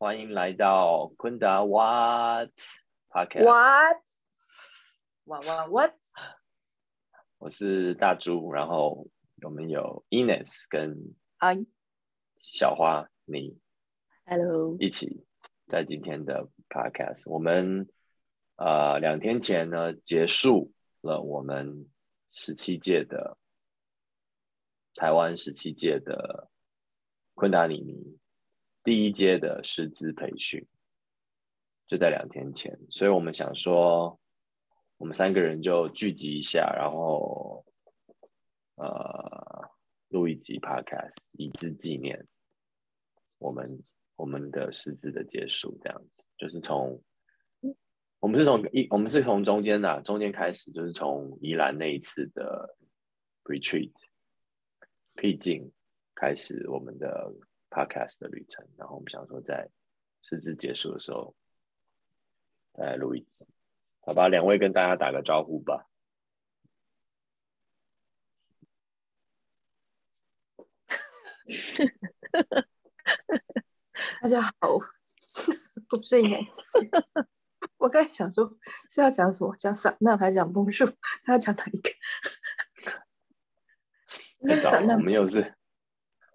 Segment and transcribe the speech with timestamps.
[0.00, 2.48] 欢迎来到昆达 What
[3.10, 3.44] Podcast。
[3.44, 3.98] What?
[5.26, 5.44] What?
[5.44, 5.68] What?
[5.68, 5.94] What?
[7.36, 9.06] 我是大猪，然后
[9.42, 11.50] 我们有 Ines 跟啊
[12.38, 13.60] 小花你
[14.24, 15.26] Hello，一起
[15.66, 17.30] 在今天的 Podcast。
[17.30, 17.86] 我们
[18.56, 21.86] 呃两天前呢结束了我们
[22.32, 23.36] 十七届的
[24.94, 26.48] 台湾十七届的
[27.34, 28.18] 昆达里尼
[28.82, 30.66] 第一阶的师资培训，
[31.86, 34.18] 就在两天前，所以我们想说，
[34.96, 37.64] 我们三个人就聚集一下，然后
[38.76, 39.70] 呃
[40.08, 42.26] 录一集 Podcast，以资纪念
[43.38, 43.82] 我们
[44.16, 47.02] 我们的师资的结束，这样子，就是从
[48.18, 52.76] 我们是从一我们是从中间的、中间开始，就是从宜兰那一次的
[53.44, 53.92] retreat
[55.14, 55.70] 僻静
[56.14, 57.32] 开始我们的
[57.70, 59.70] podcast 的旅程，然后我们想说在
[60.22, 61.34] 师资结束的时候
[62.74, 63.46] 再来录一集，
[64.00, 64.28] 好吧？
[64.28, 65.86] 两位跟大家打个招呼吧。
[74.22, 74.82] 大家好， 我
[76.02, 76.48] 是 Ines。
[77.76, 78.56] 我刚才想说
[78.90, 80.86] 是要讲什么，讲散那还是讲枫树？
[81.24, 81.90] 他要讲哪一个？
[84.40, 85.54] 应该是散难我们又是，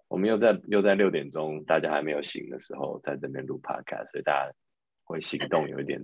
[0.08, 4.52] 我们又在又在六点钟，大家还没有醒的时候，在这边录 podcast，所以大家
[5.04, 6.00] 会行动有一点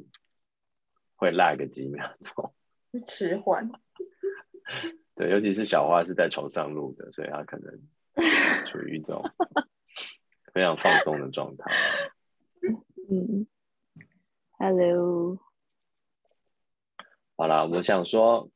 [1.17, 2.55] 会 lag 几秒钟。
[3.07, 3.71] 迟缓。
[5.15, 7.81] 对，尤其是小花是在床上录的，所以她可能
[8.67, 9.23] 处于一种
[10.53, 11.71] 非常放松的状态。
[13.11, 13.47] 嗯
[14.59, 15.39] ，Hello，
[17.37, 18.49] 好啦，我想说，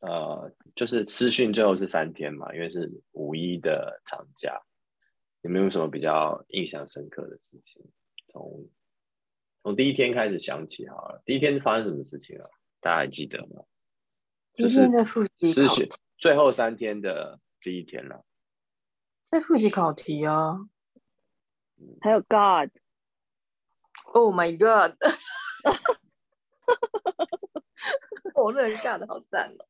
[0.00, 4.60] 呃，就是私讯最后是三天嘛，因为是五一的长假，
[5.42, 7.82] 有没有什么比较印象深刻的事情？
[8.32, 8.68] 从
[9.62, 12.44] 从第一天开始想起好了，第一天发生什么事情啊？
[12.80, 13.64] 大家还记得吗？
[14.52, 18.24] 第一天在复习考私讯最后三天的第一天了。
[19.24, 20.68] 在复习考题啊。
[22.02, 22.74] 还有 God，Oh
[24.34, 24.96] my god！
[28.34, 29.66] 我那个 God 好赞哦。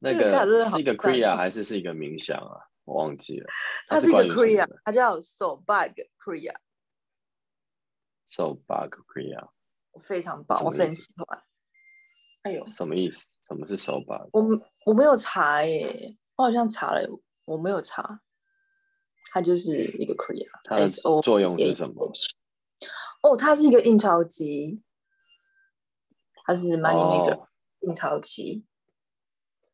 [0.00, 2.67] 那那个尬的好个是一个赞 Kriya 哦还是是一个冥想啊？
[2.88, 3.46] 我忘记了。
[3.86, 6.54] 它是一个关于什么 Kriya，它叫手 bug Kriya，So
[8.54, 9.50] bug Kriya
[9.92, 11.42] 我非常棒，我非常意思喜欢。
[12.42, 13.26] 哎呦，什么意思？
[13.46, 14.30] 什么是 So bug？
[14.32, 14.42] 我
[14.86, 17.06] 我没有查耶，我好像查了，
[17.44, 18.22] 我没有查。
[19.30, 20.88] 它就是一个 Kriya，它的
[21.20, 22.10] 作用是什么？
[23.22, 24.82] 哦，它是一个印钞机，
[26.46, 27.48] 它是 Money Maker 哦
[27.80, 28.64] 印钞机，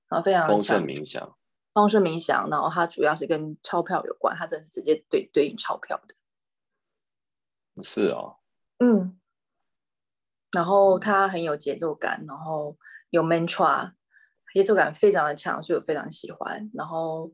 [0.08, 1.36] 然后非常丰盛强冥想。
[1.74, 6.14] 丰盛冥想，然后它主要是跟钞票有关，它真的是直接对对应钞票的。
[7.82, 8.36] 是哦，
[8.78, 9.18] 嗯，
[10.52, 12.78] 然后它很有节奏感，然后
[13.10, 13.92] 有 mantra，
[14.54, 16.70] 节奏感非常的强，所以我非常喜欢。
[16.72, 17.32] 然后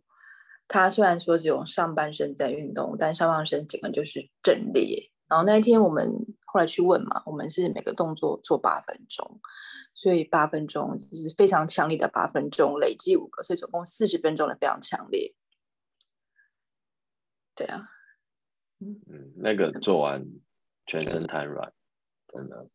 [0.66, 5.10] 它虽然说只有上半身在运动，但上半身整个就是阵列。
[5.28, 6.10] 然后那一天我们
[6.52, 9.40] 后来去问嘛，我们是每个动作做八分钟，
[9.94, 15.32] 所以八分钟就是非常强烈的八分钟，累计五个，所以总共四十分钟的非常强烈。
[17.54, 17.88] 对啊，
[18.80, 20.26] 嗯，那个做完
[20.86, 21.72] 全身瘫软，
[22.26, 22.68] 真的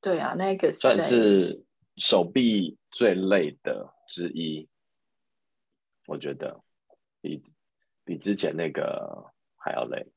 [0.00, 1.62] 对啊，那个算是
[1.96, 4.66] 手臂最累的之一，
[6.06, 6.58] 我觉得
[7.20, 7.42] 比
[8.02, 10.10] 比之前那个还要累。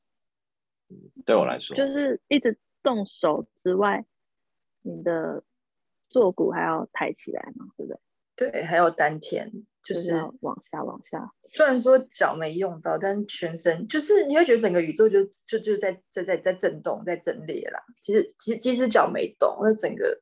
[0.88, 4.04] 嗯，对我来说，就是一直动手之外，
[4.82, 5.42] 你的
[6.08, 8.00] 坐骨还要抬起来嘛，对不对？
[8.50, 9.50] 对，还有丹田，
[9.82, 11.32] 就就是要往下往下。
[11.54, 17.82] 虽然说脚没用到，但是全身就是你会觉得整个宇宙就就就在在在在震动，在震裂啦。
[18.02, 20.20] 其实其实其实脚没动，那整个，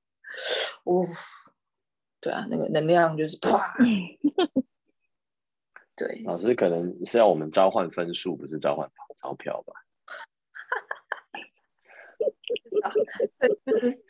[0.84, 1.02] 呜、
[2.20, 3.58] 对啊，那个能量就是啪，
[5.96, 9.75] 对，老师可能是要我们召唤分数，不是召唤钞票吧？
[13.64, 14.02] 对，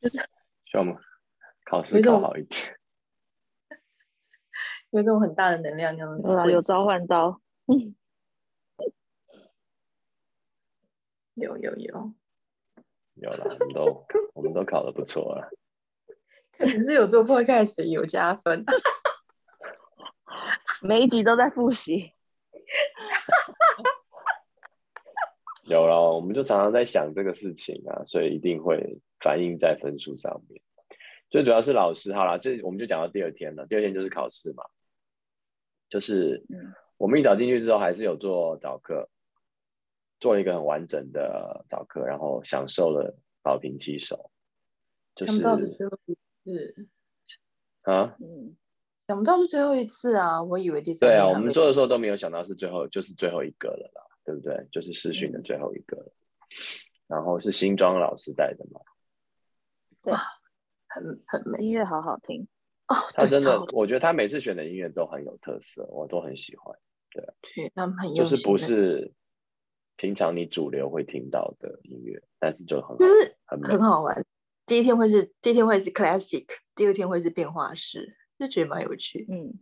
[0.00, 0.16] 就是
[0.64, 0.96] 希望我们
[1.64, 2.78] 考试考好一点。
[4.90, 7.40] 有一种很大的能量，这样有召唤到。
[11.34, 12.12] 有 有有，
[13.14, 15.48] 有了，我们都我们都考得不错啊。
[16.56, 18.64] 可能是有做 podcast 有加分。
[20.82, 22.12] 每一集都在复习。
[25.66, 30.60] 有了，我们就常常在想这个事情啊，所以一定会反映在分数上面。
[31.30, 33.66] 最主要是老师，好了，这我们就讲到第二天了。
[33.66, 34.62] 第二天就是考试嘛，
[35.88, 36.44] 就是
[36.96, 39.08] 我们一早进去之后，还是有做早课，
[40.20, 44.30] 做了一个很完整的早课，然后享受了保平七手。
[45.16, 46.14] 就是想不到是最后一
[46.44, 46.88] 次，
[47.82, 48.56] 啊，嗯，
[49.06, 50.42] 想不到是最后一次啊！
[50.42, 54.66] 我以为第三对啊，我们做的时候都没有想到是最后，就是最后一个了啦，对不对？
[54.72, 56.12] 就是试训的最后一个了。
[57.06, 58.80] 然后是新庄老师带的嘛，
[60.88, 62.46] 很很美音乐好好听。
[62.88, 66.76] 哦，他真的，我觉得他每次选的音乐都很有特色，我都很喜欢。
[67.10, 69.12] 对，他们很就是不是
[69.96, 74.24] 平常你主流会听到的音乐，但是就很就是很很好玩。
[74.66, 79.26] 第一天会是第一天会是 classic，第二天会是变化式，就觉得蛮有趣。
[79.30, 79.52] 嗯，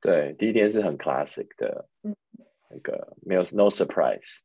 [0.00, 2.23] 对，第一天是很 classic 的，嗯那个
[3.26, 4.38] 没有 no surprise，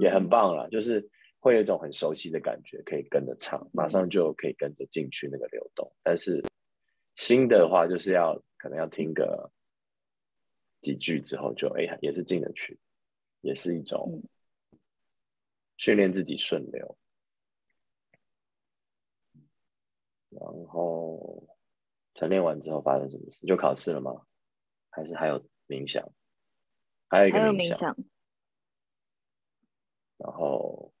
[0.00, 1.08] 也很嗯棒啦，就是
[1.38, 5.90] 会有一种很熟悉的感觉，可以跟着唱，马上就可以跟着进去那个流动。
[6.02, 6.42] 但是
[7.14, 9.50] 新的话，就是要可能要听个
[10.80, 12.78] 几句之后就，哎也是进得去，
[13.40, 14.22] 也是一种
[15.76, 16.98] 训练自己顺流。
[20.30, 21.46] 然后
[22.14, 23.46] 晨练完之后发生什么事？
[23.46, 24.12] 就考试了吗？
[24.90, 25.38] 还是还有
[25.68, 26.06] 冥想？
[27.08, 27.96] 还有一个冥想，冥想，
[30.18, 30.92] 然后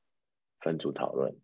[0.60, 1.36] 分组讨论。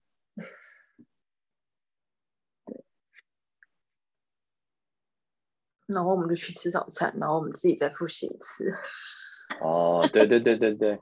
[5.87, 8.73] 然后我们就去吃早餐，然后我们自己再复习一次。
[9.61, 10.99] 哦，对对对对对。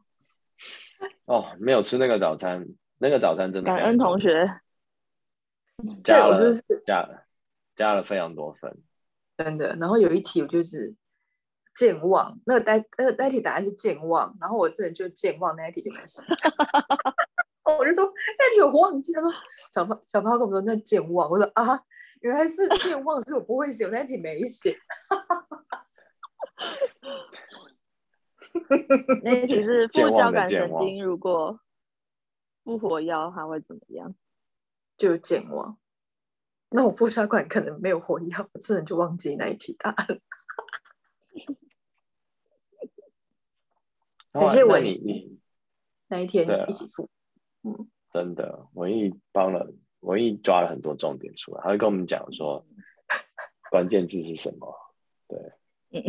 [1.26, 2.66] 哦，没有吃那个早餐，
[2.98, 4.60] 那个早餐真的感恩同学。
[6.02, 7.26] 加了就是加了
[7.74, 8.82] 加了非常多分。
[9.36, 9.76] 真的。
[9.76, 10.94] 然后有一题我就是
[11.74, 16.22] 健忘，那个呆那个代题答案是健忘，然后我真的就健忘那一题就没写。
[17.78, 19.32] 我就说那题我忘记，他说
[19.72, 21.80] 小胖小胖跟我说那健忘，我说啊
[22.20, 24.76] 原来是健忘，所以我不会写，我那题没写。
[29.22, 31.60] 那一题是副交感的健忘神经，如果
[32.64, 34.14] 不活跃，它会怎么样？
[34.96, 35.78] 就健忘。
[36.70, 40.20] 那我副交感可能没有活跃，我真的就忘记那一题答案。
[44.32, 45.38] 然后感谢文那你你
[46.08, 47.08] 那一天一起复，
[48.10, 52.64] 真的文艺帮了文艺抓了很多重点出来，他会跟我们讲说
[53.70, 54.74] 关键字是什么。
[55.28, 55.38] 对，
[55.90, 56.02] 嗯，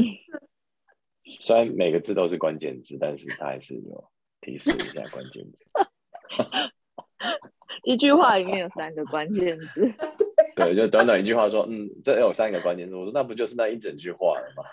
[1.41, 5.65] 虽然每个字都是关键字，但是他还是有提示一下关键字。
[7.83, 9.91] 一句话里面有三个关键字。
[10.65, 12.95] 对，就短短一句话说，嗯，这有三个关键字。
[12.95, 14.63] 我说那不就是那一整句话了吗？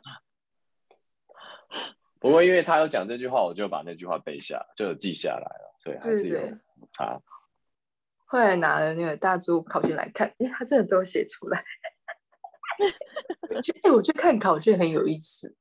[2.18, 6.58] 不过因为他有讲这句话，我就把那句话背下，就有记下来了，所以还是有对对
[6.92, 7.20] 差。
[8.24, 11.64] 后来拿了那个大猪考卷来看，哎，他真的都有写出来。
[13.48, 15.54] 我觉得，哎，我去看考卷很有意思，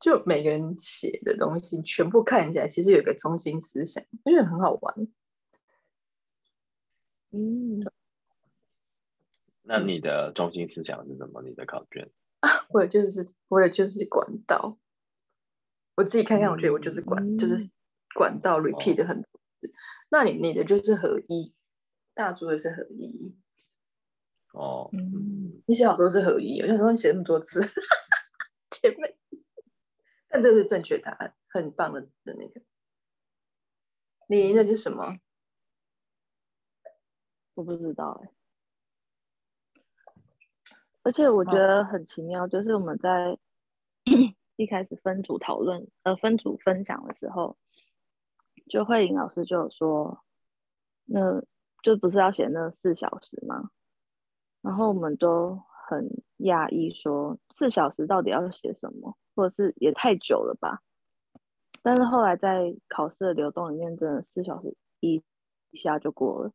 [0.00, 4.94] 就每个人写的东西全部看起来，其实有一个中心思想，我觉得很好玩。
[7.30, 7.84] 嗯，
[9.68, 11.42] 那你的中心思想是什么？
[11.42, 12.10] 你的考卷
[12.40, 12.48] 啊？
[12.72, 14.78] 我的就是我的就是管道，
[15.94, 17.70] 我自己看看，我觉得我就是管，就是嗯
[18.14, 19.28] 管道 repeat 很多
[19.60, 19.70] 次。
[20.08, 21.54] 那你你的就是合一，
[22.14, 23.36] 大猪的是合一，
[24.54, 27.60] 哦，嗯你写好多是合一，我想说你写那么多次，
[28.70, 29.18] 姐妹，
[30.28, 32.62] 但这是正确答案，很棒的的那个。
[34.30, 35.18] 你那是什么？
[37.52, 38.30] 我不知道哎、
[41.08, 43.38] 而且我觉得很奇妙，就是我们在
[44.56, 47.56] 一开始分组讨论，呃，分组分享的时候，
[48.68, 50.22] 就慧颖老师就有说，
[51.06, 51.42] 那
[51.82, 53.70] 就不是要写那四小时吗？
[54.60, 56.06] 然后我们都很
[56.40, 60.82] 讶异，说四小时到底要写什么，或者是也太久了吧？
[61.80, 65.24] 但是后来在考试的流动里面，真的四小时一
[65.70, 66.52] 一下就过了，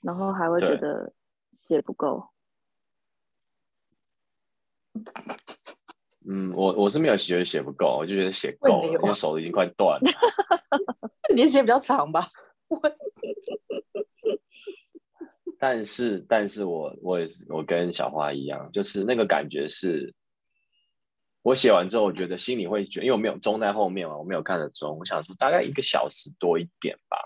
[0.00, 1.12] 然后还会觉得
[1.58, 2.31] 写不够。
[6.28, 10.10] 嗯，我我是没有觉得写不够，我就觉得写够了，因为手已经快断了。
[11.34, 12.28] 你写比较长吧？
[12.68, 12.80] 我
[15.58, 20.12] 但是，但是我我也是，我跟小花一样，就是那个感觉是，
[21.42, 27.16] 我写完之后，我觉得心里会觉得，因为我没有钟在后面嘛，我没有看着钟，我想说大概一个小时多一点吧。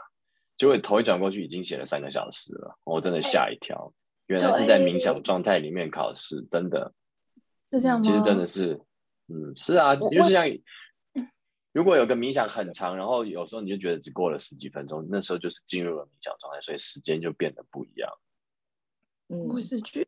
[0.58, 3.92] 结果头一转过去，已经写了三个小时了，我真的吓一跳，
[4.26, 6.92] 原来是在冥想状态里面考试，真的
[7.70, 8.02] 是这样吗？
[8.04, 8.80] 其实真的是，
[9.28, 10.44] 嗯，是啊，就是像
[11.72, 18.10] 如果有个冥想很长，然后有时候你就觉得只过了十几分钟，那时候就是进入了冥想状态，所以时间就变得不一样。
[19.28, 20.06] 嗯，我是去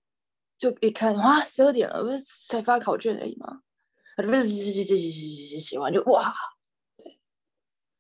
[0.57, 3.62] 就一看哇，十二点了，不是才发考卷而已吗？
[4.17, 6.35] 不是写写写写写写完就哇，
[6.97, 7.21] 对，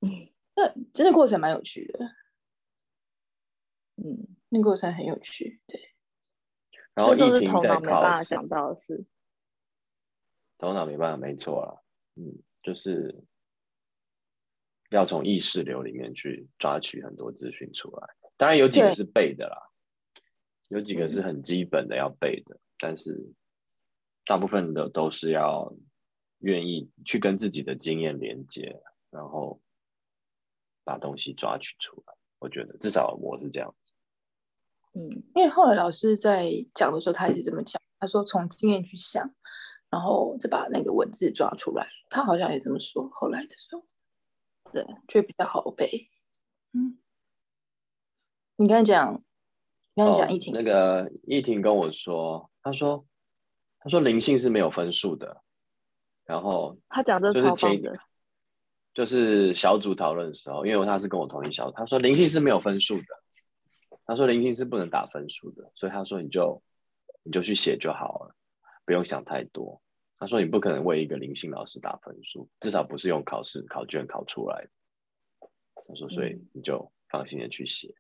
[0.00, 1.98] 嗯， 那真的过程蛮有趣的。
[3.96, 5.94] 嗯，那过程很有趣，对。
[6.94, 9.04] 然后这都是疫情在头脑没办，法想到的事。
[10.58, 11.66] 头脑没办法，没错啊，
[12.16, 13.24] 嗯，就是
[14.90, 18.08] 要从意识流里面去抓取很多资讯出来。
[18.36, 19.56] 当然有几个是背的啦，
[20.68, 23.32] 有几个是很基本的要背的，但是
[24.24, 25.72] 大部分的都是要
[26.38, 29.60] 愿意去跟自己的经验连接，然后
[30.84, 32.14] 把东西抓取出来。
[32.38, 33.74] 我觉得至少我是这样。
[34.94, 39.34] 嗯因为后来老师在讲的时候，他也是这么讲，他说从经验去想，
[39.90, 41.86] 然后再把那个文字抓出来。
[42.10, 43.84] 他好像也这么说，后来的时候，
[44.72, 46.08] 对，就比较好背。
[46.72, 46.98] 嗯，
[48.56, 49.22] 你刚才讲，
[49.94, 53.06] 你刚才讲哦疫情，那个易婷跟我说，他说
[53.80, 55.42] 他说灵性是没有分数的，
[56.24, 58.00] 然后他讲的就是前一超棒的，
[58.92, 63.04] 就是小组讨论的时候，因为他是跟我同一小组，他说灵性是没有分数的，
[64.04, 66.62] 他说灵性是不能打分数的，所以他说你就
[67.22, 68.34] 你就去写就好了，
[68.88, 69.82] 不用想太多。
[70.16, 74.70] 他说你不可能为一个灵性老师打分数，至少不是用考试考卷考出来的。
[75.86, 77.94] 他说，所以嗯你就放心的去写。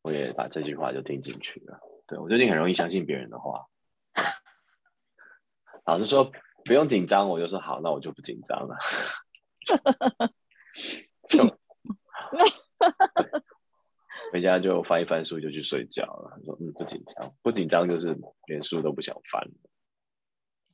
[0.00, 1.78] 我也把这句话就听进去了。
[2.06, 3.66] 对我最近很容易相信别人的话，
[5.84, 6.32] 老师说
[6.64, 8.74] 不用紧张，我就说好，那我就不紧张了。
[11.28, 11.44] 就
[14.32, 16.30] 回家就翻一翻书就去睡觉了。
[16.34, 19.52] 他说嗯不紧张，不紧张就是连书都不想翻了。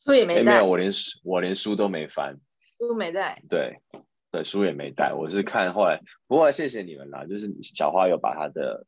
[0.09, 2.35] 哎、书也没带没有，，我连书我连书都没翻。
[2.79, 3.77] 书没带，对
[4.31, 6.01] 对，书也没带，我是看后来。
[6.27, 8.87] 不过谢谢你们啦，就是小花有把她的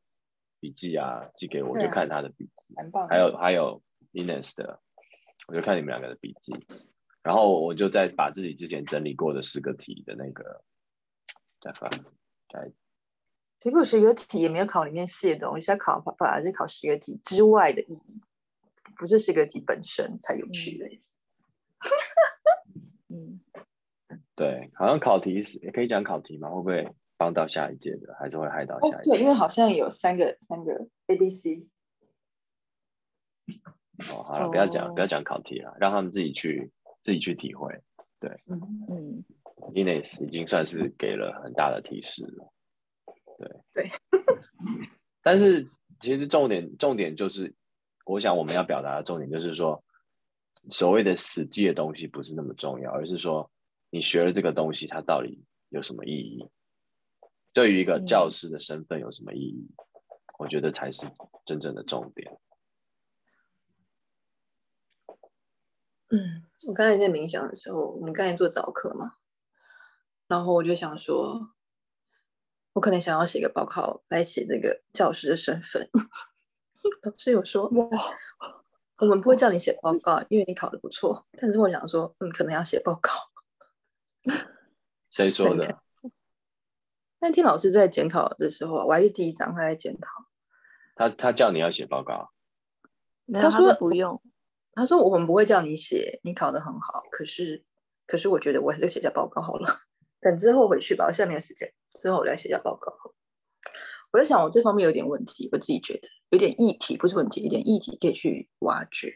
[0.60, 3.06] 笔记啊寄给我，啊就看她的笔记，很棒。
[3.08, 4.80] 还有还有 Ines 的，
[5.48, 6.54] 我就看你们两个的笔记，
[7.22, 10.62] 然后我就再把自己之前整理过的十个题的那个
[11.60, 11.90] 再翻，
[12.48, 12.72] 再
[13.58, 18.22] 结果十个题也没有考里面写的东西，要考反而是考十个题之外的意义，
[18.96, 20.86] 不是十个题本身才有趣的。
[23.08, 23.40] 嗯，
[24.36, 26.48] 对，好像考题是也可以讲考题吗？
[26.48, 29.10] 会不会帮到下一届的，还是会害到哦下一，届？
[29.10, 31.66] 对，因为好像有三个三个 A、B、C。
[34.12, 36.70] 哦，好了，不要讲哦不要讲考题了，让他们自己去
[37.02, 37.72] 自己去体会。
[38.18, 39.24] 对嗯，嗯
[39.74, 42.52] ，Ines 已经算是给了很大的提示了，
[43.38, 43.90] 对对。
[45.22, 45.68] 但是
[46.00, 47.54] 其实重点重点就是，
[48.06, 49.82] 我想我们要表达的重点就是说，
[50.68, 53.50] 所谓的死记的东西不是那么重要，而是说
[53.90, 56.48] 你学了这个东西，它到底有什么意义？
[57.52, 59.74] 对于一个嗯教师的身份有什么意义？
[60.38, 61.06] 我觉得才是
[61.44, 62.38] 真正的重点。
[66.08, 69.16] 嗯，我刚才在冥想的时候，我们刚才做早课嘛，
[70.26, 71.52] 然后我就想说，
[72.72, 75.88] 我可能想要写个报告来写那个教师的身份。
[77.02, 77.88] 老师有说，哇，
[79.00, 81.26] 我们不会叫你写报告，因为你考得不错。
[81.38, 83.10] 但是我想说，嗯，可能要写报告。
[85.10, 85.80] 谁说的？
[87.18, 90.08] 那天老师在检讨的时候啊，我还是第一章他在检讨，
[90.94, 92.30] 他他叫你要写报告，
[93.32, 94.22] 他他说说不用，
[94.72, 97.64] 他说我们不会叫你写，你考得很好，可是
[98.06, 99.80] 可是我觉得我还是写下报告好了，
[100.20, 103.14] 等之后回去吧，我现在没有时间，之后我再写下报告好了。
[104.12, 109.14] 我在想，我这方面有点问题，我自己觉得有点议题，不是问题，有点议题可以去挖掘。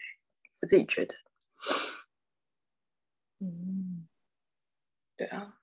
[0.63, 1.15] 我自己觉得，
[3.41, 4.07] 嗯，
[5.17, 5.59] 对啊，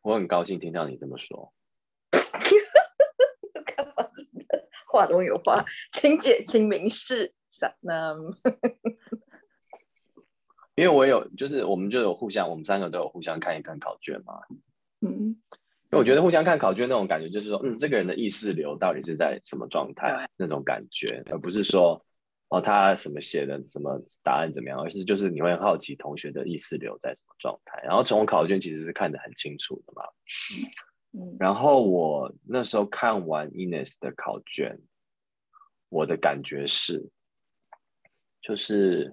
[0.00, 1.52] 我很高兴听到你这么说。
[3.64, 3.94] 干嘛？
[4.90, 7.34] 话中有话，请解清明示。
[7.80, 8.16] 那
[10.74, 14.40] 因为我有，就是我们就有互相，我们三个都有互相看一看考卷嘛。
[15.00, 15.40] 嗯，
[15.92, 22.02] 因为我觉得互相看考卷那种感觉，就是说，嗯，这个人的意识流到底是在什么状态，那种感觉，而不是说，
[22.48, 27.78] 哦，他什么写的什么答案怎么样，而是就是你会很好奇同学的意识流在什么状态。
[27.82, 30.02] 然后从考卷其实是看得很清楚的嘛。
[31.12, 34.78] 嗯，然后我那时候看完 Ines 的考卷，
[35.90, 37.06] 我的感觉是，
[38.40, 39.12] 就是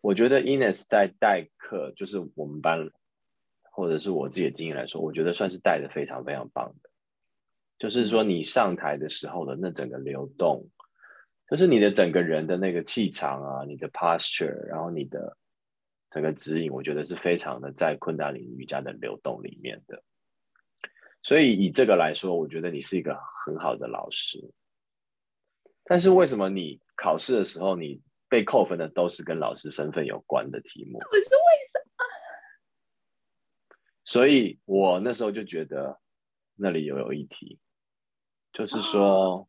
[0.00, 2.90] 我觉得 Ines 在代课，就是我们班
[3.78, 6.90] 或者是我自己的经验来说，我觉得算是带的非常非常棒的。
[7.78, 10.68] 就是说，你上台的时候的那整个流动，
[11.48, 15.36] 就是你的整个人的那个气场啊，你的 posture，然后你的
[16.10, 20.02] 整个指引，我觉得是非常的在昆达里瑜伽的流动里面的。
[21.22, 23.16] 所以以这个来说，我觉得你是一个
[23.46, 24.42] 很好的老师。
[25.84, 30.98] 但是为什么你考试的时候，你被扣分的都是跟老师身份有关的题目？
[30.98, 31.87] 可是为什么？
[34.08, 36.00] 所以我那时候就觉得
[36.54, 37.58] 那里有有一题。
[38.54, 39.46] 就是说，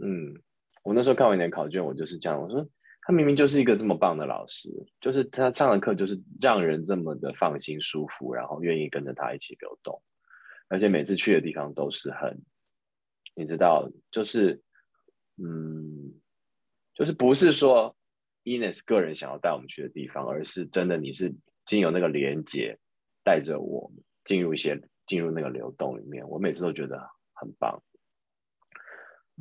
[0.00, 0.40] 嗯，
[0.84, 2.64] 我那时候看完你的考卷，我就是这样，我说
[3.02, 10.00] 他明明就是一个这么棒的老师，就是他上的课就是让人这么的放心舒服，然后愿意跟着他一起流动，
[10.68, 12.40] 而且每次去的地方都是很，
[13.34, 14.62] 你知道，就是，
[15.42, 16.14] 嗯，
[16.94, 17.94] 就是不是说
[18.44, 21.34] Ines 个人想要带我们去的地方，而是真的你是
[21.66, 22.78] 经由那个连接
[23.24, 23.90] 带着我
[24.24, 27.10] 进入一些进入那个流动里面，我每次都觉得。
[27.36, 27.82] 很棒，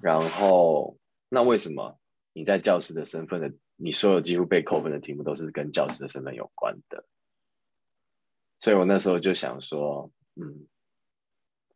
[0.02, 0.98] 然后
[1.30, 2.00] 那为什么
[2.34, 7.06] 你在教师的身份的，你所有几乎被扣分的题目都是跟教师的身份有关的？
[8.60, 10.68] 所以我那时候就想说，嗯，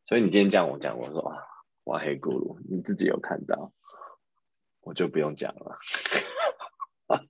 [0.08, 1.38] 所以你今天这样我讲，我说啊，
[1.84, 3.72] 哇黑咕噜，你自己有看到，
[4.82, 5.78] 我就不用讲了，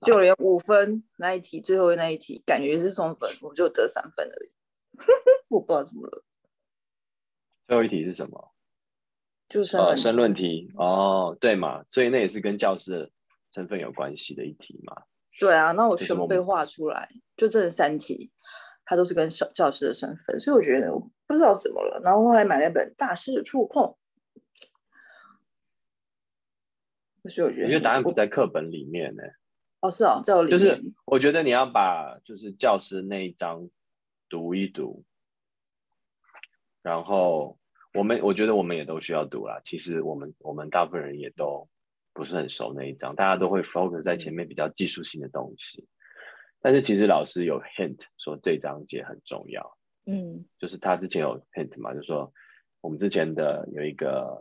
[0.06, 4.50] 就连五分那一题，最后那一题，感觉是送分，我就得三分而已，
[5.48, 6.24] 我不知道怎么了。
[7.66, 8.52] 最后一题是什么？
[9.48, 13.10] 就是呃，申论题哦，对嘛，所以那也是跟教师的
[13.52, 15.04] 身份有关系的一题嘛。
[15.40, 18.30] 对啊，那我全部被画出来，就这三题，
[18.84, 21.98] 它都是跟教教师的身份，所以我觉得我不知道怎么了。
[22.04, 23.82] 然后后来买了一本《大师的触碰》，
[27.30, 29.22] 所以我觉得，我觉得答案不在课本里面呢。
[29.80, 30.58] 哦，是哦，在我里面。
[30.58, 33.66] 就是我觉得你要把就是教师那一章
[34.28, 35.04] 读一读，
[36.82, 37.58] 然后。
[37.94, 39.58] 我们我觉得我们也都需要读啦。
[39.64, 41.66] 其实我们我们大部分人也都
[42.12, 45.88] 不是很熟那一章，大家都会 focus 在前面比较技术性的东西。
[46.60, 52.30] 但是其实老师有 hint 说这章节很重要，嗯，就是他之前有 hint 嘛，就说
[52.82, 54.40] 我们之前的有一个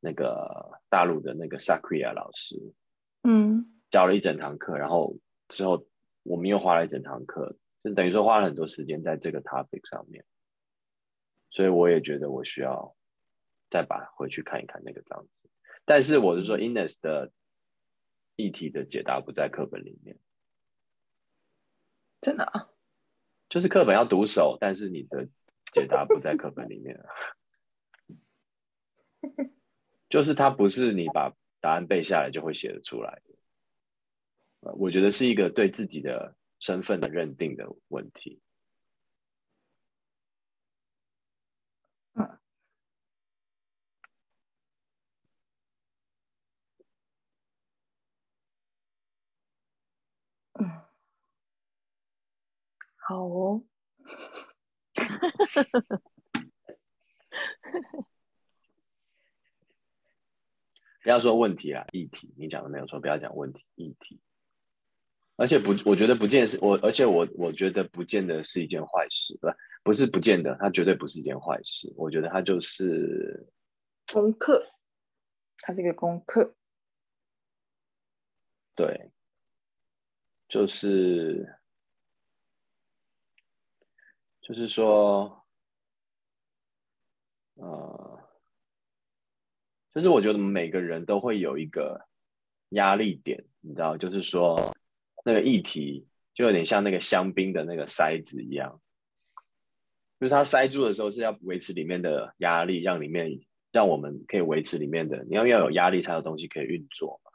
[0.00, 2.56] 那个大陆的那个 Sakria 老师，
[3.24, 5.14] 嗯，教了一整堂课，然后
[5.48, 5.84] 之后
[6.22, 7.54] 我们又花了一整堂课，
[7.86, 10.24] 就等于说花了很多时间在这个 topic 上面。
[11.50, 12.94] 所以我也觉得我需要
[13.70, 15.48] 再把回去看一看那个章子，
[15.84, 17.30] 但是我是说，Ines 的
[18.34, 20.18] 议题的解答不在课本里面，
[22.20, 22.68] 真的啊？
[23.48, 25.28] 就是课本要读熟，但是你的
[25.72, 27.00] 解答不在课本里面
[30.10, 34.72] 就是它不是你把答案背下来就会写得出来的。
[34.74, 38.40] 我觉得是一个对自己的身份的认定的问题。
[53.08, 53.62] 好哦，
[61.04, 64.20] 不要说问题啊，议题，你讲的没有错，不要讲问题，议题。
[65.36, 69.48] 而且不，我觉得不见是，我而且我我觉得不见得是一件坏事，不，
[69.84, 71.92] 不是不见得，它绝对不是一件坏事。
[71.96, 73.46] 我觉得它就是
[74.12, 74.66] 功课，
[75.60, 76.54] 它是一个功课，
[78.74, 79.10] 对，
[80.48, 81.54] 就是。
[84.48, 85.44] 就是说，
[87.54, 88.20] 呃，
[89.92, 92.00] 就是我觉得每个人都会有一个
[92.68, 94.72] 压力点，你知道，就是说
[95.26, 98.80] 那个议题就有点像那个香槟的那个塞子一样，
[100.20, 103.40] 就是它塞住的时候是要维持里面的压力，让里面
[103.72, 107.32] 让我们可以维持里面的，你要要有压力才有东西可以运作嘛。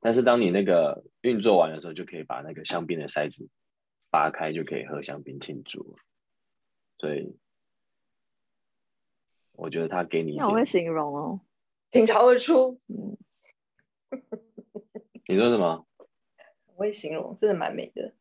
[0.00, 3.48] 但是当你那个运作完的时候，就可以把那个香槟的塞子。
[4.10, 5.96] 扒开就可以喝香槟庆祝，
[6.98, 7.34] 所以
[9.52, 11.40] 我觉得他给你，我会形容哦，
[11.88, 12.78] 倾巢而出。
[12.90, 13.16] 嗯，
[15.28, 15.86] 你说什么？
[16.82, 18.12] 会形容，真的蛮美的。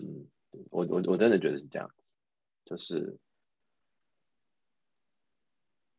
[0.00, 0.26] 嗯，
[0.70, 1.88] 我我我真的觉得是这样，
[2.64, 3.16] 就是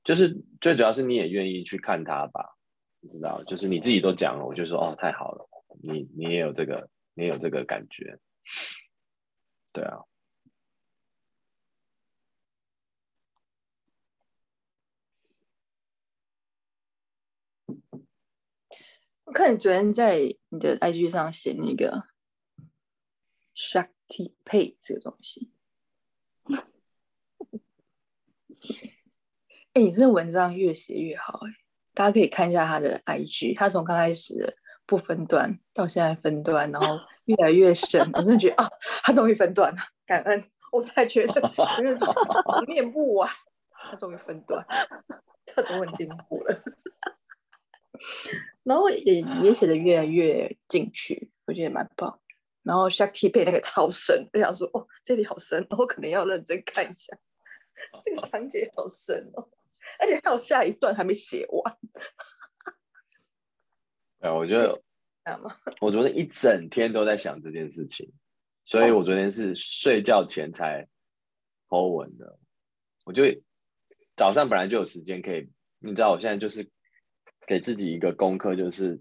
[0.03, 2.57] 就是最主要是你也愿意去看他吧，
[2.99, 5.47] 你知道，就是你自己都讲了，我就说哦，太好了，
[5.81, 8.19] 你你也有这个，你也有这个感觉。
[9.71, 10.03] 对啊，
[19.35, 22.05] 看你昨天在你的 IG 上写那个
[23.53, 25.51] Shakti Pay 这个东西。
[29.73, 31.49] 哎、你这文章越写越好哎、
[31.93, 37.99] 大家可以看一下他的 IG，他从刚开始不分段到现在分段，然后越来越深。
[38.15, 38.69] 我真的觉得啊，
[39.03, 40.41] 他终于分段了，感恩！
[40.71, 41.41] 我才觉得真
[41.83, 42.05] 的是
[42.67, 43.29] 念不完，
[43.91, 44.65] 他终于分段，
[45.45, 46.63] 他终于进步了。
[48.63, 52.19] 然后也也写的越来越进去，我觉得蛮棒。
[52.63, 57.15] 然后 Shakti 配那个超深，我想说哦，这里好深，我可能要认真看一下。
[58.03, 59.49] 这个章节好深哦，
[59.99, 61.77] 而且还有下一段还没写完，
[64.19, 64.81] 哎，我觉得？
[65.81, 68.11] 我昨天一整天都在想这件事情，
[68.63, 70.87] 所以我昨天是睡觉前才
[71.67, 72.39] Po 文的。
[73.03, 73.23] 我就
[74.15, 76.67] 早上本来就有时间可以，你知道，我现在就是
[77.47, 78.99] 给自己一个功课，就是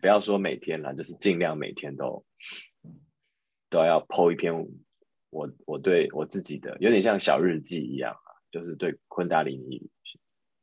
[0.00, 2.24] 不要说每天啦，就是尽量每天都
[3.68, 4.54] 都要 Po 一篇
[5.30, 9.90] 我我对我自己的有点像小日记一样啊，就是对昆达里尼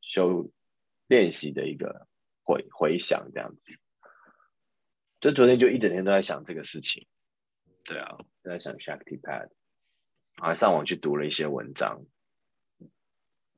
[0.02, 0.50] 修
[1.08, 2.08] 练习的一个
[2.44, 3.74] 回回想这样子。
[5.20, 7.06] 就昨天就一整天都在想这个事情，
[7.84, 9.50] 对啊，都在想 Shakti Pad，
[10.38, 12.02] 还上网去读了一些文章，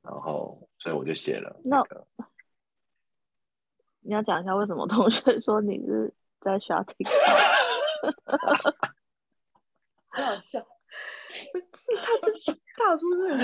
[0.02, 2.06] 然后所以我就写了那那个。
[4.04, 8.74] 你要讲一下为什么同学说你是在刷 TikTok？
[10.10, 10.60] 很好笑。
[11.52, 11.66] 不是
[12.02, 12.30] 他这
[12.76, 13.36] 大叔是，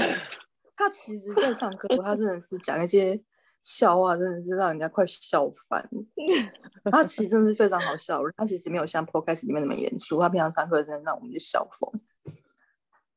[0.77, 3.21] 他其实在上课，他真的是讲一些
[3.63, 5.85] 笑话，真的是让人家快笑翻。
[6.93, 11.91] 他其实真的是非常好笑，他其实没有像 Podcast 里面那么严肃，他平常上课真的让我们就笑疯。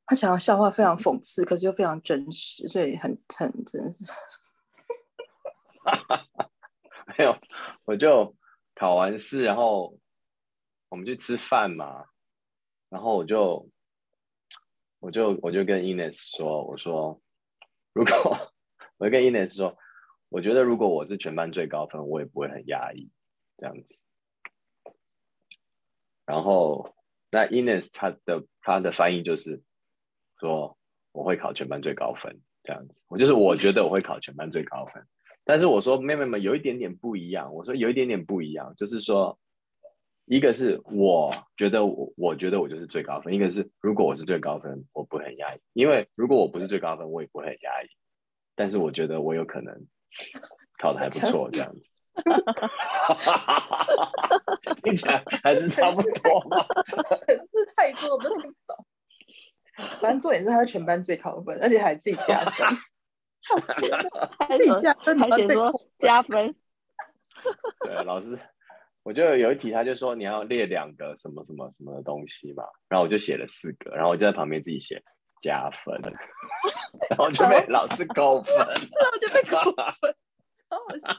[0.05, 4.05] 他讲的笑话非常讽刺，可是又非常真实，所以很很真的是。
[7.17, 7.37] 没有，
[7.85, 8.35] 我就
[8.75, 9.97] 考完试，然后
[10.89, 12.05] 我们去吃饭嘛，
[12.89, 13.69] 然后我就
[14.99, 17.21] 我就我就跟 Ines 说，我说
[17.93, 18.51] 如果
[18.97, 19.77] 我跟 Ines 说，
[20.29, 23.09] 我觉得如果我是全班最高分，我也不会很压抑
[23.57, 23.99] 这样子。
[26.25, 26.95] 然后
[27.31, 29.61] 那 Ines 他的他的翻译就是
[30.39, 30.77] 说
[31.11, 35.05] 我会考全班最高分这样子，我就是我觉得我会考全班最高分。
[35.45, 37.51] 但是我说没有没有没有，有一点点不一样。
[37.53, 39.37] 我说有一点点不一样，就是说，
[40.25, 47.87] 一个是我觉得我我觉得我就是最高分，一个是如果我是最高分，我不会很压抑，因为如果我不是最高分，我也不会很压抑。
[48.55, 49.75] 但是我觉得我有可能
[50.79, 51.81] 考的还不错，这样子。
[54.83, 56.63] 听起来还是差不多嘛。
[57.47, 58.85] 字太多，我都听不懂。
[59.99, 62.67] 反正重点是他是全班最高分，而且还自己加分！
[64.57, 66.55] 自己加分，还写说加分，
[67.81, 68.39] 对，老师，
[69.03, 75.03] 我就有一题，他就说你要列两个什么什么什么的东西嘛，然后我就写了四个，然后我就在旁边自己写
[75.41, 75.99] 加分，
[77.09, 78.55] 然后就被老师扣分。
[78.55, 79.59] 然后就被扣
[80.01, 80.15] 分，
[80.69, 81.17] 超好笑。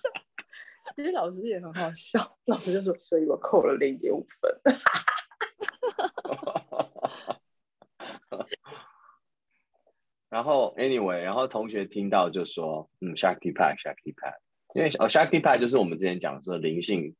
[0.97, 4.75] 其实老师也很好笑，老师就说，所以我扣了零点五分。
[10.35, 14.35] 然后 anyway，然后同学听到就说，嗯，Shakti Pad Shakti Pad，
[14.75, 17.15] 因为哦 Shakti Pad 就是我们之前讲说灵性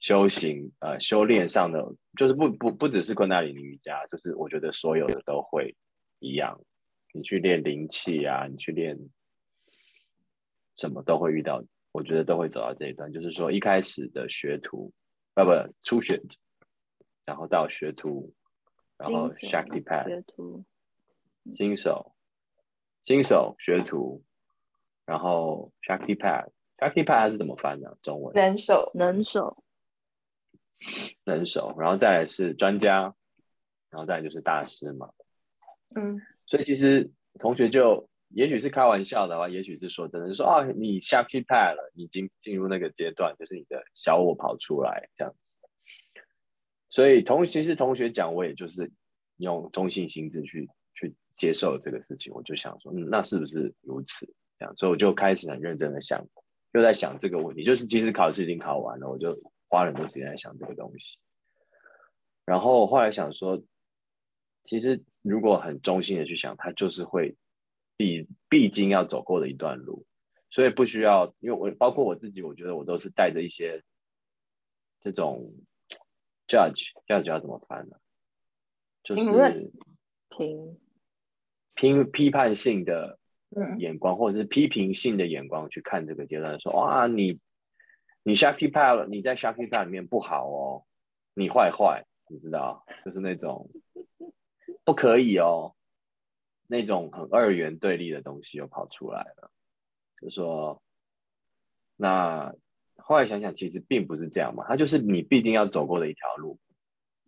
[0.00, 1.80] 修行呃修炼上的，
[2.18, 5.76] 就是不不不只是昆达里尼瑜伽，就是我觉得所有的都会
[6.18, 6.60] 一样，
[7.12, 8.98] 你去练灵气啊，你去练
[10.74, 14.92] 什么都会遇到，我觉得都会走到这一段，就是说一开始的学徒，
[15.34, 15.50] 啊不
[15.84, 16.36] 初学者，
[17.24, 18.34] 然后到学徒，
[18.98, 20.64] 然后 Shakti Pad。
[21.58, 22.10] 新手、
[23.04, 24.22] 新手学徒，
[25.04, 27.98] 然后 Shakti Pad，Shakti Pad 它是怎么翻的？
[28.02, 29.62] 中文能手，能手，
[31.24, 33.14] 能手，然后再来是专家，
[33.90, 35.10] 然后再来就是大师嘛。
[35.94, 45.38] 嗯，所以其实同学就也许是开玩笑的话，也许是说真的，就说啊，你 Shakti Pad 了，你已经进入那个阶段，就是你的小我跑出来这样子。
[46.88, 48.90] 所以同其实同学讲，我也就是
[49.36, 50.70] 用中性心智去去
[51.36, 54.26] 接受这个事情，我就想说，嗯，那是不是如此？
[54.58, 56.24] 这样，所以我就开始很认真的想，
[56.72, 59.36] 又在想这个问题，就是其实考试已经考完了，我就
[59.68, 61.18] 花了很多时间在想这个东西。
[62.44, 63.60] 然后后来想说，
[64.62, 67.36] 其实如果很中心的去想，它就是会
[67.96, 70.06] 必必经要走过的一段路，
[70.50, 73.82] 所以不需要，因为我包括我自己，我觉得我都是带着一些
[75.00, 75.52] 这种
[76.46, 77.96] judge judge 要怎么翻呢？
[79.02, 79.22] 就是
[80.28, 80.78] 评
[81.74, 83.18] 批批判性的
[83.56, 83.78] 嗯。
[83.78, 87.38] 眼光，或者是批评性的眼光去看这个阶段，说哇，你
[88.22, 90.84] 你 Shakti p a l 你在 Shakti p a l 里面不好哦，
[91.34, 93.70] 你坏坏，你知道，就是那种
[94.84, 95.74] 不可以哦，
[96.66, 99.50] 那种很二元对立的东西又跑出来了，
[100.20, 100.82] 就说
[101.96, 102.52] 那
[102.96, 106.58] 后来想想，其实并不是这样嘛，它就是你必定要走过的一条路，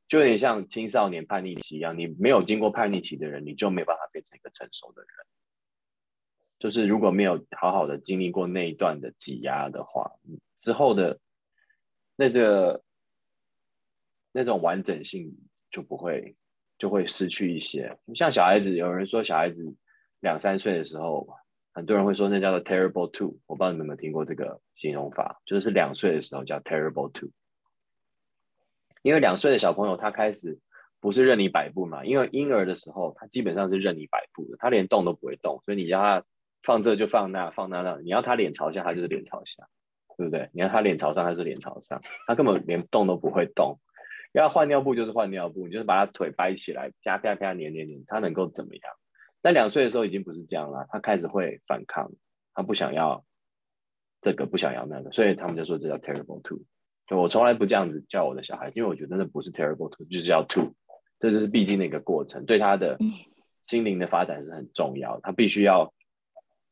[0.08, 5.10] 就有点像青少年叛逆期一样，你没有经过叛逆期的人，你就没有办法变成一个成熟的人。
[6.58, 10.10] 就是如果没有好好的经历过那一段的挤压的话，
[10.60, 11.18] 之后的
[12.16, 12.82] 那个
[14.32, 15.30] 那种完整性
[15.70, 16.34] 就不会
[16.78, 17.94] 就会失去一些。
[18.14, 19.74] 像小孩子，有人说小孩子
[20.20, 21.28] 两三岁的时候，
[21.72, 23.36] 很多人会说那叫做 terrible two。
[23.46, 27.28] 我不知道你们有没有听过这个形容法，就是两岁的时候叫 terrible two。
[29.06, 30.58] 因为两岁的小朋友他开始
[31.00, 36.24] 不是任你摆布嘛，因为婴儿的时候他基本上是任你摆布的，他连动都不会动，所以你让他。
[36.62, 39.68] 放这就放那，放那那，你要他脸朝下，他就是脸朝下，
[40.18, 40.50] 对不对？
[40.52, 43.78] 你要他脸朝上，他是脸朝上，他根本连动都不会动。
[44.32, 48.82] 要换尿布就是换尿布，你就是把他腿掰起来，啪啪啪，黏黏黏，他能够怎么样？
[49.40, 52.10] 但两岁的时候已经不是这样了，他开始会反抗，
[52.52, 53.24] 他不想要
[54.20, 56.58] 这个，不想要那个，所以他们就说这叫 terrible two。
[57.06, 60.72] 就我从来不这样子叫我的小孩，因为我觉得那不是 terrible two，就是叫 two，
[61.20, 62.98] 这就是必经的一个过程，对他的
[63.62, 65.92] 心灵的发展是很重要，他必须要。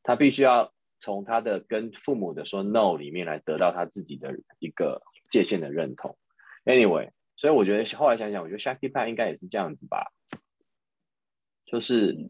[0.07, 6.15] 他必须要从他的跟父母的说 no 里面来得到他自己的一个界限的认同。
[6.63, 10.11] Anyway，所以我觉得后来想想，我觉得 Shakti Pan 应该也是这样子吧。
[11.65, 12.29] 就是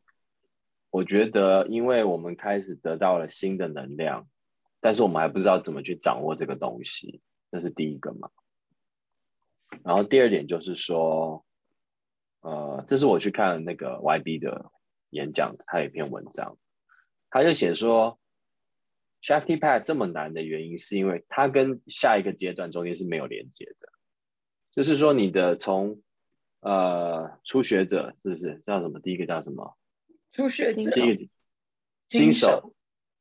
[0.89, 4.25] 我觉得，因为我们开始得到了新的能量，
[4.79, 7.19] 但是我们还不知道怎么去掌握这个东西，
[7.55, 8.29] 这是第一个嘛。
[9.83, 11.45] 然后第二点就是说，
[12.41, 14.71] 呃，这是我去看那个 YB 的
[15.11, 16.57] 演讲，他有一篇文章。
[17.29, 18.19] 他就写说
[19.21, 23.89] ，Shafty Pad 这么难的原因，是因为它跟下一个阶段中间是没有连接的。
[24.71, 26.01] 就是说，你的从
[26.61, 28.99] 呃初学者是不是叫什么？
[28.99, 29.77] 第一个叫什么？
[30.31, 30.91] 初学者。
[30.91, 31.27] 第一个
[32.07, 32.73] 新手，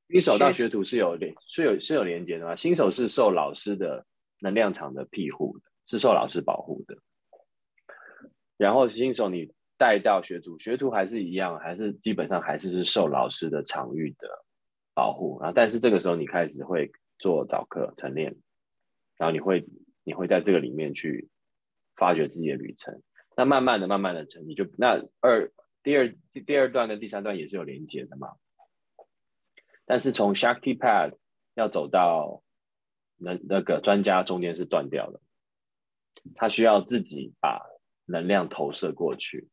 [0.08, 2.54] 新手到学徒是有连是有是有连接的吗？
[2.54, 4.06] 新手是受老师的
[4.44, 6.96] 能量场的庇护的，是受老师保护的。
[8.56, 9.50] 然后新手你。
[9.76, 14.28] 带到学徒，学徒还是一样，还是基本上还是是受老师的场域的
[14.94, 15.50] 保护啊。
[15.52, 18.32] 但是这个时候你开始会做早课晨练，
[19.18, 19.66] 然后你会
[20.04, 21.28] 你会在这个里面去
[21.96, 23.02] 发掘自己的旅程。
[23.36, 25.50] 那慢慢的、慢慢的成，你就那二
[25.82, 26.14] 第二
[26.46, 28.28] 第二段跟第三段也是有连接的嘛。
[29.84, 31.16] 但是从 Shakti Pad
[31.54, 32.43] 要走到
[33.24, 35.20] 那那个专家中间是断掉的，
[36.34, 37.60] 他需要自己把
[38.04, 39.48] 能量投射过去。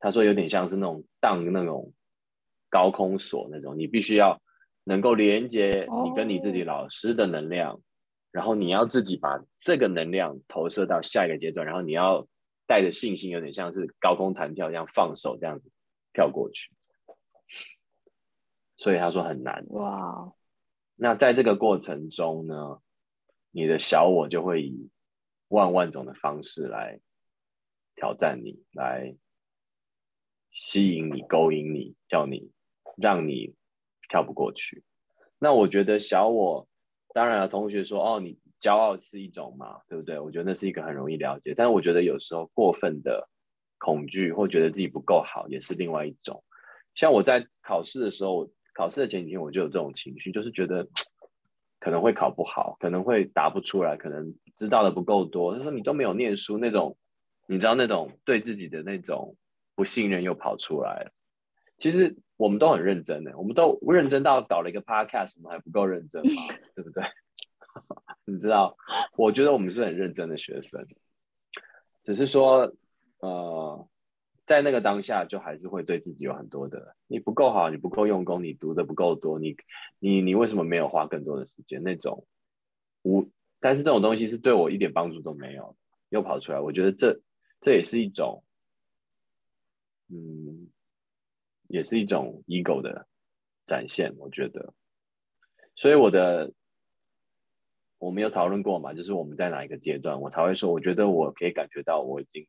[0.00, 1.92] 他说有点像是那种荡那种
[2.70, 4.40] 高空锁那种，你必须要
[4.84, 7.80] 能够连接你跟你自己老师的能量，
[8.30, 12.28] 然后你要自己把这个能量投射到下一个阶段，然后你要
[12.66, 15.70] 带着信心，有点像是高空弹跳这样放手这样子
[16.12, 16.70] 跳过去。
[18.76, 19.64] 所以他说很难。
[19.70, 20.32] 哇！
[21.00, 22.54] 那在这个过程中呢，
[23.52, 24.90] 你的小我就会以
[25.48, 27.00] 万万种的方式来
[27.94, 29.16] 挑战你，来。
[30.50, 32.50] 吸引你、勾引你、叫你、
[32.96, 33.54] 让你
[34.08, 34.82] 跳不过去。
[35.38, 36.66] 那我觉得小我，
[37.14, 40.18] 当然了，同学说哦，你骄傲是一种嘛，对不对？
[40.18, 41.52] 我觉得那是一个很容易了解。
[41.54, 43.28] 但是我觉得有时候过分的
[43.76, 46.42] 恐惧或觉得自己不够好，也是另外一种。
[46.94, 50.86] 像我在考试的时候，考试的前几天我就有这种情绪，就是觉得
[51.80, 55.56] 可能会考不好，可能会答不出来，可能知道的不够多。
[55.56, 56.96] 他说你都没有念书那种，
[57.48, 59.36] 你知道那种对自己的那种。
[59.74, 61.12] 不信任又跑出来了。
[61.78, 66.32] 其实我们都很认真的，我们都认真到搞了一个 podcast，我们还不够认真吗？
[66.74, 67.04] 对不对？
[68.26, 68.76] 你知道，
[69.16, 70.84] 我觉得我们是很认真的学生，
[72.02, 72.74] 只是说，
[73.20, 73.88] 呃，
[74.48, 79.54] 在那个当下，就还是会对自己有很多的，你不够好，你不够用功，你读的不够多，你
[79.98, 81.82] 你你为什么没有花更多的时间？
[81.82, 82.26] 那种
[83.02, 83.30] 无，
[83.60, 85.76] 但是这种东西是对我一点帮助都没有，
[86.08, 87.20] 又跑出来，我觉得这
[87.60, 88.42] 这也是一种。
[90.10, 90.70] 嗯，
[91.68, 93.06] 也是一种 ego 的
[93.66, 94.72] 展现，我觉得。
[95.76, 96.50] 所以我的
[97.98, 98.94] 我们有讨论过嘛？
[98.94, 102.46] 就是我们在哪一个阶段，我才会说，我觉得我可以感觉到我已经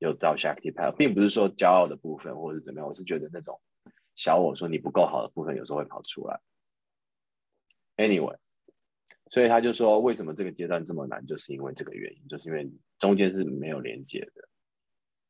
[0.00, 3.60] 有到 Shakti p a 并不是说骄傲的部分或者是怎么样，我是觉得那种
[4.16, 6.40] 小我说你不够好的部分，有时候会跑出来。
[7.96, 8.36] Anyway，
[9.30, 14.48] 所以他就说，为什么这个阶段这么难，就是因为这个原因，就是因为中间是没有连接的。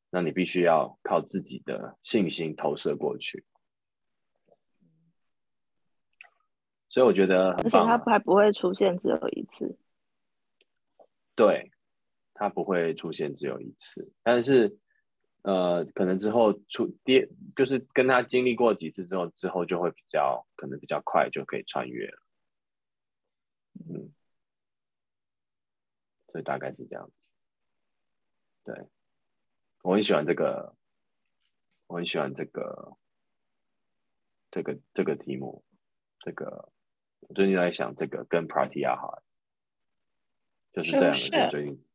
[0.09, 3.45] 那你必须要靠自己的信心投射过去。
[6.87, 7.97] 所以我觉得很而且棒、啊。
[7.97, 9.77] 它还不会出现只有一次。
[11.35, 11.71] 对，
[12.41, 14.75] 它不会出现只有一次，但是
[15.43, 17.23] 呃，可能之后出第
[17.55, 22.23] 就是跟他经历过几次之后，之后就会比较可能比较快就可以穿越了。
[23.73, 24.11] 嗯，
[26.29, 27.13] 所以大概是这样子。
[28.63, 28.87] 对，
[29.83, 30.75] 我很喜欢这个，
[31.85, 32.97] 我很喜欢这个
[34.49, 35.63] 这个这个题目，
[36.21, 36.71] 这个
[37.19, 39.21] 我最近在想这个跟 Pratya 好，
[40.73, 41.85] 就是这样的是不是事最近。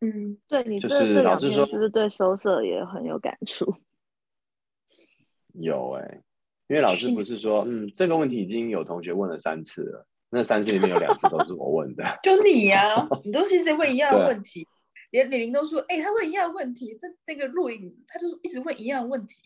[0.00, 3.74] 嗯，对你就这这两是老师说天是不是对收色也很有感触？
[5.54, 6.22] 有哎、
[6.68, 12.04] 因为老师不 是说，嗯，这个问题已经有同学问了三次了，那三次里面有两次都是我问的。
[12.22, 14.66] 就你呀、 你都是一直问一样的对问题，
[15.10, 19.42] 连李玲都说，哎、他问一样的问题，这那个录影，他就是一直问一样的问题、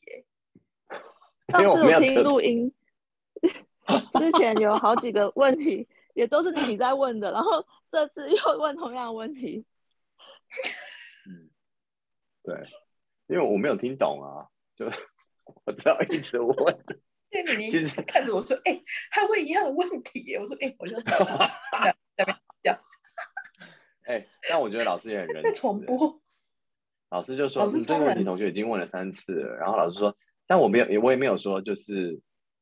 [0.90, 0.98] 哎，
[1.52, 2.72] 上因为我没有次我听录音，
[4.18, 9.64] 之前有好几个问题也都是你在问的，然后这次又问同样的问题。
[11.27, 11.51] 嗯，
[12.42, 12.62] 对，
[13.27, 14.87] 因为我没有听懂啊，就
[15.64, 16.57] 我只要一直问。
[17.31, 21.51] 对，李玲其实看着我说，哎、他问一样的问题、耶我说，哎、我就 知道
[22.16, 22.24] 那
[22.62, 22.79] 讲
[24.05, 25.42] 哎、但我觉得老师也很认真。
[25.42, 26.18] 在重播，
[27.11, 32.18] 老师就说，老师嗯，这个问题同学已经问了三次了，然后老师说，但我没有，我也没有说就是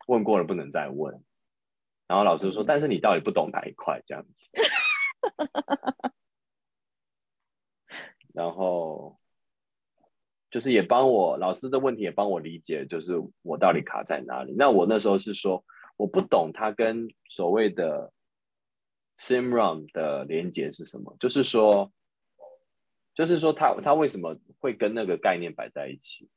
[0.09, 1.23] 问过了不能再问。
[2.09, 4.51] 然后老师说，但是你到底不懂哪一块这样子？
[8.33, 9.19] 然后
[10.51, 14.55] 就是也帮我老师的问题也帮我理解，就是我到底卡在哪里。
[14.57, 15.65] 那我那时候是说，
[15.97, 18.12] 我不懂它跟所谓的
[19.19, 21.91] SimRun 的连接是什么，就是说，
[23.15, 26.29] 就是说它它为什么会跟那个概念摆在一起？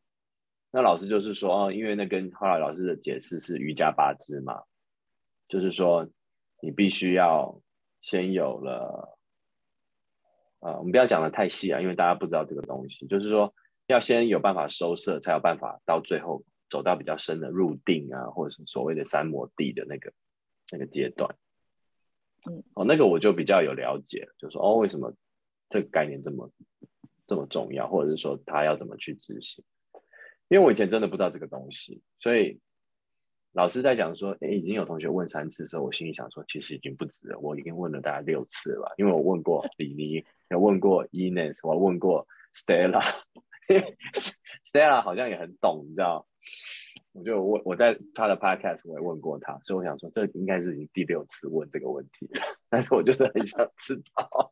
[0.71, 4.63] 那老师就是说，哦，因为那跟后来老师的解释是瑜伽八支嘛，
[5.47, 6.07] 就是说
[6.61, 7.59] 你必须要
[8.01, 9.17] 先有了。
[10.61, 13.07] 呃，我们不要讲的太细啊，因为大家不知道这个东西。
[13.07, 13.53] 就是说，
[13.87, 20.11] 要先有办法收摄，才有办法到最后走到比较深的入定啊，或者是所谓的三摩地的那个
[20.69, 21.33] 那个阶段。
[22.49, 25.13] 嗯，哦，那个我就比较有了解，就说哦，为什么
[25.69, 26.51] 这个概念这么
[27.25, 29.63] 这么重要，或者是说他要怎么去执行？
[30.49, 32.59] 因为我以前真的不知道这个东西，所以
[33.53, 46.27] 老师在讲说，诶，已经有同学问三次的时候，我心里想说，其实已经不止了，我已经问了大概六次了，因为我问过李妮，有问过 Ines，我问过 Stella，Stella 好像也很懂，你知道？
[47.11, 54.51] 我就问我在他的 podcast 我也问过他，所以我想说，这应该是已经第六次问这个问题了， 但是我就是很想知道。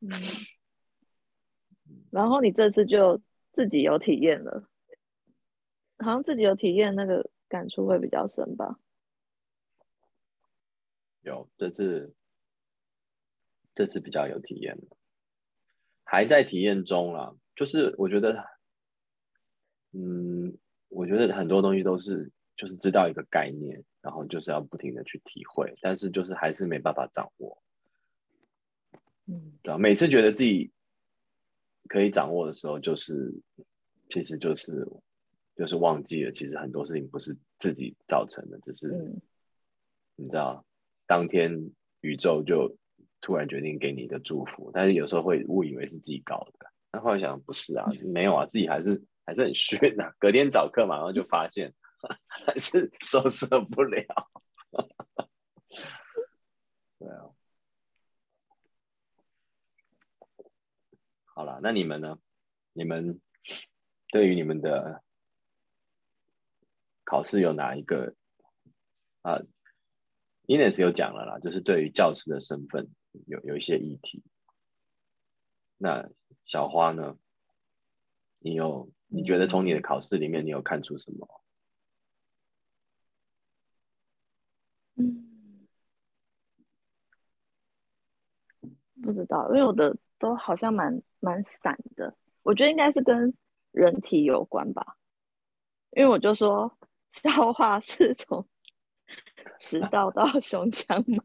[0.00, 0.10] 嗯，
[2.10, 3.20] 然后你这次就
[3.52, 4.64] 自己有体验了，
[6.02, 8.78] 好像自己有体验，那个感触会比较深吧？
[11.22, 12.12] 有，这次
[13.74, 14.96] 这次比较有体验了，
[16.04, 17.34] 还在体验中啦。
[17.54, 18.44] 就是我觉得，
[19.92, 20.56] 嗯，
[20.88, 27.62] 我觉得很多东西都是就是知道一个概念，然后就是要不停的去体会，但是就是还是没办法掌握。
[29.26, 30.72] 嗯，每次觉得自己
[31.88, 33.32] 可以掌握的时候，就是
[34.10, 34.88] 其实就是
[35.54, 39.20] 就是忘记了，其实很多事情不是自己造成的，只是、嗯
[40.14, 40.64] 你知道，
[41.06, 41.70] 当天
[42.02, 42.76] 宇宙就
[43.20, 50.14] 突然决定给你一个祝福，但是有时候会误以为是自己搞的，但后来想不是啊，没有啊，自己还是还是很逊啊。
[50.18, 51.72] 隔天早课嘛，然后就发现
[52.28, 54.04] 还是收拾不了。
[57.00, 57.30] 对啊。
[61.24, 62.18] 好了，那你们呢？
[62.74, 63.18] 你们
[64.08, 65.02] 对于你们的
[67.04, 68.14] 考试有哪一个
[69.22, 69.38] 啊
[70.46, 72.88] ？Ines 有讲了啦，就是对于教师的身份
[73.26, 74.22] 有有一些议题。
[75.78, 76.08] 那
[76.44, 77.16] 小花呢？
[78.44, 81.40] 你有你觉得从你的考试里面，你有看出什么？
[84.96, 85.66] 嗯，
[89.00, 93.32] 不知道，因为我的都好像蛮蛮散的，我觉得应该是跟
[93.70, 94.96] 人体有关吧。
[95.92, 96.76] 因为我就说
[97.12, 98.46] 消化是从
[99.58, 101.22] 食道到胸腔嘛，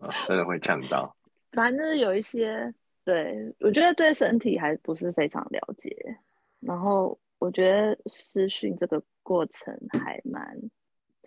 [0.00, 1.16] 啊，真的会呛到。
[1.52, 2.72] 反正就是有一些，
[3.04, 6.18] 对，我觉得对身体还不是非常了解，
[6.60, 10.70] 然后我觉得私训这个过程还蛮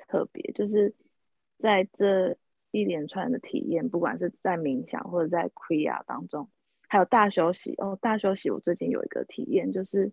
[0.07, 0.95] 特别，就是
[1.57, 2.37] 在这
[2.71, 6.49] 一连串的体验，不管是在冥想或者在 Kriya 当中，
[6.87, 10.11] 还有大休息哦，大休息我最近有一个体验，就是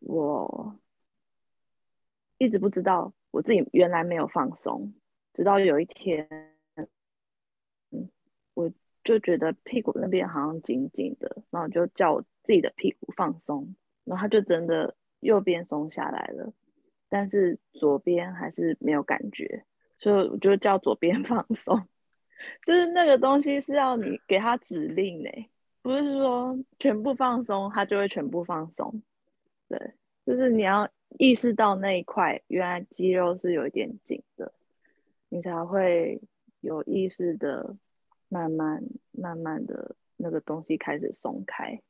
[0.00, 0.78] 我
[2.38, 4.94] 一直不知道我自己原来没有放松，
[5.32, 6.28] 直到有一天，
[7.90, 8.10] 嗯，
[8.54, 8.70] 我
[9.04, 13.74] 就觉得屁股那边好像紧紧的，然后就叫我自己的屁股放松，
[14.04, 16.52] 然后他就真的右边松下来了，
[17.08, 19.64] 但是左边还是没有感觉，
[19.98, 21.88] 所以我就叫左边 放松，
[22.64, 25.50] 就是那个东西是要你给他指令嘞，
[25.82, 29.02] 不是说全部放松，他就会全部放松。
[29.68, 30.88] 对，就是你要
[31.18, 34.52] 意识到那一块原来肌肉是有一点紧的，
[35.28, 36.20] 你才会
[36.60, 37.76] 有意识的
[38.28, 41.80] 慢慢慢慢的那个东西开始松开。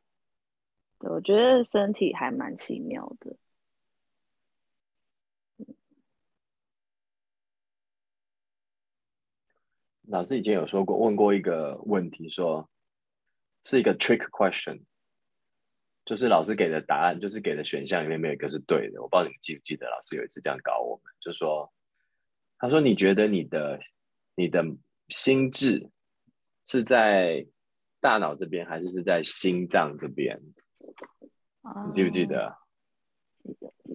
[0.98, 3.36] 对，我觉得身体还蛮奇妙的。
[10.12, 12.68] 老师以前有说过，问过一个问题，说
[13.64, 14.82] 是一个 trick question。
[16.04, 19.00] 就是老师给的答案，就是给的选项里面没有一个是对的。
[19.00, 21.72] 我不知道你们记不记得，老师有一次这样搞我们，就说
[22.58, 23.80] ：“他说你觉得你的
[24.34, 24.62] 你的
[25.08, 25.88] 心智
[26.66, 27.46] 是在
[27.98, 30.38] 大脑这边，还是是在心脏这边？
[31.86, 32.54] 你记不记得？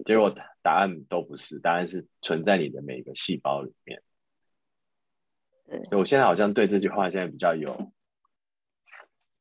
[0.04, 4.02] 结果答案都不是，答案是存在你的每一个细胞里面。
[5.90, 7.92] 我现在好像对这句话现在比较有。”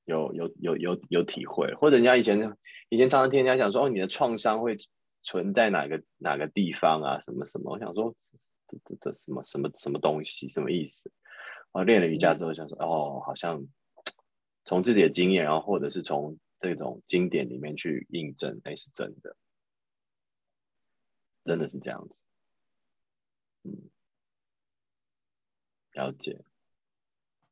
[0.08, 2.40] 有有有有有体会，或者人家以前
[2.88, 4.78] 以前常常听人家讲说，哦，你的创伤会
[5.22, 7.20] 存在哪个哪个地方啊？
[7.20, 7.74] 什么什么？
[7.74, 8.16] 我想说，
[8.68, 10.48] 这这这什么什么什么东西？
[10.48, 11.12] 什么意思？
[11.74, 13.62] 然后练了瑜伽之后，想说，哦，好像
[14.64, 19.36] 从自己的经验，然后或者是从这种经典里面去印证，哎，是真的，
[21.44, 22.16] 真的是这样子。
[23.64, 23.90] 嗯，
[25.98, 26.40] 了解。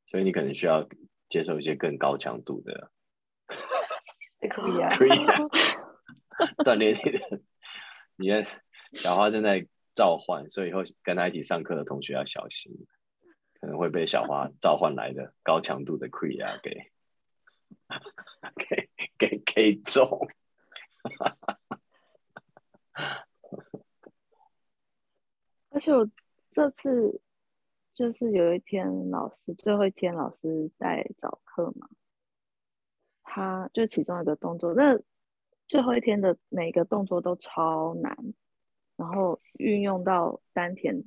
[0.08, 0.88] 所以你可能需要。
[1.28, 2.92] 接受一些更高强度的，
[4.50, 5.10] 可以啊， 可以
[6.64, 7.42] 锻炼你的。
[8.18, 8.46] 你的
[8.94, 12.72] 小花正在召唤，所以以后跟他一起上课的同学要小心，
[13.60, 16.90] 可能会被小花召唤来的高强度的 c r e a 给
[18.56, 20.08] 给给给中。
[25.72, 26.10] 而且我
[26.50, 27.20] 这次。
[27.96, 31.88] 就是有一天老师最后一天老师在早课嘛，
[33.24, 35.00] 他就其中一个动作，那
[35.70, 38.14] 最后一天的每个动作都超难，
[38.98, 41.06] 然后运用到丹田，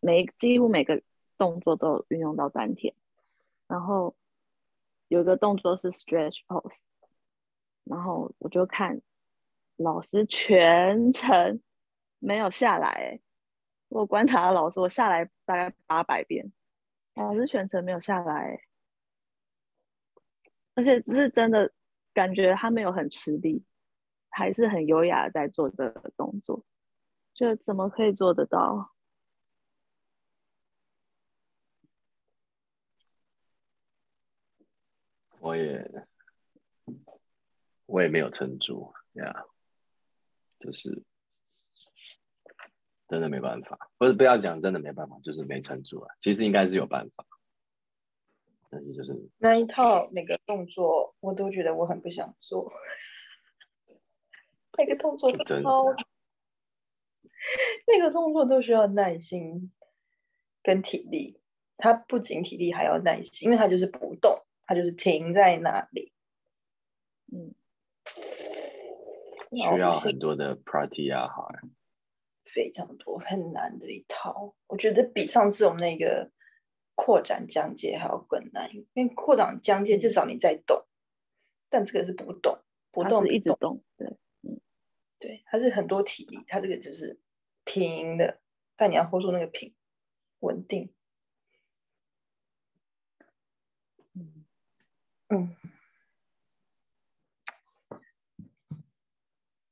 [0.00, 1.00] 每几乎每个
[1.38, 2.92] 动作都运用到丹田，
[3.68, 4.16] 然后
[5.06, 6.80] 有一个动作是 stretch pose，
[7.84, 9.00] 然后我就看
[9.76, 11.62] 老师全程
[12.18, 13.20] 没有下来，
[13.94, 16.52] 我观察老师，我下来大概八百遍，
[17.14, 18.58] 老师全程没有下来，
[20.74, 21.72] 而且只是真的
[22.12, 23.64] 感觉他没有很吃力，
[24.30, 26.64] 还是很优雅在做这个动作，
[27.34, 28.92] 就怎么可以做得到？
[35.38, 36.04] 我也
[37.86, 39.44] 我也没有撑住呀，
[40.58, 41.04] 就是。
[43.14, 46.12] 真的没办法，不是不要讲，真的没办法，就是没撑住啊。
[46.20, 47.24] 其实应该是有办法，
[48.68, 52.72] 但是就是那一套每个动作，我都觉得我很不想做。
[54.76, 55.94] 那个动作超，
[57.86, 59.72] 那个动作都需要耐心
[60.60, 61.40] 跟体力。
[61.76, 66.12] 它不仅体力还要耐心，因为它就是不动，它就是停在那里。
[67.32, 67.54] 嗯，
[69.50, 71.60] 需要很多的 pratyahara。
[72.54, 76.30] 非常多很难的一套，我觉得比上次我们那个
[76.94, 80.86] 扩展讲解还要更难，因为扩展讲解至少你在动，
[81.68, 82.56] 但这个是不动，
[82.92, 84.06] 不动一直动，对，
[84.42, 84.60] 嗯，
[85.18, 87.18] 对，它是很多体力，它这个就是
[87.64, 88.40] 平的，
[88.76, 89.74] 但你要 hold 住那个平，
[90.38, 90.92] 稳定，
[94.14, 94.44] 嗯。
[95.30, 95.56] 嗯。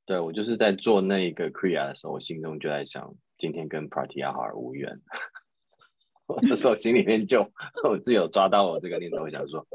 [0.05, 4.99] 对我就是在做那一个 Kriya 的时候，我心中就在想，今天跟 Pratyahar 无缘。
[6.27, 7.41] 我那时候心里面就
[7.87, 9.65] 我自己有抓到我这个念头，我想说，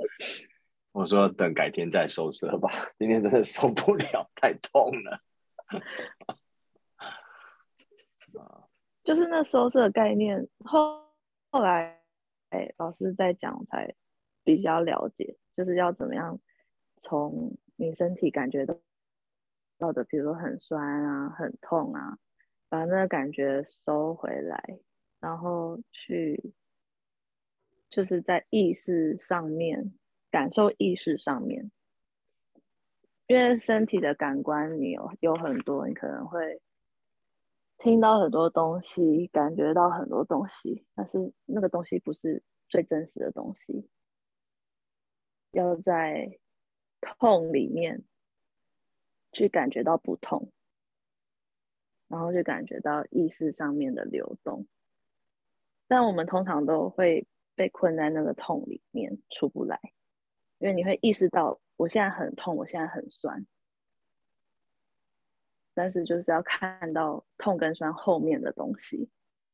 [0.93, 5.21] 我说等改天再收摄吧，今天真的受不了，太痛了。
[9.03, 11.07] 就是那收摄的概念，后
[11.51, 12.03] 后来
[12.51, 13.95] 哎，老师在讲才
[14.45, 16.39] 比较了解，就是要怎么样
[17.01, 18.77] 从你身体感觉到。
[19.79, 22.19] 到的，比如说很酸啊，很痛啊，
[22.69, 24.79] 把那个感觉收回来，
[25.21, 26.53] 然后去，
[27.89, 29.95] 就是在意识上面
[30.31, 31.71] 感受意识上面，
[33.27, 36.61] 因为身体的感官你有有很多，你可能会
[37.79, 43.89] 听到很多东西，感觉到很多东西，但是那个东西不是最真实的东西。
[45.53, 46.39] 要在
[47.01, 48.05] 痛里面
[49.33, 50.51] 去感觉到不痛，
[52.09, 54.67] 然后去感觉到意识上面的流动。
[55.87, 59.81] 但我们通常都会被困在那个痛里面出不来，
[60.59, 63.47] 因为你会意识到我现在很痛，我现在很酸，
[65.75, 69.09] 但是就是要看到痛跟酸后面的东西。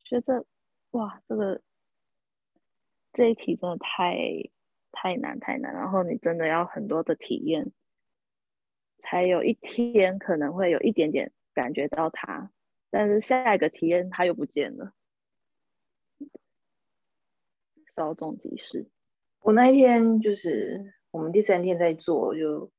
[0.05, 0.45] 觉得
[0.91, 1.63] 哇，这个
[3.13, 4.17] 这一题真的太
[4.93, 7.73] 太难太难，然后你真的要很多的体验，
[9.05, 12.51] 才有一天可能会有一点点感觉到它，
[12.91, 14.93] 但是下一个体验它又不见了。
[17.95, 18.89] 稍纵即逝。
[19.41, 22.73] 我那一天就是我们第三天在做就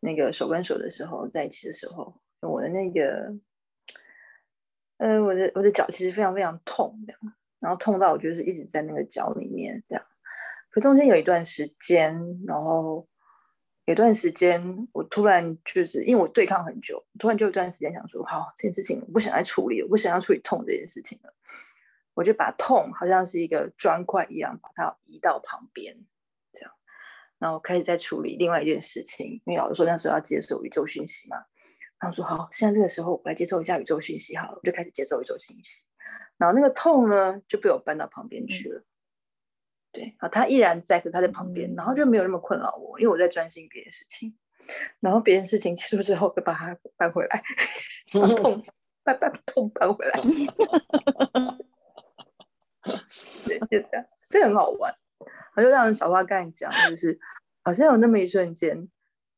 [0.00, 3.36] 那个手跟手的时候，在一起的时候，我的那个，
[4.98, 7.20] 呃，我的我的脚其实非常非常痛，这样，
[7.58, 10.04] 然后痛到我觉得是一直在那个脚里面这样。
[10.70, 12.14] 可中间有一段时间，
[12.46, 13.06] 然后
[13.88, 14.62] 有段时间，
[14.92, 21.34] 我突然就是因为我对抗很久，突然就有段时间想说，好，这件事情我不想再处理，我不想要处理痛这件事情了。
[22.12, 25.96] 我就把痛好像是一个砖块一样，把它移到旁边，
[26.52, 26.70] 这样，
[27.38, 29.40] 然后开始在处理另外一件事情。
[29.46, 31.38] 因为老师说那时候要接受宇宙讯息嘛，
[31.98, 35.82] 然后说好，现在这个时候我来接受一下宇宙讯息好了，我就开始接受宇宙讯息。
[36.36, 38.84] 然后那个痛呢就被我搬到旁边去了，
[39.98, 44.32] 对，啊，他依然在，可他在旁边，然后就没有那么困扰我，因为我在专心别的事情。
[45.00, 47.42] 然后别的事情结束之后，就把它搬回来，
[48.12, 48.64] 把痛
[49.02, 50.20] 搬搬痛搬回来。
[53.44, 54.94] 对，就这样，这很好玩。
[55.56, 57.18] 我就让小花跟你讲，就是
[57.64, 58.88] 好像有那么一瞬间，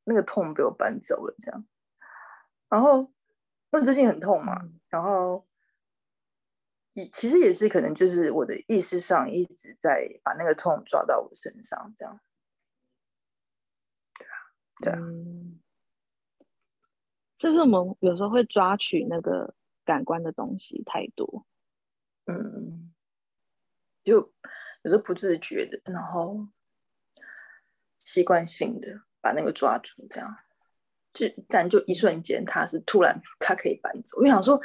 [0.04, 1.64] 那个痛被我搬走了，这样。
[2.68, 3.00] 然后
[3.70, 5.49] 因为最近很痛嘛，然后也
[7.08, 12.20] 其实也是可能就是我的意识上一直在把那个痛抓到我身上，这样。
[14.14, 14.32] 对啊，
[14.82, 14.98] 对啊。
[17.38, 21.46] 是不是我们有时候会抓取那个感官的东西太多？
[22.26, 22.92] 嗯。
[24.02, 24.32] 就
[24.82, 26.48] 有时候不自觉的，然后
[27.98, 30.36] 习惯性的把那个抓住，这样
[31.12, 34.18] 就但就一瞬间，他是突然他可以搬走。
[34.20, 34.60] 我想说，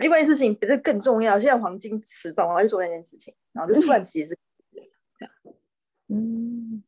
[0.00, 1.38] 另外一件事情比这更重要。
[1.38, 4.38] 现在黄金吃饭，我要去做那件事情，然后就突然其实是
[4.72, 4.80] 这
[5.24, 5.34] 样。
[6.08, 6.82] 嗯，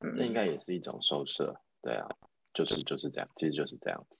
[0.00, 2.08] 这应该也是一种收摄，对啊，
[2.54, 4.16] 就是就是这样，其实就是这样子。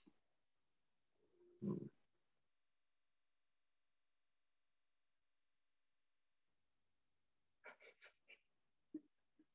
[1.61, 1.89] 嗯。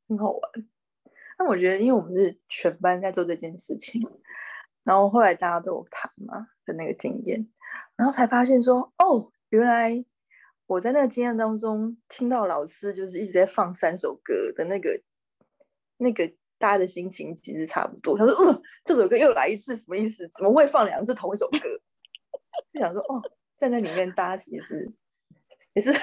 [0.08, 0.40] 很好玩，
[1.38, 4.02] 那我觉得，因为我们是全班在做这件事情，
[4.82, 7.48] 然后后来大家都有谈嘛的那个经验，
[7.96, 10.04] 然后才发现说，哦，原来
[10.66, 15.00] 我在那个经验当中听到老师就是一直在放三首歌的那个
[15.96, 16.28] 那个
[16.58, 18.18] 大家的心情其实差不多。
[18.18, 20.28] 他说，呃，这首歌又来一次，什么意思？
[20.36, 21.58] 怎么会放两次同一首歌？
[22.74, 23.22] 就想说，哦，
[23.56, 24.92] 站在里面大家其实
[25.74, 25.92] 也是。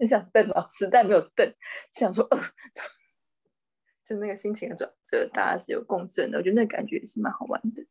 [0.00, 1.52] 很想瞪老师，但没有瞪，
[1.90, 2.38] 想说，呃，
[4.08, 6.38] 就那个心情的转折，大家是有共振的。
[6.38, 7.84] 我觉得那感觉也是蛮好玩的。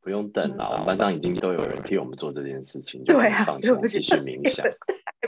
[0.00, 4.64] 不用等了，我们班上已经都有人替我们做这件事情，对啊，放松继续冥想，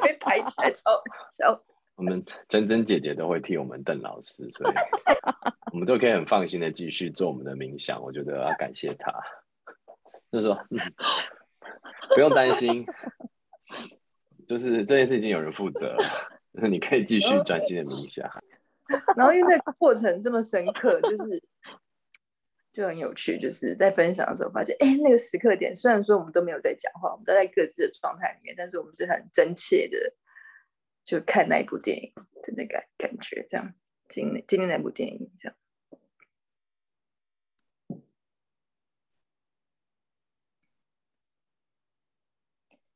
[0.03, 1.03] 被排起来 超
[1.37, 1.63] 笑。
[1.97, 4.75] 我们珍珍姐姐都会替我们邓老师，所以
[5.71, 8.03] 我们都可以很放心的继续做我们的冥想。
[8.03, 9.13] 我觉得要感谢他，
[10.33, 10.59] 就是说，
[12.15, 12.87] 不用担心。
[14.49, 15.97] 就是这件事已经有人负责，
[16.53, 18.29] 就是你可以继续专心的冥想。
[19.17, 21.43] 然后因为那个过程这么深刻，就是
[22.73, 23.39] 就很有趣。
[23.41, 30.13] 就是在分享的时候发现，哎，那个时刻点，虽然说我们都没有在讲话，我们都在各自的状态里面，但是我们是很真切的，
[31.05, 33.75] 就看那一部电影的那感感觉，这样
[34.09, 35.57] 经历经历那部电影这样。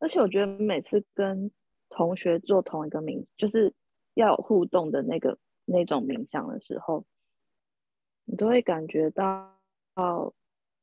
[0.01, 1.51] 而且我觉得每次跟
[1.89, 3.75] 同学做同一个名，就是
[4.15, 5.37] 要互动的那个
[5.69, 7.05] 那种冥想的时候，
[8.25, 9.55] 你都会感觉到，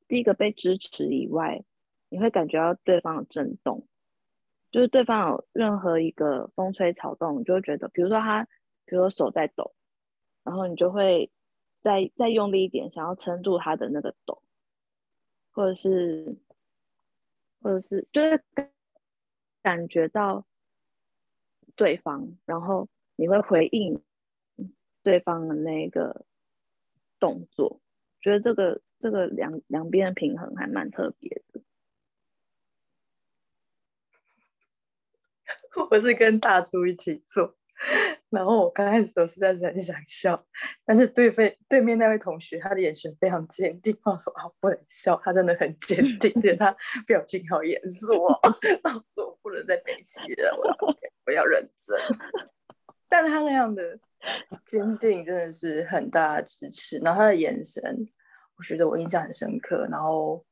[0.07, 1.63] 第一个被支持以外，
[2.09, 3.87] 你会感觉到对方的震动，
[4.71, 8.45] 就是对方有任何一个风吹草动，你就会觉得，比如说他，
[8.85, 9.73] 比如说手在抖，
[10.43, 11.31] 然后你就会
[11.81, 14.41] 再再用力一点，想要撑住他的那个抖，
[15.51, 16.37] 或者是，
[17.61, 18.43] 或者是就是。
[19.65, 20.45] 感觉到
[21.75, 23.99] 对方，然后你会回应
[25.05, 26.25] 对方的那个
[27.19, 27.79] 动作，
[28.19, 31.61] 觉得这个这个两两边的平衡还蛮特别的。
[35.91, 37.55] 我是跟大猪一起做，
[38.29, 40.43] 然后我刚开始都实在是很想笑，
[40.83, 46.75] 但是对面对面那位同学他的眼神非常坚定，我说啊不能笑，他真的很坚 定，而且他
[47.05, 48.39] 表情好严肃哦，
[48.83, 50.75] 然后说我不能再悲戏了，我要
[51.27, 51.95] 我要认真。
[53.07, 53.99] 但是他那样的
[54.65, 57.81] 坚定真的是很大的支持，然后他的眼神，
[58.57, 60.45] 我觉得我印象很深刻，然后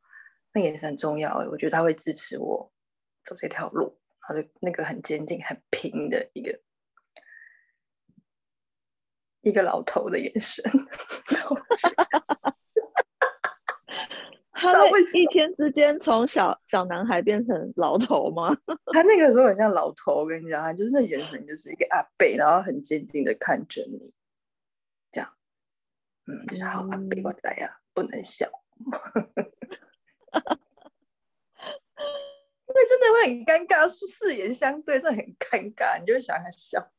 [0.53, 2.71] 那眼神很重要，我觉得他会支持我
[3.23, 3.99] 走这条路。
[4.25, 6.57] 他的那个很坚定、很平的一个
[9.41, 10.63] 一个老头的眼神，
[14.71, 18.55] 他会一天之间从小小男孩变成老头吗？
[18.93, 24.13] 他那个时候很像老头，我跟你讲，他就是那眼神就是一个阿贝，然后很坚定的看着你，
[25.11, 25.29] 这样，
[26.27, 28.49] 嗯，就是好阿贝我在呀，不能笑。
[32.65, 36.91] 因为真的会很尴尬，四眼相对，真的很尴尬，你就会想他笑。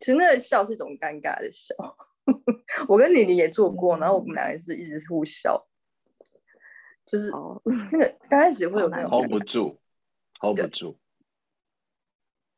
[0.00, 1.74] 其实那个笑是一种尴尬的笑。
[2.88, 5.68] 我跟妮妮也做过，然后我们俩也是一直互笑，
[7.10, 7.30] 就是
[7.64, 9.80] 那个刚开始会有那种 hold 不住
[10.40, 10.98] ，hold 不住。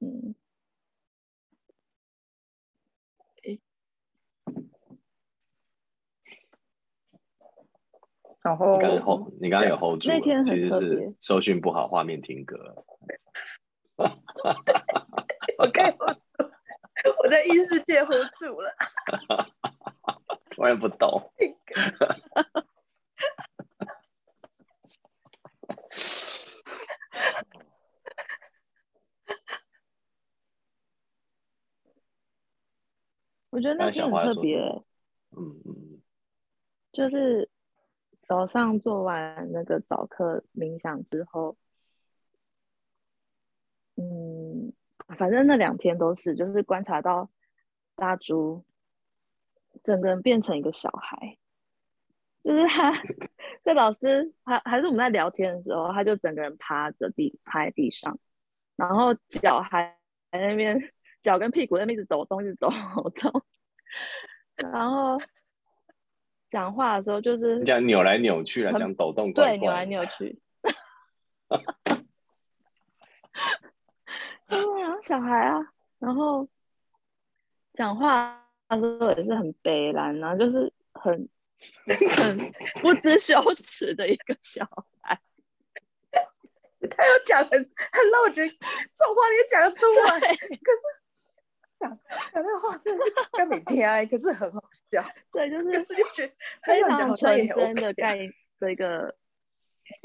[0.00, 0.34] 嗯。
[8.42, 12.84] 然后你刚刚 hold，你刚刚有 hold 住，那天其实是收讯不好，画面停格。
[15.58, 15.94] 我该
[17.22, 18.74] 我在异世界 hold 住了，
[20.50, 21.30] 突然不懂。
[33.60, 34.58] 我觉得那天很特别，
[35.36, 36.00] 嗯嗯，
[36.92, 37.48] 就是。
[38.30, 41.56] 早上做完那个早课冥想之后，
[43.96, 44.72] 嗯，
[45.18, 47.28] 反正那两天都是，就是观察到
[47.96, 48.64] 大猪
[49.82, 51.38] 整个人变成一个小孩，
[52.44, 52.92] 就是他，
[53.64, 58.16] 在老师还还是我们在聊天的时候，他就整个人趴着地趴在地上，
[58.76, 59.98] 然后脚还
[60.30, 60.92] 在那边，
[61.22, 62.68] 脚跟屁股那边一直抖动，一直抖
[63.16, 63.42] 动，
[64.72, 65.18] 然后。
[66.50, 70.36] 讲话的时候就是讲扭来扭去了，讲抖动，对，扭来扭去。
[74.48, 75.60] 对啊，小孩啊，
[76.00, 76.48] 然后
[77.74, 81.28] 讲话的时候也是很悲然，然后就是很
[82.16, 82.52] 很
[82.82, 84.68] 不知羞耻的一个小
[85.02, 85.20] 孩。
[86.90, 91.00] 他要讲很很让我觉得这种话你也讲得出来，可是。
[91.80, 91.90] 讲
[92.32, 95.02] 讲那个话真的是跟没听哎，可是很好笑。
[95.32, 95.64] 对，就是
[95.96, 98.18] 就觉得 非常纯真的盖
[98.58, 99.16] 的一个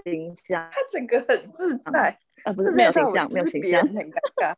[0.03, 0.69] 形象。
[0.71, 4.55] 他整个很自在，啊，不是没有形象，没有形象，很尴尬。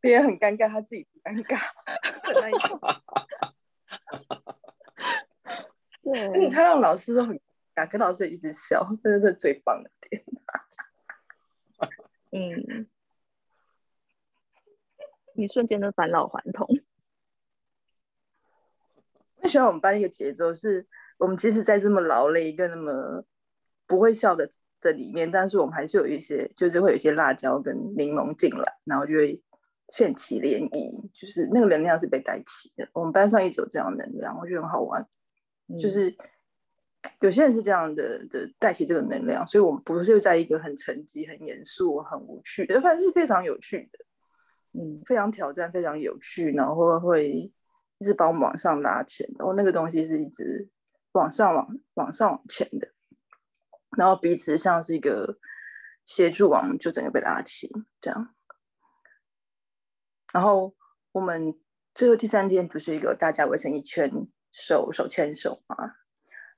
[0.00, 1.58] 别人很尴尬，他自己不尴尬
[2.22, 2.78] 的那一种。
[6.02, 7.34] 对，而且他让老师都很
[7.74, 10.22] 尴尬，跟老师一直笑，真的是最棒的点。
[12.32, 12.86] 嗯。
[15.36, 16.66] 你瞬间的返老还童。
[19.42, 20.86] 我喜欢我们班一个节奏，是
[21.18, 23.24] 我们即使在这么劳累、一个那么
[23.86, 24.48] 不会笑的
[24.80, 29.40] 这里面，但是我们还是有一些，就是会有一些辣椒跟柠檬进来，然后就会
[29.88, 32.88] 掀起涟漪，就是那个能量是被带起的。
[32.92, 35.06] 我们班上一直有这样的能量，我觉得很好玩。
[35.80, 36.16] 就是
[37.20, 44.05] 有些人是这样的的带起这个能量，所以我们不是在一个很沉寂、很严肃、很无趣的，反正是非常有趣的。
[44.78, 47.50] 嗯，非常挑战，非常有趣，然后会
[47.98, 50.68] 一直把我们往上拉前，然后那个东西是一直
[51.12, 52.92] 往上、往往上、往前的，
[53.96, 55.38] 然后彼此像是一个
[56.04, 57.70] 协助网，就整个被拉起
[58.00, 58.34] 这样。
[60.32, 60.74] 然后
[61.12, 61.58] 我们
[61.94, 64.10] 最后第三天不是一个大家围成一圈，
[64.52, 65.94] 手手牵手吗？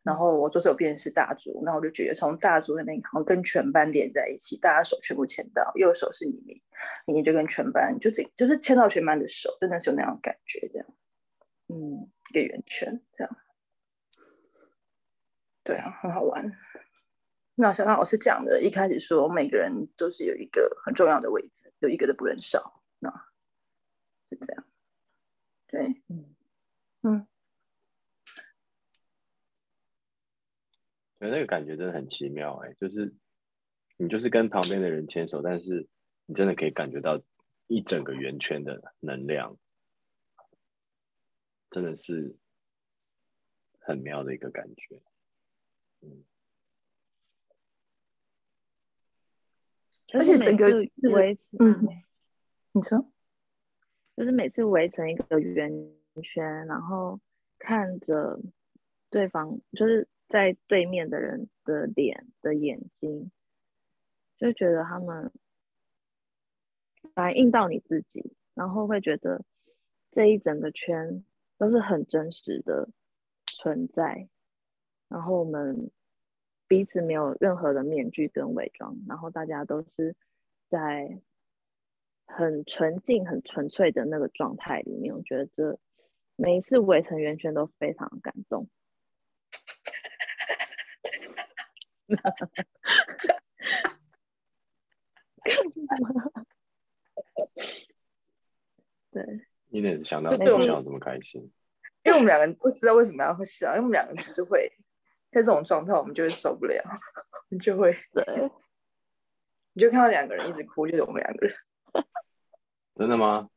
[0.09, 6.62] 然后我左手边是大竹，然后我就觉得从大竹那边好像跟全班连在一起，大家手全部牵到，右手是妮妮，
[7.06, 10.88] 妮妮就跟全班就这就是牵到全班的手，真的是有那种感觉，这样，
[11.68, 13.36] 嗯，一个圆圈这样，
[15.62, 16.50] 对啊，很好玩。
[17.56, 23.11] 那小刚老师讲的，一开始说每个人都是有一个很重要的位置，有一个都不能少，那
[24.26, 24.64] 是这样，
[25.66, 26.34] 对，嗯
[27.02, 27.26] 嗯。
[31.18, 33.14] 那个感觉真的很奇妙哎，就是
[33.96, 35.88] 你就是跟旁边的人牵手，但是
[36.26, 37.20] 你真的可以感觉到
[37.66, 39.58] 一整个圆圈的能量。
[41.70, 42.34] 真的是
[43.78, 45.02] 很妙的一个感觉。
[46.00, 46.24] 嗯，
[50.14, 51.86] 而且整个是围成，嗯，
[52.72, 53.12] 你说，
[54.16, 55.70] 就是每次围成一个圆
[56.22, 57.20] 圈，然后
[57.58, 58.40] 看着
[59.10, 63.30] 对方，就是在对面的人的脸的眼睛，
[64.36, 65.32] 就觉得他们
[67.14, 69.42] 反映到你自己，然后会觉得
[70.10, 71.24] 这一整个圈
[71.56, 72.90] 都是很真实的
[73.46, 74.28] 存在，
[75.08, 75.90] 然后我们
[76.66, 80.14] 彼此没有任何的面具跟伪装，然后大家都是
[80.68, 81.18] 在
[82.26, 85.14] 很纯净、很纯粹的那个状态里面。
[85.14, 85.78] 我觉得这
[86.36, 88.68] 每一次围成圆圈都非常感动。
[99.11, 99.24] 对，
[99.68, 101.40] 你也是想到而且我们笑这么开心，
[102.04, 104.70] 因为我们两个人不知道为什么要会笑，因为我们两个人就是会
[105.30, 108.50] 在这种状态，我们就会受不了，我们就会，对，
[109.72, 111.54] 你就看到两个人一直哭，就是我们两个人。
[112.94, 113.48] 真的吗？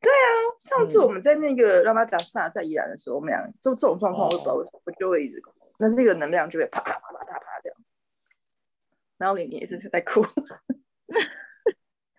[0.00, 0.26] 对啊
[0.58, 7.79] 上次我们在那个拉玛达萨在宜兰的时候，我们俩就这种状况，我也不知道为什么，我就会一直哭，那这个能量就会啪啪啪啪啪啪这样。
[9.20, 10.24] 然后你你也是在哭，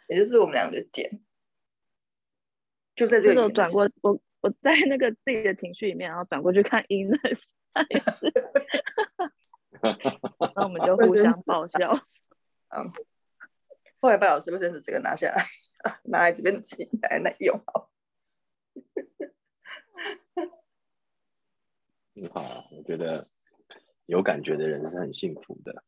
[0.08, 1.20] 也就是我们两个的点，
[2.96, 8.32] 就在这这个转过我我在那个自己的情绪里面，然后转过去看 Ines，他也是，
[9.82, 11.92] 然后我们就互相爆笑。
[12.70, 12.92] 嗯
[14.00, 15.46] 后来拜老师卫生纸这个拿下来，
[16.06, 17.92] 拿来这边自己来来用好。
[22.16, 23.28] 很好啊，我觉得
[24.06, 25.84] 有感觉的人是很幸福的。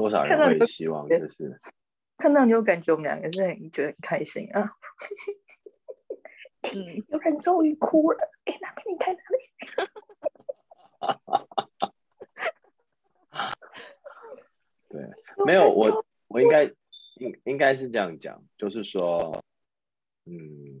[0.00, 1.60] 多少人会希望就是
[2.16, 4.72] 看到你有感觉，我们两个是很觉得很开心啊。
[6.74, 9.20] 嗯， 有人终于哭了，哎，哪边你看哪
[14.88, 15.10] 对，
[15.44, 16.64] 没有我我应该
[17.16, 19.44] 应应该是这样讲，就是说，
[20.24, 20.80] 嗯，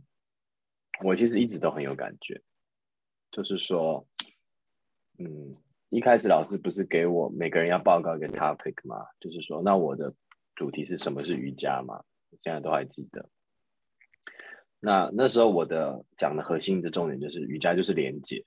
[1.04, 2.40] 我其实一直都很有感觉，
[3.30, 4.06] 就是说，
[5.18, 5.56] 嗯，
[5.90, 10.06] 一开始老师不是给我每个人要报告一个 topic 吗，就是说，那我的
[10.54, 12.04] 主题是什么是瑜伽嘛，
[12.42, 13.28] 现在都还记得。
[14.78, 18.44] 那那时候我的讲的核心的重点就是瑜伽就是连接，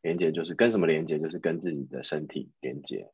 [0.00, 3.10] 连接就是跟什么连接，就是跟自己的身体连接，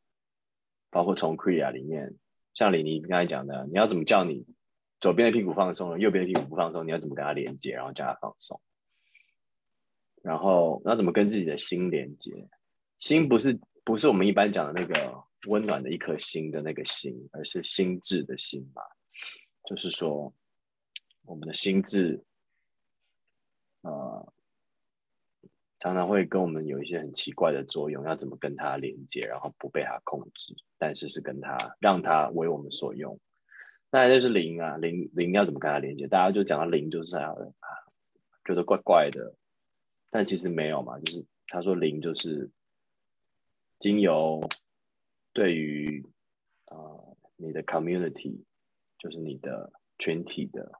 [0.90, 2.14] 包括从 Kriya 里面，
[2.52, 4.46] 像李妮刚才讲的，你要怎么叫你
[5.00, 8.60] 左边的屁股放松了，右边的屁股不放松，你要怎么跟它连接，然后叫它放松，
[10.22, 12.50] 然后要怎么跟自己的心连接？
[13.00, 18.82] 心不是不是我们一般讲的那个温暖的一颗心的那个心，而是心智的心嘛，
[19.64, 20.32] 就是说
[21.24, 22.22] 我们的心智，
[23.80, 24.32] 呃，
[25.78, 33.18] 常常会跟我们有一些很奇怪的作用，要怎么跟它连接，然后不被它控制，但是是跟它让它为我们所用。
[33.90, 36.06] 那就是灵啊，灵灵要怎么跟它连接？
[36.06, 37.34] 大家就讲到灵就是啊，
[38.44, 39.34] 觉得怪怪的，
[40.10, 42.48] 但其实没有嘛，就是他说灵就是
[43.80, 44.48] 经由
[45.32, 46.06] 对于
[46.66, 48.44] 呃你的 community，
[48.98, 50.70] 就是你的群体的，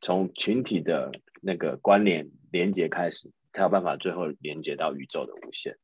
[0.00, 1.12] 从群体的
[1.42, 5.76] 那个关联连接开始，才有办法最后连接到宇宙的无限。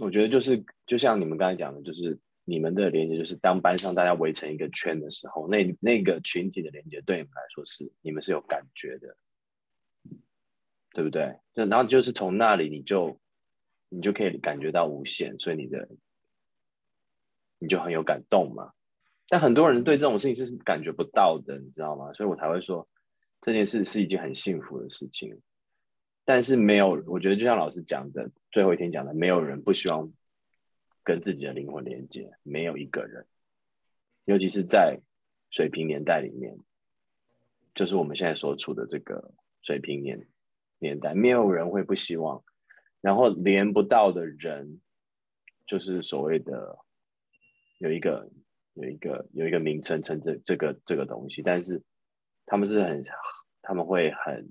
[0.00, 9.16] 我觉得就是就像你们刚才讲的，就是你们的连接，就是当班上大家围成一个圈的时候，那那个群体的连接对你们来说是你们是有感觉的，
[10.92, 11.36] 对不对？
[11.52, 13.20] 就然后就是从那里你就
[13.88, 15.88] 你就可以感觉到无限，所以你的
[17.58, 18.72] 你就很有感动嘛。
[19.28, 22.12] 但很多人对这种事情是感觉不到的，你知道吗？
[22.12, 22.88] 所以我才会说
[23.40, 25.40] 这件事是一件很幸福的事情。
[26.24, 30.12] 但是没有，我觉得就像老师讲的，最后一天讲的，没有人不希望
[31.02, 33.26] 跟自己的灵魂连接，没有一个人，
[34.24, 35.00] 尤其是在
[35.50, 36.58] 水平年代里面，
[37.74, 39.32] 就是我们现在所处的这个
[39.62, 40.28] 水平年
[40.78, 42.44] 年代，没有人会不希望。
[43.08, 44.82] 然后连不到的人，
[45.66, 46.78] 就是所谓的
[47.78, 48.30] 有一个
[48.74, 51.82] 有一个有一个名称称这这个这个东西，但是
[52.44, 53.02] 他们是很
[53.62, 54.46] 他们会很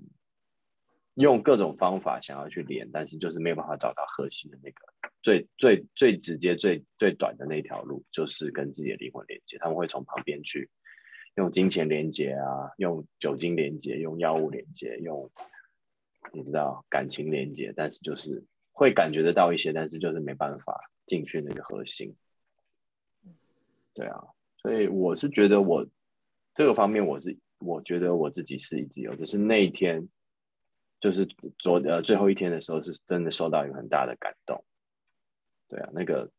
[1.14, 4.84] 用各种方法想要去连，但是就是没有办法找到核心的那个
[5.22, 9.56] 最最最直接最最短的那条路，就是跟自己的灵魂连接。
[9.58, 10.68] 他们会从旁边去
[11.36, 15.30] 用金钱连接啊，用酒精连接，用药物连接，用
[16.32, 22.14] 你知道感情连接，但是就是会感觉得到一些，但是就是没办法进去那个核心。
[23.94, 25.86] 对啊，所以我是觉得我
[26.54, 30.08] 这个方面我是我觉得我自己是一直有，就是那一天，
[31.00, 31.26] 就是
[31.58, 34.64] 昨呃最后一天的时候，是真的受到一个很大的感动。
[35.68, 36.30] 对啊，那个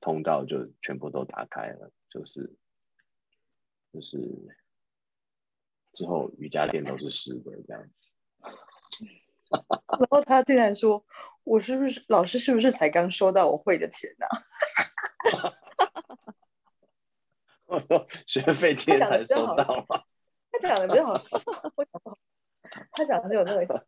[0.00, 2.52] 通道就全部都打开了，就是
[3.92, 4.18] 就是
[5.92, 8.08] 之后瑜伽垫都是湿的这样子。
[9.50, 11.02] 然后他竟然说
[11.44, 12.38] ：“我是不是老师？
[12.38, 14.26] 是不是才刚收到我汇的钱呢？”
[17.66, 20.02] 我说：“学费今天才收到吗？”
[20.50, 21.38] 他讲的比较好笑，
[22.92, 23.86] 他讲的有那个。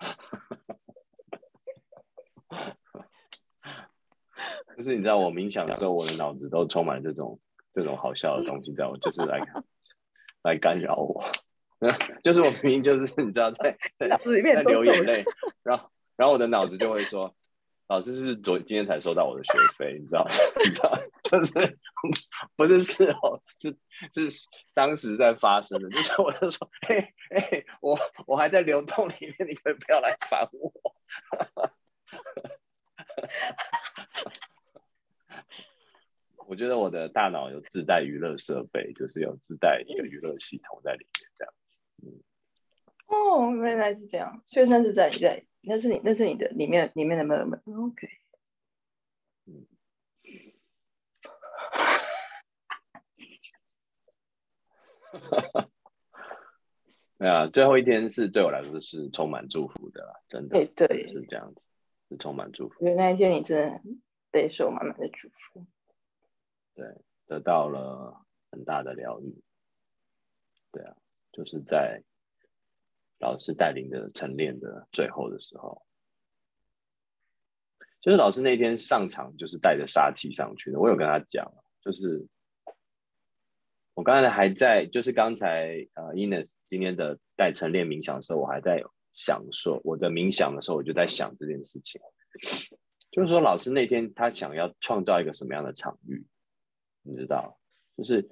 [4.76, 7.38] 就是你知道，我冥想的时候，我的脑子都充满这种
[7.74, 9.38] 这种好笑的东西，在我就是来
[10.42, 11.22] 来干扰我。
[12.22, 15.24] 就是我明明就是 你知道在 在在流眼泪，
[15.62, 17.34] 然后然后我的脑子就会说，
[17.88, 19.98] 老师是不是昨今天才收到我的学费？
[19.98, 20.26] 你知道
[20.62, 21.78] 你知道就是
[22.54, 23.74] 不是事后是
[24.12, 30.72] 是当时在发生的，就是我就说，哎哎，我我还在流动里面，你可以不要来烦我。
[36.46, 41.54] 我觉得我的大脑有自带娱乐设备，就是有自带一个娱乐系统在里面，这样。
[43.10, 48.08] 哦，原来是这样，所以那是在你在，那是你那是你的里面里面的 moment，OK。
[49.46, 49.66] 嗯。
[57.18, 60.54] 对啊，最后一天是对我来说是充满祝福的，真的。
[60.54, 61.60] 对对，是这样子，
[62.08, 62.80] 是充满祝福。
[62.80, 63.82] 因为那一天你真的
[64.30, 65.66] 备受满满的祝福。
[66.74, 66.86] 对，
[67.26, 69.42] 得到了很大的疗愈。
[70.70, 70.96] 对啊。
[71.32, 72.02] 就是在
[73.20, 75.82] 老师带领的晨练的最后的时候，
[78.00, 80.80] 就是老师那天上场就是带着杀气上去的。
[80.80, 81.50] 我有跟他讲，
[81.82, 82.26] 就是
[83.92, 92.00] 我刚才还在，就是刚才呃，Ines 今天的带晨练冥想的时候，我还在想说，我的冥想的时候，我就在想这件事情，
[93.10, 96.26] 就是说老师那天他想要创造一个什么样的场域，
[97.02, 97.60] 你知道，
[97.96, 98.30] 就是。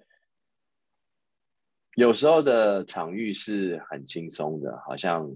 [1.99, 5.29] 有时候的场域是很轻松的，好像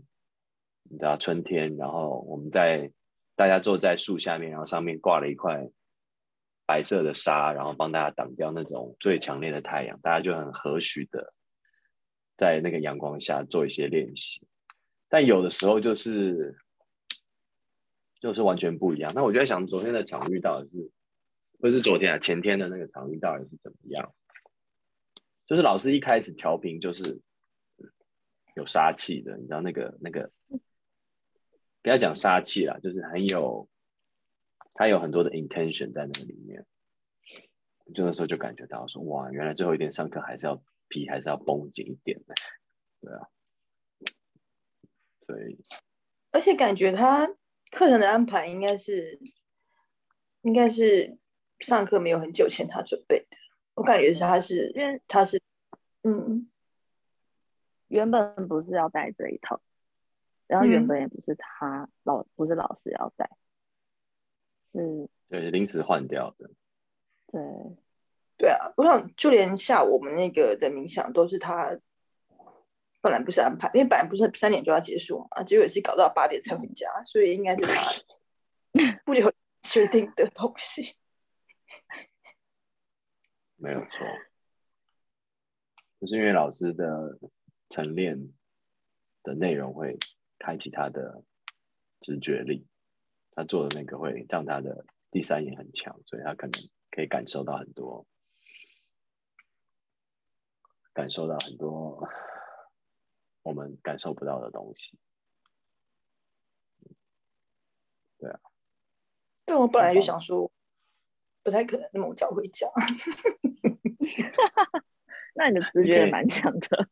[0.85, 2.89] 你知道春天，然后我们在
[3.35, 5.69] 大家坐在树下面，然后上面挂了一块
[6.65, 11.33] 白色的纱，然后帮大家挡掉那种最强烈的太阳，大家就很和煦的
[12.37, 14.47] 在那个阳光下做一些练习。
[15.09, 16.57] 但有的时候就是
[18.21, 19.11] 就是完全不一样。
[19.17, 20.93] 那我就在想，昨天的场域到底是
[21.59, 22.19] 不是昨天啊？
[22.21, 24.15] 前天的那个场域到底是怎么样？
[25.53, 27.21] 就是老师一开始调频就是
[28.55, 30.33] 有杀气的，你知道那个那个，
[31.83, 33.69] 不要讲杀气啦，就是很有，
[34.73, 36.65] 他有很多的 intention 在那个里面。
[37.95, 42.35] 就那时候就感觉到说，哇，原来最后一天上课还是要皮还是要绷紧一点的，
[43.03, 43.29] 对啊。
[45.27, 45.59] 所以，
[46.31, 47.27] 而且感觉他
[47.71, 49.21] 课程的安排应该是，
[50.41, 51.19] 应该是
[51.59, 53.37] 上课没有很久前他准备的。
[53.75, 55.41] 我感觉是他是，因为他是，
[56.03, 56.49] 嗯，
[57.89, 59.61] 原本不是要带这一套，
[60.47, 63.31] 然后原本也不是他老不是老师要带，
[64.73, 66.51] 是，对，临时换掉的，
[67.33, 67.41] 对，
[68.37, 71.77] 对啊，我想就连下午我们那个的冥想都是他
[73.01, 77.91] 本来不是安排，因为本来不是三点就要结束嘛，结果也是搞到八点才回家，所以应该是他
[79.05, 80.97] 不有确定的东西。
[83.63, 84.05] 没有错，
[86.01, 87.17] 就是因为老师的
[87.69, 88.33] 晨练
[89.23, 89.97] 的内容会
[90.37, 91.23] 开启他的
[92.01, 92.67] 直觉力，
[93.37, 98.05] 他做的那个会让他的第三眼很强，所以他可能可以感受到很多，
[100.93, 102.09] 感受到很多
[103.45, 104.99] 我们感受不到的东西。
[108.19, 108.41] 对啊，
[109.45, 110.52] 但我本来就想说。
[111.43, 112.67] 不太可能那么早回家，
[115.35, 116.89] 那你的直觉也蛮强的。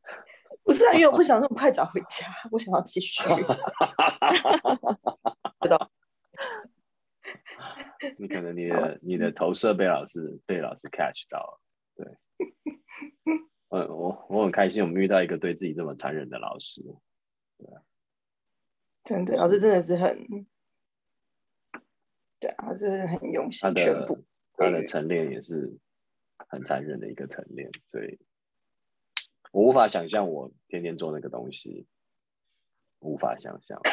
[0.64, 3.22] 不是啊，因为我不想那么快早回家，我想要继续。
[5.62, 5.90] 知道？
[8.18, 11.60] 你可能你的你的投射被老师被老师 catch 到了，
[11.96, 12.18] 对。
[13.68, 16.82] 我我我很开心，我们遇到一个对自己这么残忍的老师。
[17.58, 17.82] 对啊，
[19.04, 20.46] 真的，老师真的是很。
[22.44, 23.60] 对啊，是很用心。
[23.62, 24.06] 他的
[24.58, 25.78] 他的晨练也是
[26.36, 28.20] 很残忍的一个晨练，所以
[29.50, 31.86] 我无法想象我天天做那个东西，
[32.98, 33.80] 无法想象。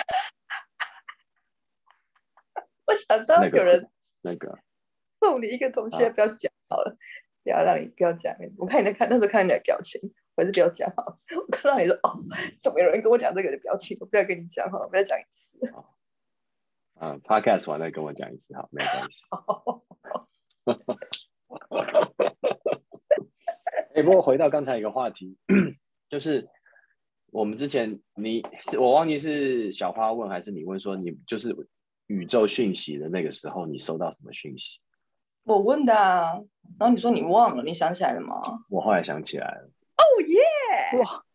[2.86, 3.90] 我想到有人
[4.22, 4.60] 那个
[5.22, 6.98] 送你一个东西，不要讲好了。
[7.44, 10.02] 不要让你不要讲，我看你在看那时候看你的表情，
[10.36, 11.18] 我还是不要讲好了。
[11.36, 12.20] 我看到你说哦，
[12.62, 15.58] 怎么有人跟我讲这个的表情，我不要跟你讲好了，不要讲一次。
[17.04, 19.24] 嗯，podcast 完再跟我讲一次，好，没有关系。
[23.96, 25.36] 哎，不过回到刚才一个话题，
[26.10, 26.48] 就是
[27.32, 31.56] 我们之前你是我忘记是小花问还是你问说你就是
[32.06, 34.80] 宇宙讯息的那个时候，你收到什么讯息？
[35.44, 36.34] 我问的啊，
[36.80, 38.40] 然后你说你忘了，你想起来了吗？
[38.70, 39.72] 我后来想起来了。
[39.98, 40.38] 哦耶！
[41.00, 41.26] 哇，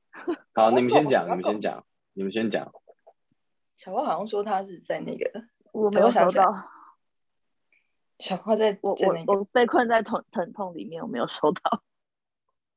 [0.54, 2.72] 好，你们先讲，你们先讲，你们先讲。
[3.76, 5.30] 小花好像说她是在那个，
[5.76, 6.70] 我没有收到。
[8.18, 11.82] 小花在我我我被困在疼疼痛里面，我没有收到。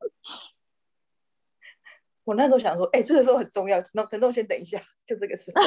[2.25, 5.61] 我那时候想说，哎，这个时候很重要，疼痛疼痛先等一下，就这个时候，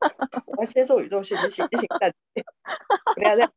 [0.46, 2.16] 我要接受宇宙信息，不行，大家
[3.14, 3.52] 不要这样。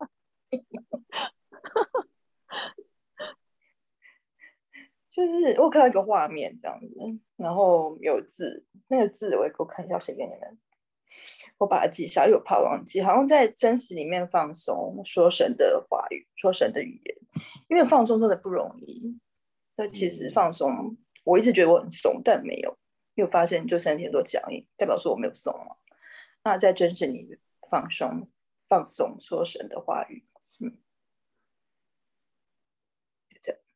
[5.10, 6.88] 就是我看到一个画面这样子，
[7.38, 10.60] 然后有字，那个字我也给我看一下，写给你们。
[11.58, 13.02] 我把它记下，又怕忘记。
[13.02, 17.18] 好像在真实里面放松，说神的话语，说神的语言，
[17.70, 19.20] 因为放松真的不容易。
[19.76, 22.78] 那其实放松，我一直觉得我很松，但没有，
[23.16, 24.42] 又发现就三天多讲，
[24.78, 25.76] 代表说我没有松嘛。
[26.44, 27.40] 那在真实里
[27.70, 28.30] 放松，
[28.68, 30.26] 放松，说神的话语。
[30.60, 30.78] 嗯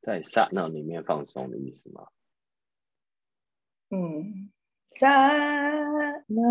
[0.01, 2.07] 在刹那里面放松的意思吗？
[3.89, 4.49] 嗯，
[4.85, 5.27] 刹
[6.29, 6.41] 那。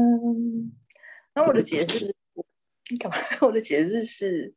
[1.34, 2.14] 那我的解释，
[2.90, 3.16] 你干嘛？
[3.46, 4.54] 我的解释是，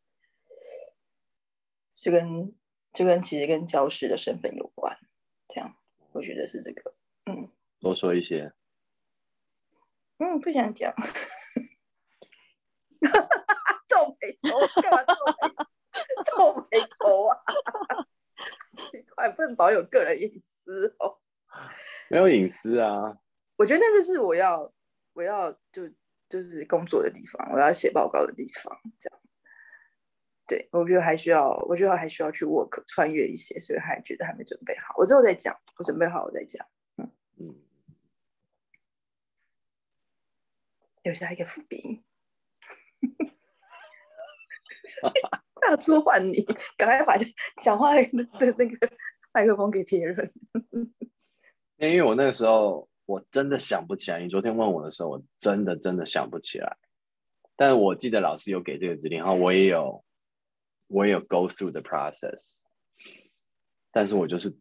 [1.93, 2.55] 就跟
[2.91, 4.97] 就跟其实跟教师的身份有关。
[5.47, 5.75] 这样，
[6.13, 6.95] 我觉得是这个。
[7.25, 7.49] 嗯，
[7.79, 8.51] 多说一些。
[10.17, 10.93] 嗯，不想讲。
[13.87, 15.49] 皱眉头，干嘛皱眉？
[16.25, 17.37] 皱眉头啊！
[18.77, 21.19] 奇怪，不能保有个人隐私哦。
[22.09, 23.17] 没有隐私啊。
[23.57, 24.71] 我觉得那就是我要，
[25.13, 25.89] 我要就
[26.29, 29.19] 就是工作的地方，我要写报告的地方，这样。
[30.47, 34.93] 对，我觉得还需要，我觉得还需要去 work 穿越一些，所以还觉得还没准备好。
[34.97, 36.65] 我之后再讲，我准备好我再讲。
[36.97, 37.55] 嗯嗯。
[41.03, 42.03] 留下一个伏笔。
[45.61, 46.43] 大叔换你，
[46.77, 47.15] 赶快把
[47.61, 48.89] 讲话的那个
[49.31, 50.33] 麦克风给别人。
[51.77, 56.77] 因为我那个时候我真的想不起来，你昨天问我的时候，我真的真的想不起来。
[57.57, 60.01] 但是我记得老师有给这个指令，然后我也有
[60.87, 62.59] 我也有 go through the process。
[63.91, 64.55] 但是我就是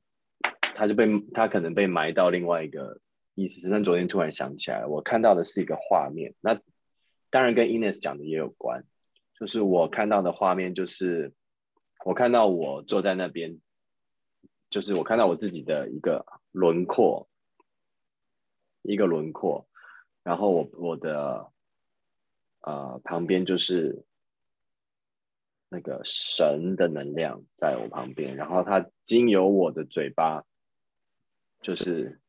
[0.74, 3.00] 他就被他可能被埋到另外一个
[3.36, 3.70] 意思。
[3.70, 6.58] 但昨天突然想起来，我看到的是一个画面，那
[7.30, 8.84] 当然跟 Ines 讲的也有关。
[9.38, 11.32] 就是我看到的画面，就是
[12.04, 13.60] 我看到我坐在那边，
[14.68, 17.29] 就是我看到我自己的一个轮廓，
[18.82, 19.66] 一个轮廓，
[20.22, 21.50] 然后我我的
[22.62, 24.04] 呃旁边就是
[25.68, 30.44] 那个神的能量在我旁边，然后它经由我的嘴巴，
[31.60, 32.20] 就是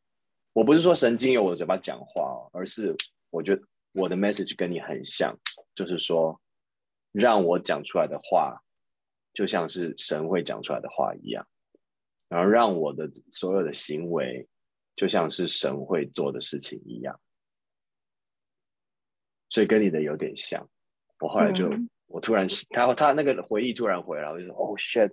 [0.54, 2.95] 我不是说神经由我的嘴巴讲话哦，而是
[3.30, 3.62] 我觉得
[3.93, 5.38] 我的 message 跟你很像，
[5.76, 6.39] 就是说。
[7.14, 8.64] 让我讲出来的话，
[9.34, 11.45] 就像是神会讲出来的话一样，
[12.30, 14.47] 然后让我的所有的行为，
[15.02, 17.20] 就像是神会做的事情一样，
[19.49, 20.70] 所以跟你的有点像。
[21.20, 21.72] 我后来就，
[22.06, 25.12] 我突然，他他那个回忆突然回来，我就说：“Oh shit！”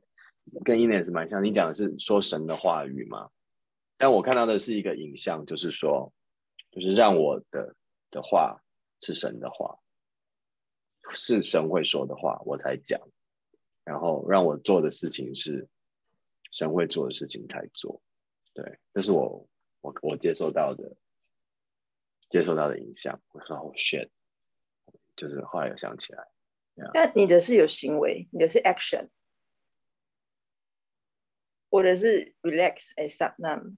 [0.63, 1.43] 跟 Ines 蛮像。
[1.43, 3.31] 你讲的是说神的话语吗？
[3.97, 6.13] 但我看到的是一个影像，就是说，
[6.71, 7.75] 就是让我的
[8.11, 8.61] 的话
[9.01, 9.75] 是神的话。
[11.13, 13.01] 是神会说的话，我才讲，
[13.85, 15.67] 然后让我做的事情是
[16.53, 17.99] 神会做的事情才做，
[18.53, 19.49] 对，这是我
[19.81, 20.97] 我我接受到的
[22.29, 23.21] 接受到的影响。
[23.31, 24.09] 我说哦 shit，
[25.17, 26.27] 就是后来有想起来。
[26.95, 29.09] 那你的是有行为，你的是 action，
[31.71, 33.77] 我的是 relax a s t numb。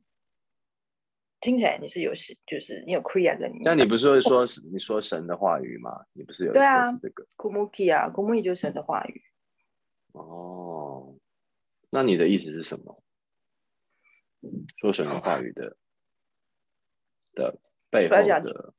[1.40, 3.62] 听起来你是有神，就是你有 Kriya 在里面。
[3.64, 6.04] 那你不是说你说神的话语吗？
[6.12, 9.24] 你不是有对啊这个 Kumuki 啊，Kumuki 就是神的话语。
[10.12, 11.16] 哦，
[11.88, 13.02] 那你的意思是什么？
[14.76, 15.74] 说神的话语的
[17.34, 17.58] 的
[17.90, 18.74] 背后的，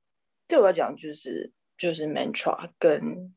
[0.47, 3.33] 对我来讲就是就是 mantra 跟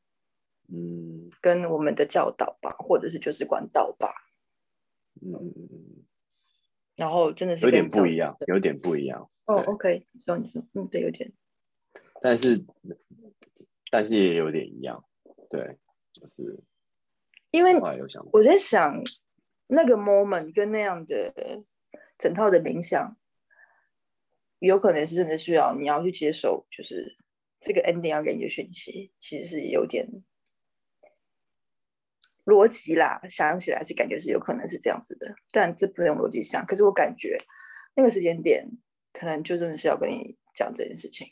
[0.68, 4.12] 嗯跟我们的教导吧，或者是就是管道吧。
[5.22, 6.04] 嗯嗯嗯嗯。
[6.96, 9.28] 然后真的是有点不一样，有点不一样。
[9.46, 11.32] 哦，OK，说你说，嗯，对，有点。
[12.22, 12.64] 但是，
[13.90, 15.04] 但是也有点一样，
[15.50, 15.76] 对，
[16.12, 16.58] 就是
[17.50, 17.74] 因为
[18.32, 19.02] 我在想，
[19.66, 21.34] 那个 moment 跟那样的
[22.16, 23.16] 整套的冥想，
[24.58, 27.16] 有可能是真的需要你要去接受，就是
[27.60, 30.08] 这个 ending 要给你的讯息，其实是有点
[32.44, 33.20] 逻辑啦。
[33.28, 36.64] 想起来是感觉是有可能是这样子的，但这不用逻辑想。
[36.66, 37.38] 可是我感觉
[37.94, 38.66] 那个时间点，
[39.12, 41.26] 可能就真的是要跟你讲这件事情。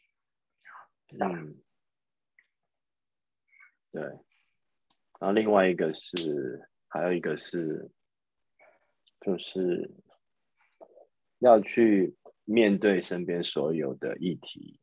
[1.20, 1.60] 嗯，
[3.92, 4.02] 对。
[4.02, 7.90] 然后另外一个是，还有一个是，
[9.20, 9.88] 就是
[11.38, 14.78] 要去面对身边所有的议题，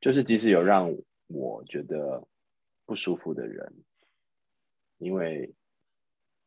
[0.00, 0.94] 就是即使有让
[1.28, 2.26] 我觉得
[2.84, 3.72] 不舒服的人，
[4.98, 5.54] 因为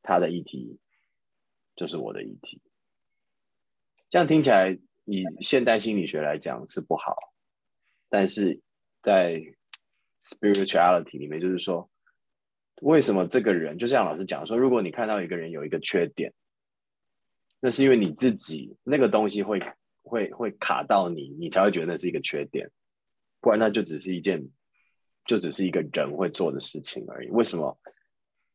[0.02, 0.80] 他的议题
[1.76, 2.62] 就是我的议题，
[4.10, 7.16] 这样听起来以现代心理学来讲是不好，
[8.10, 8.62] 但是
[9.02, 9.42] 在
[10.24, 11.90] spirituality 里面，就是说。
[12.82, 16.34] 为什么这个人就像老师讲说，如果你看到一个人有一个缺点，
[17.66, 19.60] 那是因为你自己那个东西会
[20.04, 22.70] 会会卡到你，你才会觉得那是一个缺点，
[23.42, 24.48] 不然那就只是一件，
[25.26, 27.30] 就只是一个人会做的事情而已。
[27.30, 27.76] 为什么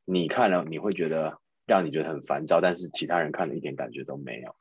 [0.04, 1.36] 你看了你会觉得
[1.66, 4.54] 让你觉得很烦躁，但是其他人看了一点感觉都没有？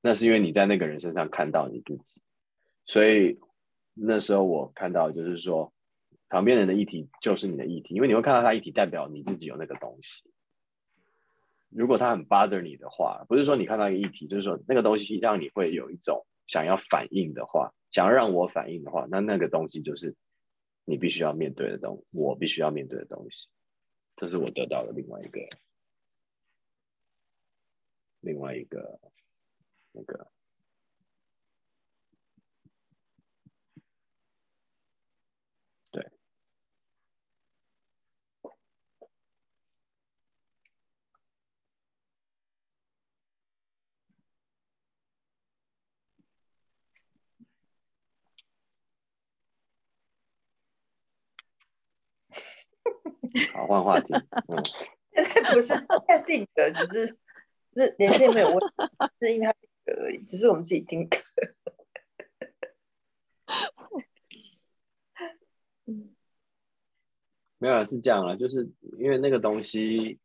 [0.00, 2.22] 那是因为你在那个人身上看到你自己，
[2.86, 3.38] 所以
[3.92, 5.70] 那时候我看到就是说。
[6.30, 10.22] 旁边人的议题就是你的议题，因为你会看到他议题，代表你自己有那个东西。
[11.70, 20.14] 如果他很 bother 你的话，不是说你看到一个议题，就是说那个东西让你会有一种想要反应的话，想要让我反应的话，那那个东西就是
[20.84, 23.48] 你必须要面对的东，我必须要面对的东西。
[24.16, 25.40] 这是我得到的另外一个，
[28.20, 28.98] 另外一个
[29.92, 30.30] 那个。
[53.52, 54.14] 好，换话题。
[54.48, 54.62] 嗯，
[55.14, 55.68] 现在不是
[56.06, 57.06] 在定格，只是
[57.74, 58.66] 是连线没有问题，
[59.20, 61.16] 是因为他定格而已，只是我们自己定格。
[67.60, 70.20] 没有，是这样了，就是因为那个东西，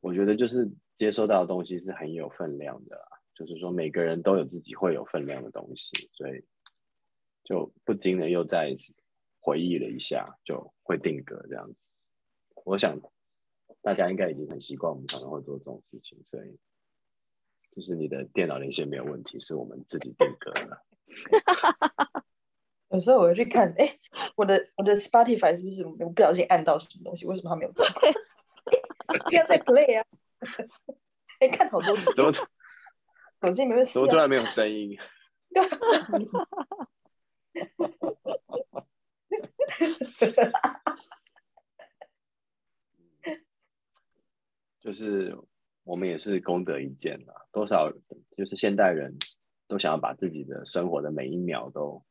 [0.00, 2.98] 我觉得就是接收到的东西是很有分量的，
[3.34, 6.42] 就是说每个人都有自己会有分量的东西，所以
[7.44, 8.94] 就不禁的又再一次
[9.40, 11.88] 回忆了一下，就会定格这样子。
[12.64, 12.98] 我想
[13.82, 16.58] 大家应该已经很习惯我们常常会做这种事情，所以
[17.74, 20.84] 就是你的电脑连线没有问题，是我们自己定格了。
[22.90, 23.98] 有时候我会去看，哎，
[24.36, 27.26] 我的我的 Spotify 是不是我不小心按到什么东西？
[27.26, 27.84] 为什么它没有动？
[29.28, 30.06] 不要再 play 啊！
[31.40, 32.32] 哎，看好多次，怎么
[33.40, 33.84] 手机没有？
[33.84, 34.96] 怎么突然没有声音？
[35.52, 36.36] 对，什么意思？
[44.82, 45.32] 就是
[45.84, 47.88] 我们也是功德一件啊，多少
[48.36, 49.16] 就是现代人
[49.68, 52.02] 都想要把自己的生活的每一秒都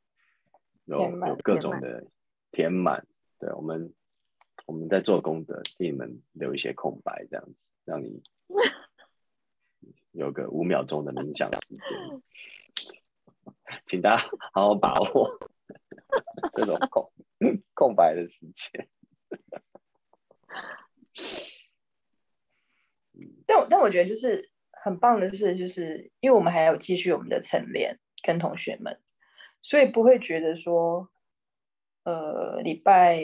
[0.86, 0.98] 有
[1.28, 2.08] 有各种的
[2.52, 3.06] 填满。
[3.40, 3.94] 对，我们
[4.66, 8.24] 我们在做功德，替你们留一些空白，这样子让你
[10.14, 12.24] 有个五秒钟的冥想时间，
[13.86, 14.24] 请大家
[14.54, 15.40] 好好把握
[16.54, 17.12] 这种空
[17.74, 18.88] 空白的时间。
[23.54, 28.98] 但但我觉得就是很棒的是，就是因为我们还有继续我们的晨练跟同学们，
[29.62, 31.10] 所以不会觉得说，
[32.04, 33.20] 呃，礼拜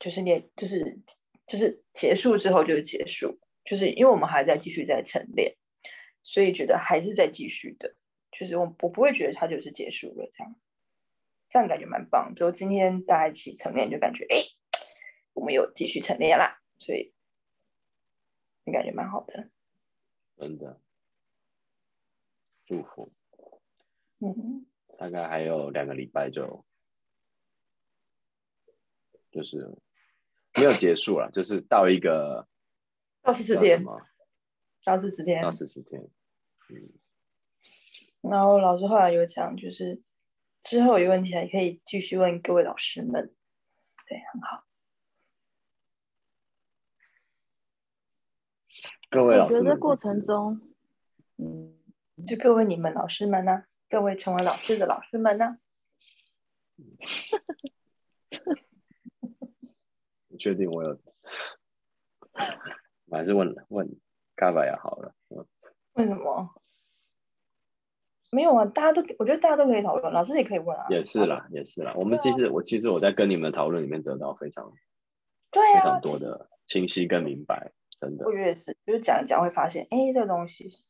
[0.00, 0.98] 就是练就是
[1.46, 5.54] 就是结束之后就是结束，就是因为我们还在继续在晨练，
[6.24, 7.94] 所以觉得还是在继续的，
[8.32, 10.56] 就是我我不会觉得它就是结束了这样，
[11.48, 12.34] 这样感觉蛮棒。
[12.34, 14.42] 就今天大家一起晨练，就感觉哎，
[15.34, 17.15] 我们有继续晨练啦，所以。
[18.66, 19.48] 你感觉蛮好的，
[20.36, 20.80] 真的，
[22.66, 23.12] 祝福。
[24.18, 24.66] 嗯，
[24.98, 26.64] 大概还有两个礼拜就，
[29.30, 29.58] 就是
[30.56, 32.48] 没有结束了，就是到一个
[33.22, 33.84] 到四十天，
[34.84, 36.02] 到四十天，到四十天。
[36.70, 36.90] 嗯。
[38.22, 40.02] 然后老师后来有讲，就是
[40.64, 43.32] 之后有问题还可以继续问各位老师们，
[44.08, 44.65] 对，很好。
[49.08, 50.60] 各位老师，我觉得过程中，
[51.38, 51.74] 嗯，
[52.26, 55.58] 就各位你们老师们呢，各位成为老师的老师们呢，
[60.28, 60.98] 你确定我有？
[63.06, 63.88] 我还是问问
[64.34, 65.14] 嘎巴亚好了。
[65.94, 66.50] 为什么？
[68.32, 70.84] 没有啊，大家都我觉得大家都可以讨论，老师也可以问啊。
[70.90, 71.94] 也是啦，也是啦。
[71.96, 74.70] 我们其实我其实我在跟你们讨论里面得到非常
[75.50, 78.32] 对啊，非常多的清晰跟明白，真的我。
[78.32, 80.82] 觉得也是，就是讲一讲会发现，哎，这个东西，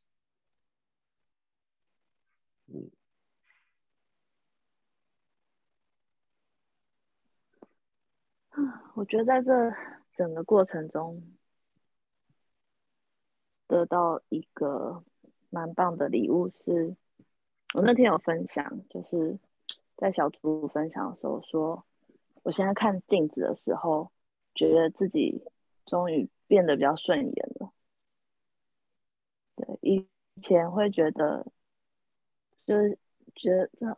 [2.66, 2.90] 嗯，
[8.94, 9.50] 我觉得在这
[10.14, 11.22] 整个过程中，
[13.66, 15.04] 得到一个
[15.50, 16.96] 蛮棒的礼物是，
[17.74, 19.38] 我那天有分享，就是
[19.96, 21.84] 在小组分享的时候说，
[22.42, 24.10] 我现在看镜子的时候，
[24.54, 25.44] 觉得自己
[25.84, 27.72] 终于变得比较顺眼了。
[29.56, 30.06] 对，以
[30.42, 31.46] 前会觉得，
[32.64, 32.98] 就是
[33.34, 33.96] 觉得这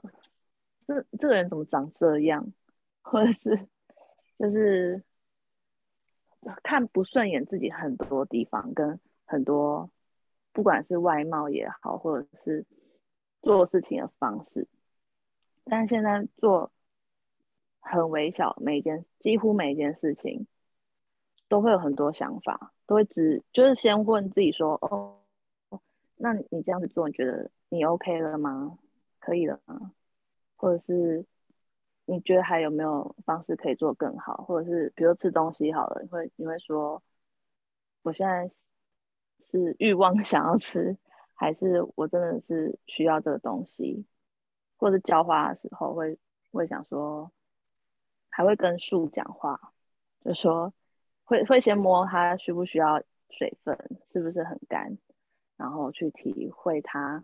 [0.87, 2.53] 这这个人怎么长这样，
[3.03, 3.69] 或者是
[4.39, 5.03] 就是
[6.63, 9.91] 看不顺眼自己很多地方，跟很多
[10.53, 12.65] 不管是外貌也好，或者是
[13.43, 14.69] 做事情的方式，
[15.65, 16.73] 但现在做
[17.81, 20.47] 很微小，每一件几乎每一件事情
[21.49, 25.19] 都会有很多想法，都会只就是先问自己说，哦，
[26.17, 28.79] 那你这样子做，你觉得你 OK 了吗？
[29.19, 29.93] 可以了吗？
[30.57, 31.25] 或者是
[32.05, 34.45] 你觉得还有没有方式可以做更好？
[34.45, 37.03] 或者是比如吃东西好了，你会你会说，
[38.03, 38.51] 我现在
[39.51, 40.97] 是欲望 想要吃，
[41.35, 44.05] 还是我真的是需要这个东西？
[44.77, 46.19] 或者浇花的时候会
[46.53, 47.31] 会想说，
[48.31, 49.73] 还会跟树讲话，
[50.25, 50.73] 就说
[51.29, 53.77] 会会先摸它需不需要水分，
[54.11, 54.97] 是不是很干，
[55.59, 57.23] 然后去体会它，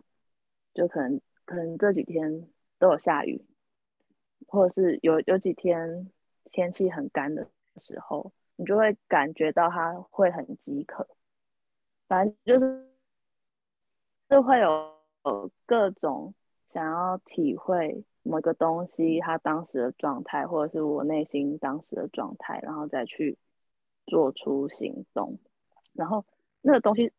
[0.75, 3.43] 就可能可能这几天都有下雨，
[4.47, 6.11] 或者是有有几天
[6.51, 11.07] 天气很干的时候，你就会感觉到它会很饥渴。
[12.07, 12.87] 反正就是
[14.29, 16.35] 是会有有各种
[16.67, 23.39] 想要体会某个东西它当时的状态，或者是我内心当时的状态，然后再去
[24.05, 25.37] 做出行动。
[25.93, 26.25] 然后
[26.61, 27.11] 那个东西，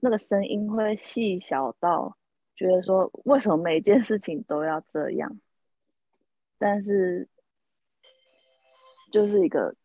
[0.00, 2.16] 那个声音会细小到
[2.56, 5.40] 觉得说，为什么每件事情都要这样？
[6.58, 7.28] 但是
[9.12, 9.76] 就是一个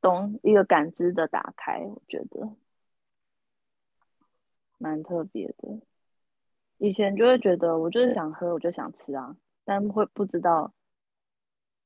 [0.00, 2.54] 东一个感知的打开，我觉得
[4.76, 5.80] 蛮特别的。
[6.76, 10.74] 以前就会觉得，我就是想喝，我就想吃啊，但会不知道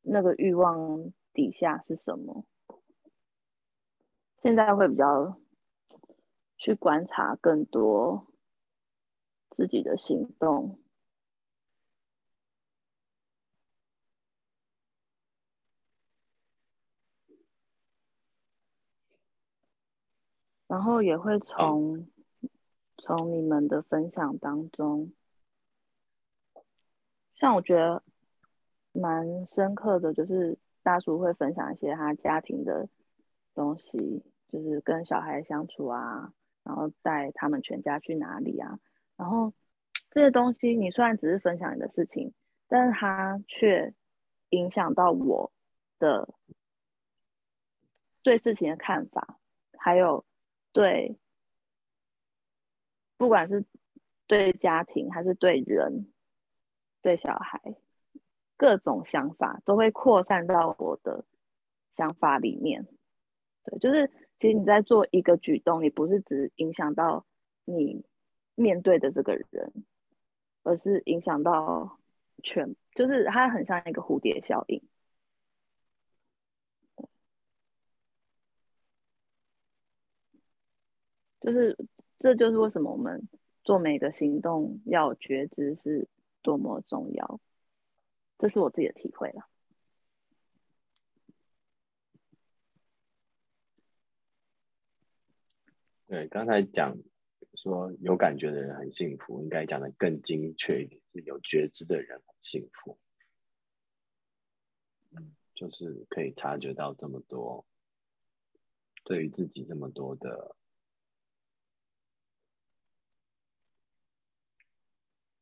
[0.02, 2.44] 那个欲望底下是什么。
[4.42, 5.36] 现在会比较
[6.56, 8.26] 去观察更多
[9.50, 10.78] 自己的行动。
[20.68, 22.08] 然后也会从
[22.98, 25.12] 从你们的分享当中，
[27.36, 28.02] 像我觉得
[28.90, 32.88] 蛮深刻的，就是大叔会分享一些他家庭的
[33.56, 34.22] 东西，
[34.52, 38.78] 就是跟小孩相处啊，然后带他们全家去哪里啊，
[39.16, 39.52] 然后
[40.10, 42.32] 这些东西你虽然只是分享你的事情，
[42.68, 43.92] 但是他却
[44.50, 45.50] 影响到我
[45.98, 46.28] 的
[48.22, 49.38] 对事情的看法，
[49.76, 50.24] 还有
[50.72, 51.18] 对。
[53.18, 53.64] 不管是
[54.26, 56.12] 对家庭还是对人、
[57.00, 57.76] 对小孩，
[58.58, 61.24] 各种想法都会扩散到我的
[61.94, 62.86] 想法里面。
[63.66, 67.26] 对，就是其实你在做一个举动，你不是只影响到
[67.64, 68.04] 你
[68.54, 69.72] 面对的这个人，
[70.62, 71.98] 而是影响到
[72.42, 74.82] 全，就是它很像一个蝴蝶效应。
[81.40, 81.76] 就是。
[82.18, 83.28] 这就是为什么我们
[83.62, 86.08] 做每个行动要觉知是
[86.40, 87.40] 多么重要，
[88.38, 89.46] 这是我自己的体会了。
[96.06, 96.96] 对，刚才讲
[97.54, 102.98] 说有感觉的人很幸福，应该讲的更精确一点，是有觉知的人很幸福。
[105.54, 107.64] 就是可以察觉到这么多，
[109.04, 110.54] 对于自己这么多的。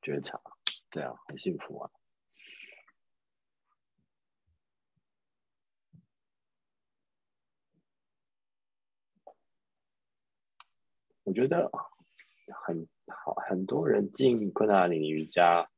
[0.01, 0.39] 觉察，
[0.91, 1.91] 对啊，很幸福啊！
[11.25, 11.71] 我觉得
[12.67, 15.69] 很好，很多人进昆达里尼瑜伽，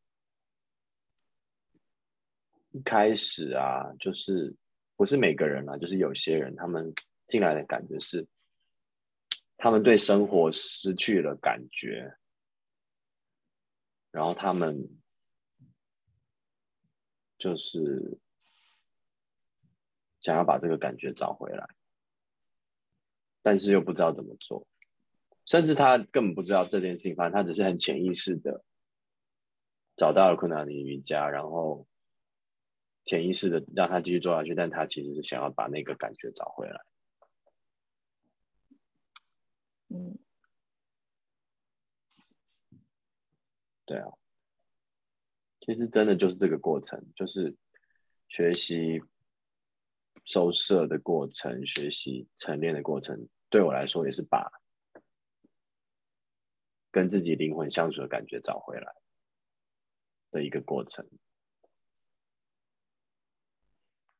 [2.72, 4.54] 一开始啊，就是
[4.96, 6.92] 不是每个人啊，就是有些人他们
[7.28, 8.26] 进来的感觉是，
[9.56, 12.16] 他们对生活失去了感觉，
[14.10, 15.00] 然后他们
[17.38, 18.18] 就是
[20.20, 21.68] 想要把这个感觉找回来，
[23.42, 24.66] 但是又不知道怎么做，
[25.46, 28.64] 甚至他根本不知道这件事情，反正他只是很潜意识的
[29.96, 31.86] 找到了困难的瑜伽，然后
[33.04, 36.84] 潜意识的让他继续做下去，但他其实是想要把那个感觉找回来。
[39.88, 40.18] 嗯，
[43.84, 44.10] 对啊，
[45.60, 47.54] 其实真的就是这个过程，就是
[48.26, 49.00] 学习
[50.24, 54.50] 收摄的过程，学习沉淀的过程，对我来说也是把
[56.90, 58.94] 跟自己灵魂相处的感觉找回来
[60.30, 61.06] 的一个过程。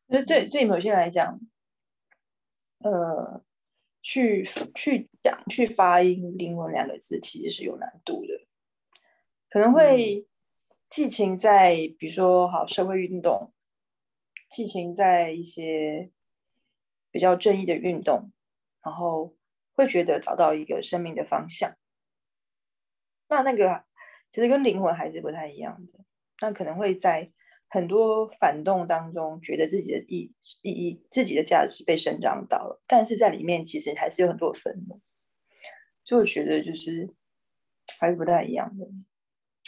[0.09, 1.41] 就是对对某些人来讲，
[2.79, 3.43] 呃。
[4.09, 8.47] 去去讲去发音“灵魂”两个字，其实是有难度的，
[9.51, 10.29] 可能会
[10.89, 13.53] 寄情在比如说好社会运动，
[14.49, 16.13] 寄情在一些
[17.11, 18.31] 比较正义的运动，
[18.81, 19.35] 然后
[19.73, 21.77] 会觉得找到一个生命的方向。
[23.29, 23.85] 那那个
[24.33, 26.05] 其实跟灵魂还是不太一样的，
[26.41, 27.33] 那可能会在。
[27.69, 30.33] 很多反动当中，觉得自己的意
[30.63, 35.01] 意义、自己的价值被伸张到了，但是在里面其实还是有很多愤怒，
[36.05, 37.13] 所以我觉得就是
[37.99, 38.87] 还是不太一样的，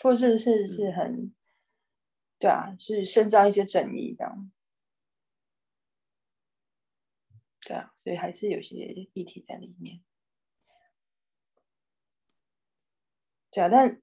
[0.00, 1.34] 或是是是很
[2.38, 4.52] 对啊，是伸张一些正义这样，
[7.62, 10.00] 对啊，所以还是有些议题在里面，
[13.60, 14.00] 对，但。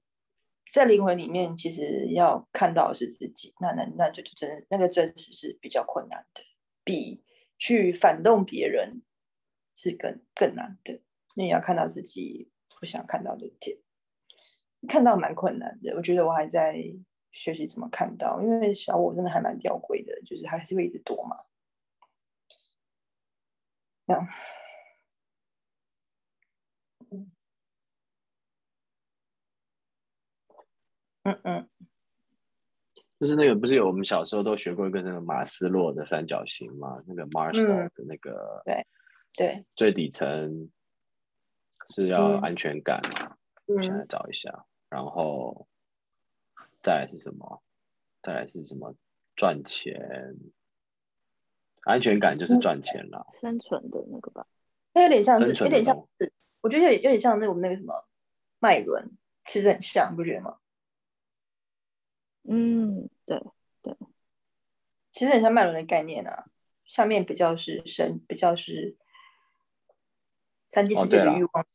[0.72, 6.42] 在灵魂里面，其实要看到是自己，那那那就真那个真实是比较困难的，
[6.82, 7.22] 比
[7.56, 9.00] 去反动别人
[9.76, 11.00] 是更更难的。
[11.36, 12.50] 那你要看到自己
[12.80, 13.78] 不想看到的点，
[14.88, 15.94] 看到蛮困难的。
[15.94, 16.74] 我觉得我还在
[17.30, 21.36] 学习怎么看到，因为小我真的还蛮吊诡的，就是还是会一直躲嘛。
[24.04, 24.28] 这样。
[31.26, 31.68] 嗯嗯，
[33.18, 37.02] 就是那个不是有我们小时候都学过一个那个马斯洛的三角形吗？
[37.06, 38.86] 那个马斯洛的那个对
[39.34, 40.70] 对最底层
[41.88, 43.36] 是要安全感嘛？
[43.66, 45.66] 我现在找一下，然后
[46.80, 47.60] 再来是什么？
[48.22, 48.94] 再来是什么？
[49.34, 50.36] 赚钱，
[51.82, 54.46] 安全感就是赚钱了，生存的那个吧？
[54.94, 58.08] 它有点像是有点像是，我觉得有点有点像那我们那个什么
[58.58, 59.10] 脉轮，
[59.46, 60.56] 其实很像，不觉得吗？
[62.48, 63.42] 嗯，对
[63.82, 63.96] 对，
[65.10, 66.46] 其实很像脉轮的概念啊，
[66.84, 68.96] 上面比较是神，比较是
[70.66, 71.66] 三 D 世界的欲望，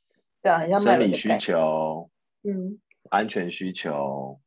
[0.41, 2.09] 对啊，很像生理需求，
[2.43, 2.79] 嗯，
[3.09, 4.39] 安全需求，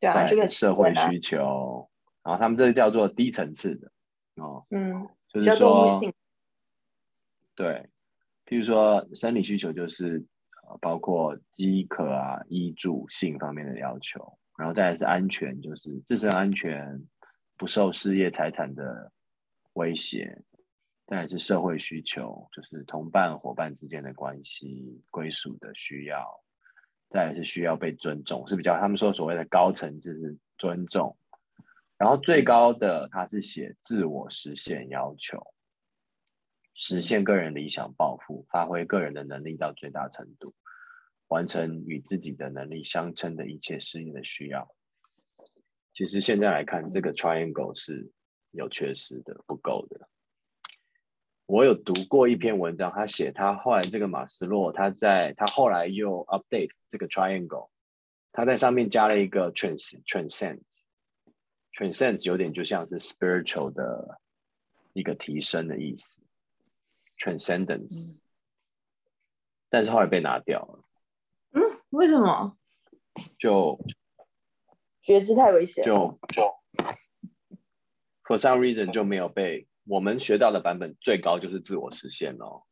[0.00, 1.88] 对啊，这个社会需求，
[2.22, 3.92] 然后他们这个叫做低层次的
[4.36, 6.00] 哦，嗯，就是说，
[7.54, 7.88] 对，
[8.44, 10.24] 譬如说生理需求就是
[10.80, 14.36] 包括饥渴啊、衣住、性方面的要求。
[14.56, 17.02] 然后再来是安全，就是自身安全，
[17.56, 19.12] 不受事业财产的
[19.74, 20.26] 威胁；
[21.06, 26.22] 再来是社会需求，就是同伴伙伴之间的关系、归属的需要；
[27.10, 31.16] 再来是需要被尊重，是比较他们说所谓的高层次是尊重。
[31.98, 35.42] 然后最高的他是写自我实现要求，
[36.74, 40.54] 实现个人理想抱负，发挥个人的能力到最大程度。
[41.28, 44.68] 完成与自己的能力相称的一切事业的需要。
[45.92, 48.10] 其实现在来看，这个 triangle 是
[48.50, 50.08] 有缺失的，不够的。
[51.46, 57.70] 我有读过一篇文章，他写他后来这个马斯洛，他在他后来又 update 这个 triangle，
[58.32, 64.20] 他在上面加了一个 trans transcend，transcend 有点就像是 spiritual 的
[64.92, 66.20] 一个提升的意思
[67.16, 68.18] ，transcendence，
[69.68, 70.82] 但是后来被拿掉了。
[71.90, 72.56] 为什么？
[73.38, 73.78] 就
[75.00, 75.84] 觉知太危险。
[75.84, 76.42] 就就
[78.24, 82.62] ，for some reason 就没有被我们学到的版本最高就是自我实现哦，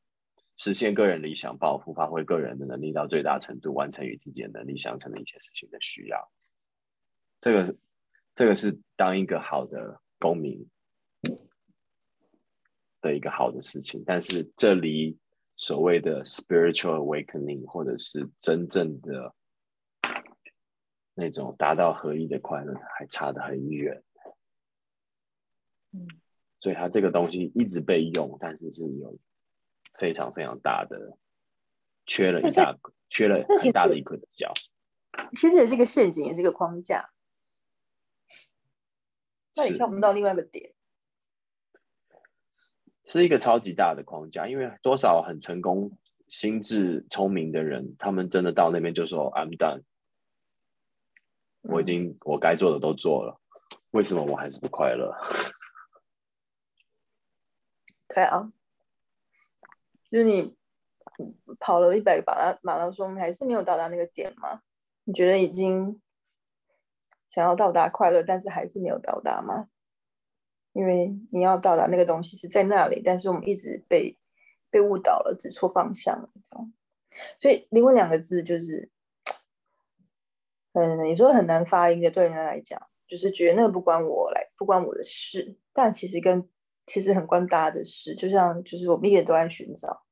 [0.57, 6.31] 实现个人理想抱负，发挥个人的能力到最大程度，完成与自己的能力相称的一切事情的需要。
[7.41, 7.77] 这个
[8.35, 10.69] 这个是当一个好的公民
[13.01, 15.17] 的一个好的事情，但是这离。
[15.57, 19.35] 所谓的 spiritual awakening，或者是真正的
[21.15, 24.03] 那种达到合一的快乐，还差得很远。
[25.93, 26.09] 嗯，
[26.61, 29.17] 所以它这个东西一直被用，但是是有
[29.99, 31.17] 非常非常大的
[32.05, 32.77] 缺了一大
[33.09, 34.53] 缺了很大的一个角。
[35.37, 37.09] 其实也是一个陷阱，也是一个框架。
[39.55, 40.74] 那你看不到另外一个点，
[43.07, 45.91] 是一个超级大的框架，因为多少很成功、
[46.29, 49.83] 心智聪明的人，他们真的到那边就说 “I'm done”，
[51.63, 53.39] 我已经我该做的都做了，
[53.91, 55.15] 为什么我还是不快乐？
[58.09, 58.53] 对啊，
[60.11, 60.55] 就是你
[61.59, 64.63] 跑了一百个马拉马拉松，还是没有到达那个点吗？
[65.05, 66.01] 你觉得已经？
[67.27, 69.67] 想要到达快乐，但是还是没有到达吗？
[70.75, 74.19] 因为你要到达那个东西是在那里，但是我们一直被
[74.71, 76.73] 被误导了，指错方向了，这样。
[77.41, 78.91] 所以“灵魂”两个字就是，
[80.73, 85.57] 嗯，有时候很难发音的，对人来讲，就是觉得那个不关我来，不关我的事。
[85.73, 86.47] 但其实跟
[86.87, 90.03] 其实很关大家的事，就像就是我们一直都在寻找，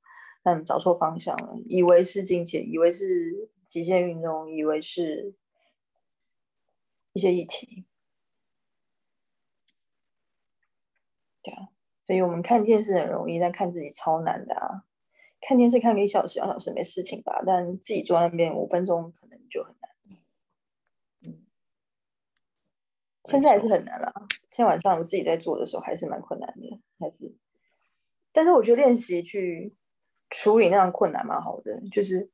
[0.42, 5.34] 但找错方向了，以为是境界，以为是极限运动，以为是。
[7.14, 7.84] 一些议题，
[11.42, 11.68] 对啊，
[12.06, 14.84] 所以我们看电视很容易，但看自己超难的啊！
[15.40, 19.90] 看电视看个一小时、两小时没事情吧，但自己坐那边五分钟可能就很难。
[21.22, 21.44] 嗯，
[23.24, 24.12] 现在还是很难啦。
[24.50, 27.34] 现在晚上我自己在做的时候还是蛮困难的，还是，
[28.32, 29.74] 但是我觉得练习去
[30.30, 32.30] 处理那样困难蛮好的，就是。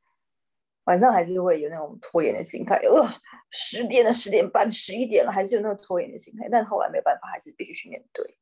[0.85, 3.06] 晚上还是会有那种拖延的心态，呃，
[3.51, 6.48] 十点了，十点半，十一点了，还是有那个拖延的心态。
[6.51, 8.39] 但后来没办法，还是必须去面对。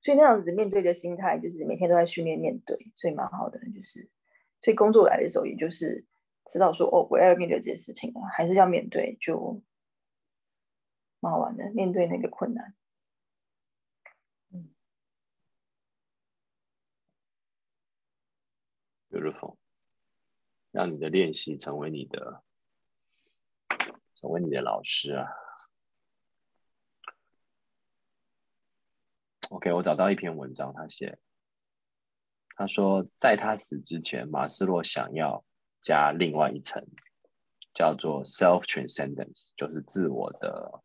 [0.00, 3.58] 所以那样子面对的心态，就是每天都在训练面对，所以蛮好的。
[3.74, 4.08] 就是，
[4.60, 6.04] 所以工作来的时候，也就是
[6.46, 9.60] 知道说，哦，我要面对这些事情了，还是要面对，就
[11.20, 11.70] 蛮好玩的。
[11.72, 12.74] 面对那个困难，
[14.52, 14.70] 嗯
[19.10, 19.56] ，beautiful。
[20.70, 22.44] 让你的练习成为你的，
[24.14, 25.26] 成为你的老师啊。
[29.50, 31.18] OK，我找到一篇文章，他写，
[32.56, 35.44] 他说，在他死之前，马斯洛想要
[35.80, 36.84] 加另外一层，
[37.72, 40.82] 叫做 self transcendence，就是自我的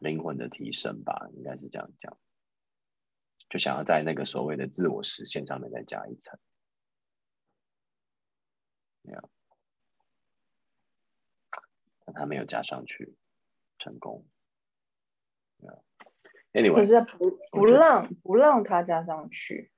[0.00, 2.18] 灵魂的提升吧，应该是这样讲，
[3.48, 6.36] 就想要在那个所谓的自我实现上面再加一层。
[9.02, 9.30] 没有，
[12.04, 13.14] 但他没有加上去，
[13.78, 14.26] 成功。
[16.54, 19.70] Anyway，可是不不让不让他加上去。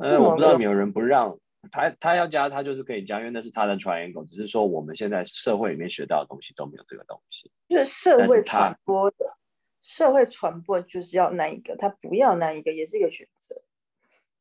[0.00, 1.38] 呃，我不知道有没有人不让
[1.70, 4.26] 他，他要加，他就是可以加，因为那是他的 triangle。
[4.26, 9.36] 只是说我们现在社会里面学到的东西都没有这个东西，就是社会传播的，
[9.80, 13.62] 社会传播就是要那一个，他不要那一个也是一个选择。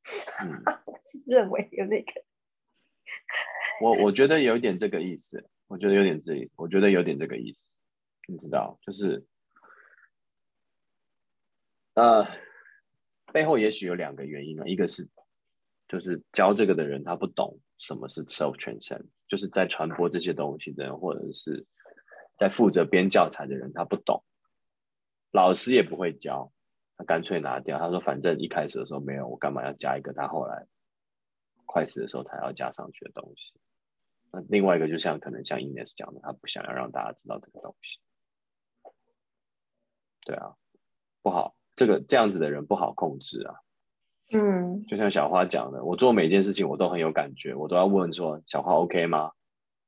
[1.27, 2.11] 认为有那个。
[3.81, 7.71] 我我觉得有一点这个意思，我觉得有点这，我觉得有点这个意思，
[8.27, 9.23] 你知道，就是，
[11.93, 12.25] 呃，
[13.31, 15.07] 背后也许有两个原因啊，一个是，
[15.87, 21.65] 就是教这个的人他不懂什么是 self transcend，就是在传播这些东西的人，或者是
[22.37, 24.23] 在负责编教材的人他不懂，
[25.31, 26.51] 老师也不会教，
[26.97, 30.13] 他干脆拿掉，他说反正一开始的时候没有，我干嘛要加一个？
[30.13, 30.65] 他后来。
[31.65, 33.55] 快死的时候才要加上去的东西。
[34.31, 37.99] 那另外一个就像可能像 Ines 讲的，他不想要让大家知道这个东西。
[40.21, 40.53] 对啊，
[41.23, 43.55] 不好，这个这样子的人不好控制啊。
[44.31, 49.31] 嗯，就像小花讲的，我做每件事情我都很有感觉，我都要问说小花 OK 吗？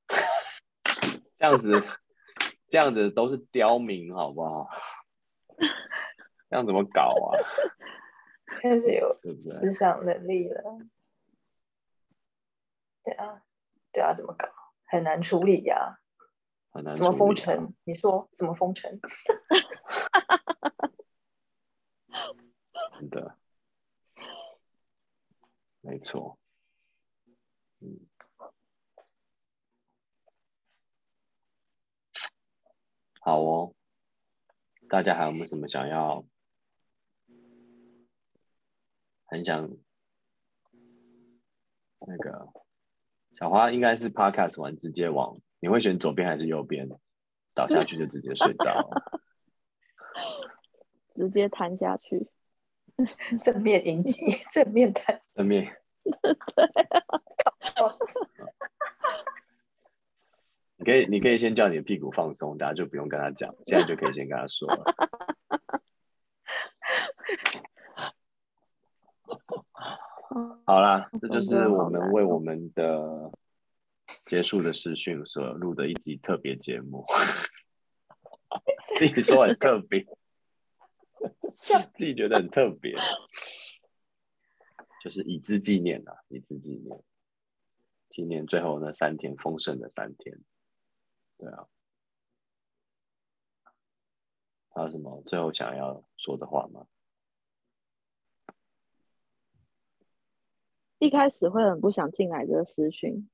[1.36, 1.82] 这样子，
[2.70, 4.70] 这样子都是刁民，好不好？
[6.50, 7.34] 这样怎么搞啊？
[8.62, 10.64] 开始有思想能力了。
[13.04, 13.42] 对啊，
[13.92, 14.48] 对啊，怎么搞？
[14.86, 16.00] 很难处理呀。
[16.72, 16.94] 很难。
[16.94, 17.74] 怎么封城？
[17.84, 19.00] 你说怎么封城？
[23.00, 23.38] 真的，
[25.82, 26.38] 没错。
[27.80, 28.00] 嗯，
[33.20, 33.74] 好哦。
[34.88, 36.24] 大家还有没有什么想要？
[39.26, 39.70] 很想
[42.00, 42.48] 那个。
[43.38, 46.88] 小花应该是 podcast 完直接往，你会选左边还是右边？
[47.54, 48.90] 倒下去就直接睡着，
[51.14, 52.30] 直接瘫下去，
[53.44, 56.66] 正面迎击， 正面瘫， 正面，对，
[60.78, 64.84] 你可以，你可以先叫你的屁股放松，大家就不用跟他讲，现在就可以先跟他说了。
[70.66, 73.32] 好啦，这这就是我们为我们的
[74.24, 77.06] 结束的视讯所录的一集特别节目。
[78.98, 80.06] 自己说很特别，
[81.94, 82.96] 自己觉得很特别，
[85.04, 87.04] 就是以资纪念啊，以资纪念，
[88.10, 90.40] 纪念最后那三天丰盛的三天。
[91.38, 91.68] 对啊，
[94.70, 96.88] 还有什么最后想要说的话吗？
[101.00, 103.30] 一开始会很不想进来这个私讯，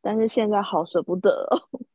[0.00, 1.68] 但是现在好舍不得哦。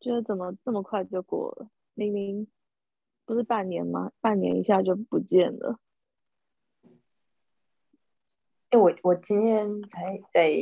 [0.00, 1.68] 觉得怎么这么快就过了？
[1.94, 2.46] 明明
[3.24, 4.12] 不是半年吗？
[4.20, 5.78] 半年一下就不见了。
[8.70, 10.52] 哎，我我今天才在，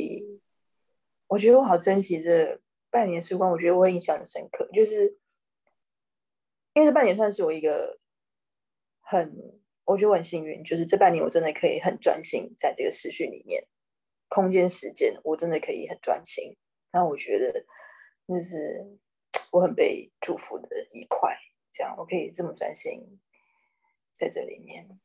[1.27, 2.61] 我觉得我好珍惜这
[2.91, 3.51] 半年时光。
[3.51, 5.17] 我觉得我印象很深刻，就是
[6.73, 7.99] 因为这半年算是我一个
[9.01, 9.35] 很，
[9.85, 13.65] 我觉得我很幸运，就是这半年我真的可以很专心在这个时序里面，
[14.29, 16.55] 空间时间我真的可以很专心。
[16.91, 17.65] 然后我觉得
[18.27, 18.99] 就是。
[19.53, 21.37] 我很被祝福的一块，
[21.71, 23.19] 这样我可以这么专心
[24.15, 24.99] 在这里面。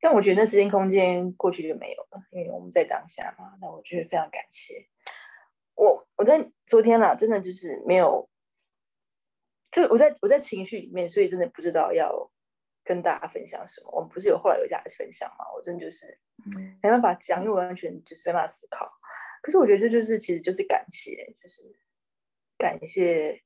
[0.00, 3.58] 但我觉得那时间空间过去就没有了，因为我们在当下嘛。
[3.60, 4.88] 那我觉得非常感谢
[5.74, 8.26] 我，我在昨天啦，真的就是没有，
[9.70, 12.30] 就我在我在情绪里面，所以真的不知道要
[12.82, 13.90] 跟大家分享什么。
[13.92, 15.44] 我们不是有后来有家分享嘛？
[15.54, 16.18] 我真的就是
[16.82, 18.90] 没办法讲，因为完全就是没办法思考。
[19.42, 21.76] 可是我觉得这就是其实就是感谢，就是。
[22.58, 23.42] 感谢，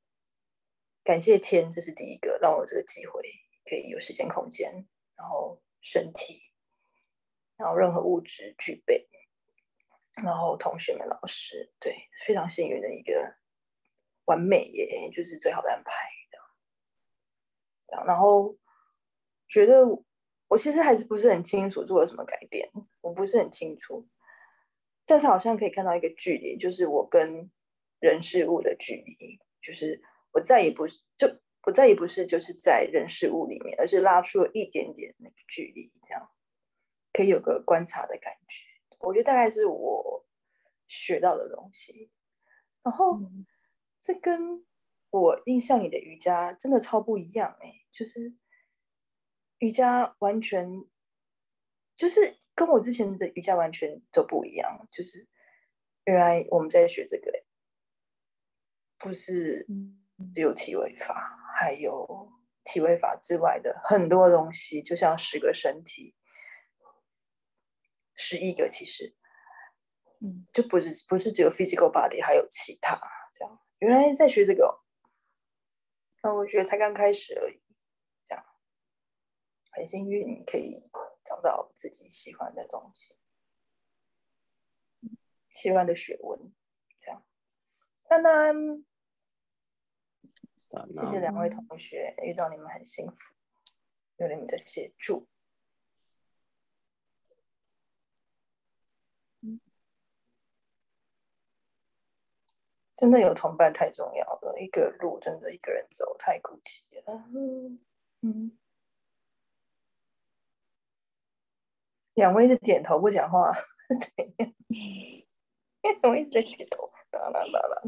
[1.03, 3.20] 感谢天，这是第一个让我这个机会
[3.69, 6.41] 可以有时间空间，然后身体，
[7.57, 9.09] 然后任何物质具备，
[10.23, 13.35] 然后同学们、老师，对，非常幸运的一个
[14.27, 15.93] 完美耶，就是最好的安排
[17.87, 18.57] 这样，然后
[19.49, 19.85] 觉得
[20.47, 22.70] 我其实还是不是很清楚做了什么改变，
[23.01, 24.09] 我不是很清楚，
[25.05, 27.51] 但是好像可以看到一个距离，就是我跟。
[28.01, 30.02] 人事物的距离，就是
[30.32, 31.28] 我再也不是，就
[31.66, 36.31] 我再也不是，就是在人事物里面，而是拉出了一点点那个距离，这样
[37.12, 38.64] 可以有个观察的感觉。
[39.01, 40.27] 我觉得大概是我
[40.89, 42.10] 学到的东西。
[42.82, 43.20] 然后
[44.01, 44.64] 这跟
[45.10, 48.35] 我印象里的瑜伽真的超不一样哎，就是
[49.59, 50.86] 瑜伽完全
[51.94, 55.28] 就是跟我之前的瑜伽完全都不一样，就是
[56.05, 57.31] 原来我们在学这个。
[59.01, 59.66] 不是
[60.35, 62.31] 只有体位法，还有
[62.64, 66.14] 体位法之外的很多东西，就像十个身体，
[68.14, 69.16] 十一个其实，
[70.20, 73.01] 嗯，就不是不是只有 physical body，还有其他
[73.32, 73.59] 这样。
[73.78, 74.82] 原来在学这个，
[76.22, 77.62] 那我觉得才刚开始而已，
[78.27, 78.44] 这样
[79.70, 80.78] 很幸运可以
[81.24, 83.14] 找到自己喜欢的东西，
[85.48, 86.52] 喜欢的学问，
[87.01, 87.24] 这样，
[88.05, 88.85] 赞赞。
[90.71, 93.17] 谢谢两位同学，遇到你们很幸福，
[94.19, 95.27] 有你们的协助。
[102.95, 107.25] 真的有同伴太重要了，一个路真的一个人走太孤寂了。
[107.35, 107.81] 嗯
[108.21, 108.59] 嗯，
[112.13, 114.55] 两位是点头不讲话是怎样？
[116.03, 117.83] 两位在点头，啦啦啦啦。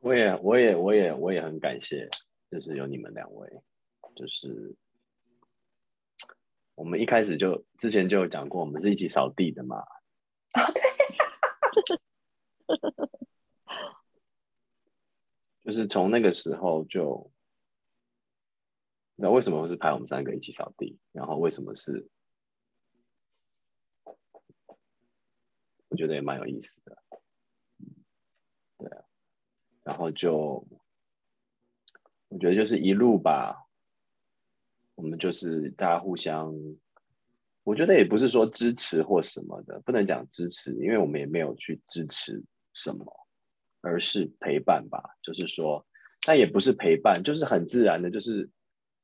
[0.00, 2.08] 我也，我也，我也，我也很感谢，
[2.50, 3.62] 就是有你们两位，
[4.16, 4.74] 就是
[6.74, 9.76] 我们一开始就之前就有讲过，我们是一起扫地的嘛。
[10.52, 10.82] 啊，对，
[15.62, 17.30] 就是从那个时候就，
[19.16, 20.98] 那为什么会是派我们三个一起扫地？
[21.12, 22.08] 然后为什么是？
[25.88, 26.96] 我觉得也蛮有意思的。
[29.90, 30.64] 然后就，
[32.28, 33.66] 我觉得就是一路吧，
[34.94, 36.54] 我们就是大家互相，
[37.64, 42.40] 我觉得也不是说支持或什么的，不能讲支持，因为我们也没有去支持
[42.72, 43.04] 什么，
[43.80, 45.02] 而是陪伴吧。
[45.22, 45.84] 就是说，
[46.24, 48.48] 但也不是陪伴，就是很自然的，就是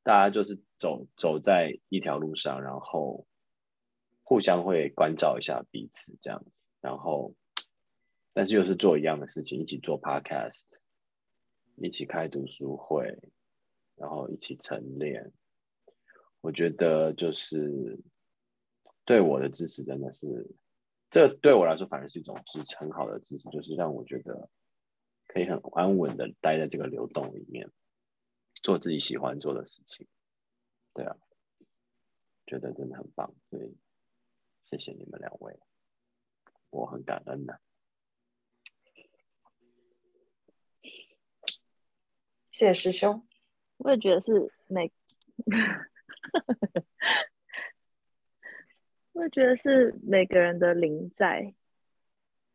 [0.05, 3.27] 大家就是走走在一条路上，然后
[4.23, 7.35] 互相会关照一下彼此这样子，然后。
[8.37, 10.65] 但是又是做一样的事情，一起做 podcast，
[11.77, 13.19] 一起开读书会，
[13.95, 15.33] 然后一起晨练。
[16.43, 17.99] 我觉得就是
[19.07, 20.55] 对我的支持真的是，
[21.09, 24.51] 这对我来说反而是一种支撑，好的支持，就是让我觉得
[25.29, 27.67] 可以很安稳的待在这个流动里面。
[28.63, 30.07] 做自己喜欢做的事情。
[30.93, 31.17] 对啊，
[32.47, 33.75] 觉得真的很棒，所以
[34.67, 35.59] 谢谢你们两位，
[36.69, 37.59] 我很感恩的。
[42.59, 43.23] 谢师兄，
[43.77, 44.91] 我也觉得是每，
[49.13, 51.55] 我也觉得是每个人的灵在，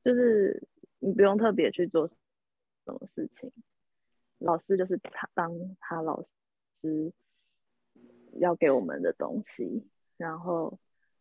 [0.03, 0.67] 就是
[0.97, 3.51] 你不用特别去做什么事情，
[4.39, 6.23] 老师就是他当他老
[6.81, 7.13] 师
[8.39, 9.87] 要给我们的东西，
[10.17, 10.79] 然后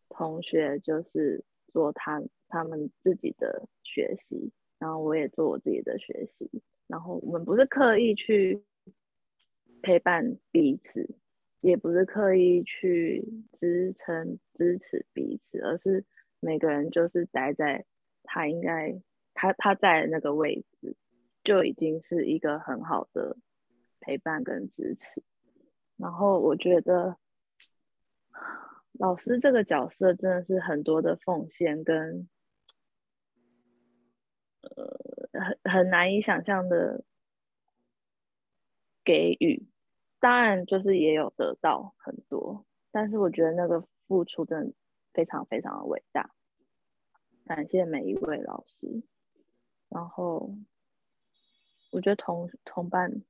[0.09, 6.49] 同学就是做他他们自己的学习，然后我也做我自己的学习，
[6.87, 8.63] 然后我们不是刻意去。
[9.81, 11.15] 陪伴彼此，
[11.59, 16.05] 也不是刻意去支撑、支持彼此，而是
[16.39, 17.85] 每个人就是待在
[18.23, 19.01] 他应该
[19.33, 20.95] 他他在那个位置，
[21.43, 23.37] 就已经是一个很好的
[23.99, 25.23] 陪伴跟支持。
[25.97, 27.17] 然后我觉得
[28.93, 32.27] 老师这个角色真的是很多的奉献跟
[34.61, 34.99] 呃
[35.33, 37.03] 很很难以想象的
[39.03, 39.67] 给予。
[40.21, 44.73] 当然，就是也有得到很多，但是我觉得那个付出真的
[45.13, 46.29] 非常非常的伟大。
[47.43, 49.01] 感谢每一位老师，
[49.89, 50.53] 然后
[51.91, 53.23] 我觉得同同伴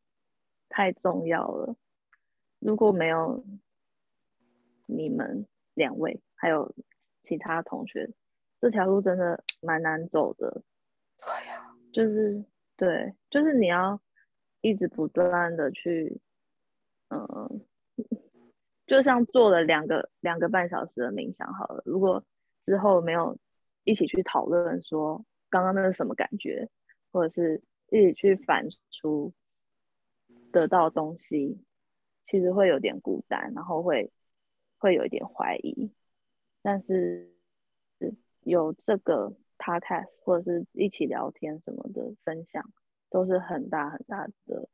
[0.67, 1.77] 太重要了。
[2.59, 3.41] 如果没有
[4.85, 6.75] 你们两位，还有
[7.23, 8.11] 其他同学，
[8.59, 10.61] 这条路真的蛮难走的。
[11.21, 12.43] 对呀，就是
[12.75, 13.97] 对，就是你要
[14.59, 16.19] 一直不断的去。
[17.11, 17.61] 嗯，
[18.87, 21.83] 就像做了两个两个半小时的冥想好了。
[21.85, 22.23] 如果
[22.65, 23.37] 之后没有
[23.83, 26.69] 一起去讨论说刚刚那是什么感觉，
[27.11, 29.33] 或者是一起去反出
[30.53, 31.61] 得到东西，
[32.27, 34.09] 其实会有点孤单，然后会
[34.77, 35.91] 会有一点怀疑。
[36.61, 37.29] 但是
[38.41, 42.71] 有这个 podcast 或者是一起聊天什么的分享，
[43.09, 44.69] 都是很大很大的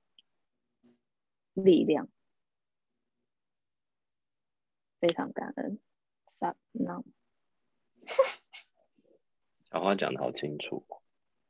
[1.53, 2.07] 力量。
[4.99, 5.80] 非常感恩，
[6.40, 7.03] 三那
[9.69, 10.84] 小花讲的好清楚，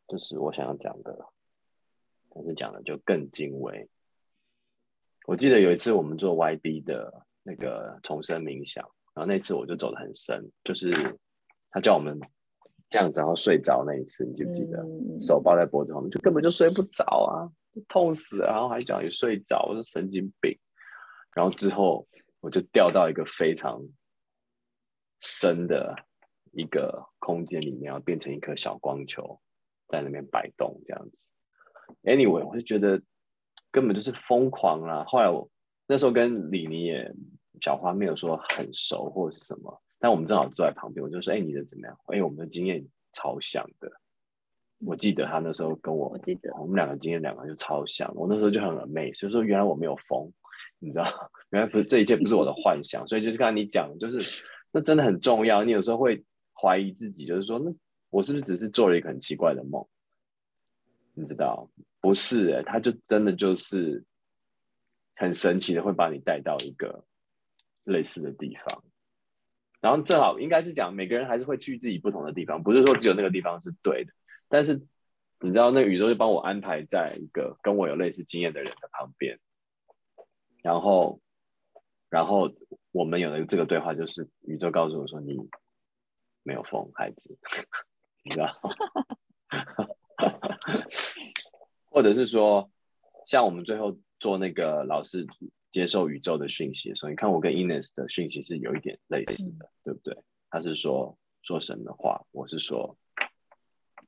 [0.07, 1.30] 就是我想要讲的，
[2.30, 3.90] 但是讲的就更精微。
[5.26, 8.84] 我记得有一次我们做 YB 的那个重生冥想，
[9.14, 10.90] 然后那次我就走的很深，就是
[11.69, 12.19] 他叫我们
[12.90, 14.86] 这样子然后睡着那一次，你记不记得？
[15.22, 17.48] 手抱在脖子后面，就根本就睡不着啊，
[17.88, 20.60] 痛死了，然后还讲你睡着，我说神经病。
[21.34, 22.06] 然后之后。
[22.39, 23.81] 我就掉到一个非常
[25.19, 25.95] 深的
[26.51, 29.39] 一个空间里面，要变成一颗小光球，
[29.88, 31.18] 在那边摆动这样子。
[32.03, 33.01] Anyway，我就觉得
[33.72, 35.03] 根本就是疯狂啦。
[35.05, 35.49] 后来我
[35.88, 37.14] 那时候跟李妮也
[37.61, 43.91] 小花没有说很熟或者是什么，但我们正好坐在旁边，我就说：“哎，你的怎么样？”哎，我们的经验超像的。
[44.85, 48.14] 我记得他那时候跟我，我记得我们两个经验两个就超像。
[48.15, 50.31] 我那时候就很 amazed，所以说原来我没有疯。
[50.80, 51.06] 你知道，
[51.50, 54.20] 原来不是这一切，不是我的幻想，所以就是刚才你讲，就是
[54.72, 55.64] 那真的很重要。
[55.64, 56.24] 你有时候会
[56.54, 57.74] 怀疑自己，就是说，那
[58.10, 59.86] 我是不是只是做了一个很奇怪的梦？
[61.14, 61.70] 你知道，
[62.00, 64.04] 不是，哎，他就真的就是
[65.16, 67.04] 很神奇的，会把你带到一个
[67.86, 68.84] 类似的地方。
[69.82, 74.14] 然后正好应该是讲，每个人还是会去自己不同的地方，不是说只有那个地方是对的。
[74.48, 74.76] 但是
[75.40, 79.40] 你知道，那宇宙就帮我安排在一个跟我有类似经验的人的旁边。
[80.64, 81.20] 然后，
[82.10, 82.52] 然后
[82.92, 85.38] 我们有了这个对话，就是宇宙告诉我说：“你
[86.44, 87.38] 没有疯，孩子，
[88.24, 88.60] 你知道？
[91.86, 92.70] 或者是说，
[93.26, 95.26] 像我们最后做那个老师
[95.72, 100.18] 接受宇宙的讯息的时候，你看我跟 Ines 的讯息是有一点类似的，对不对？
[100.50, 102.98] 他是说说神的话，我是说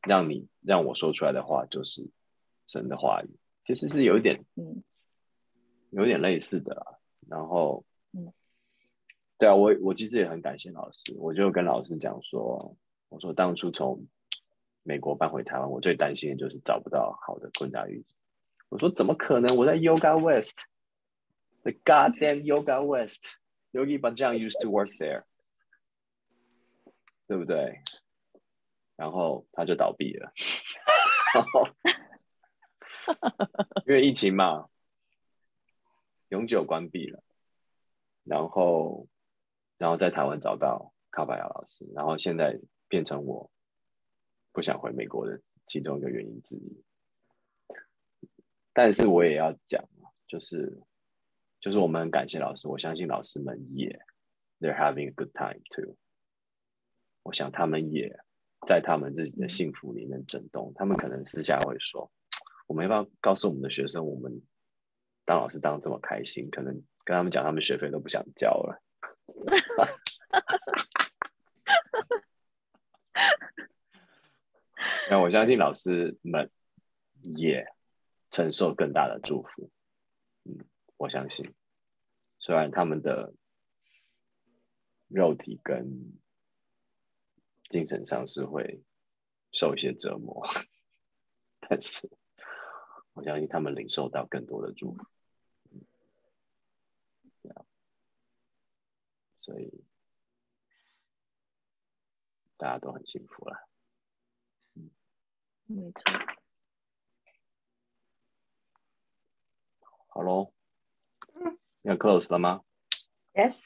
[0.07, 2.05] 让你让我说出来的话就是
[2.67, 3.29] 神的话语，
[3.65, 4.83] 其实是有一点嗯。”
[5.91, 6.85] 有点类似的啦，
[7.27, 7.83] 然后，
[8.13, 8.31] 嗯，
[9.37, 12.75] 对啊，我我其实也很感谢老师，我就跟老师讲说，
[13.09, 14.05] 我说当初从
[14.83, 18.03] 美国搬回台湾，我最担心的就是找不到好的昆达语
[18.69, 19.55] 我说怎么可能？
[19.57, 25.23] 我在 Yoga West，the goddamn Yoga West，Yogi Bhajan used to work there，
[27.27, 27.81] 对不对？
[28.95, 30.31] 然后他就倒闭了，
[33.87, 34.69] 因为疫情嘛。
[36.29, 37.23] 永久关闭了，
[38.23, 39.07] 然后，
[39.77, 43.51] 然后在台湾找到卡巴亚老师，然后现在变成我
[44.51, 46.83] 不想回美国的其中一个原因之一。
[48.73, 49.83] 但是我也要讲
[50.27, 50.79] 就是
[51.59, 53.99] 就是我们很感谢老师，我相信老师们也
[54.59, 55.97] they're having a good time too。
[57.23, 58.15] 我想他们也
[58.67, 62.11] 在他们自己的幸福里面震动，他们可能私下会说，
[62.67, 64.41] 我们要不要告诉我们的学生，我们
[65.29, 66.73] 当老师当这么开心，可能
[67.03, 68.81] 跟他们讲，他们学费都不想交了。
[75.11, 76.49] 那我相信老师们
[77.21, 77.63] 也
[78.31, 79.69] 承受更大的祝福。
[80.45, 80.65] 嗯，
[80.97, 81.53] 我相信，
[82.39, 83.35] 虽然他们的
[85.09, 86.17] 肉体跟
[87.69, 88.81] 精神上是会
[89.51, 90.43] 受一些折磨，
[91.61, 92.09] 但是
[93.13, 95.05] 我相信他们领受到更多的祝福。
[97.41, 97.65] 这样，
[99.49, 99.83] 所以
[102.55, 103.67] 大家都很幸福了。
[105.65, 106.03] 没错。
[110.09, 110.53] 好喽，
[111.81, 112.61] 要 close 了吗
[113.33, 113.59] ？Yes，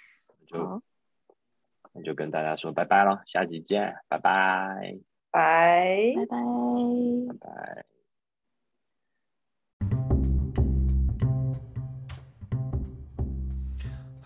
[0.45, 0.81] 就好，
[1.91, 4.97] 那就跟大家说拜拜了，下集见，拜拜，
[5.31, 6.13] 拜。
[6.15, 6.37] 拜拜。
[7.27, 7.92] 拜拜。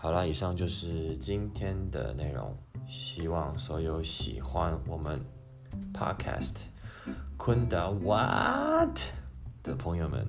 [0.00, 2.56] 好了，以上就是今天的内容。
[2.86, 5.20] 希望所有喜欢我们
[5.92, 6.68] Podcast
[7.36, 8.96] 昆达 What
[9.62, 10.26] 的朋友们，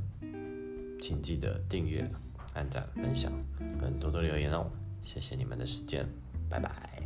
[0.99, 2.09] 请记得订阅、
[2.55, 3.31] 按赞、分享，
[3.79, 4.65] 跟多多留言哦。
[5.03, 6.05] 谢谢你们的时间，
[6.49, 6.99] 拜拜。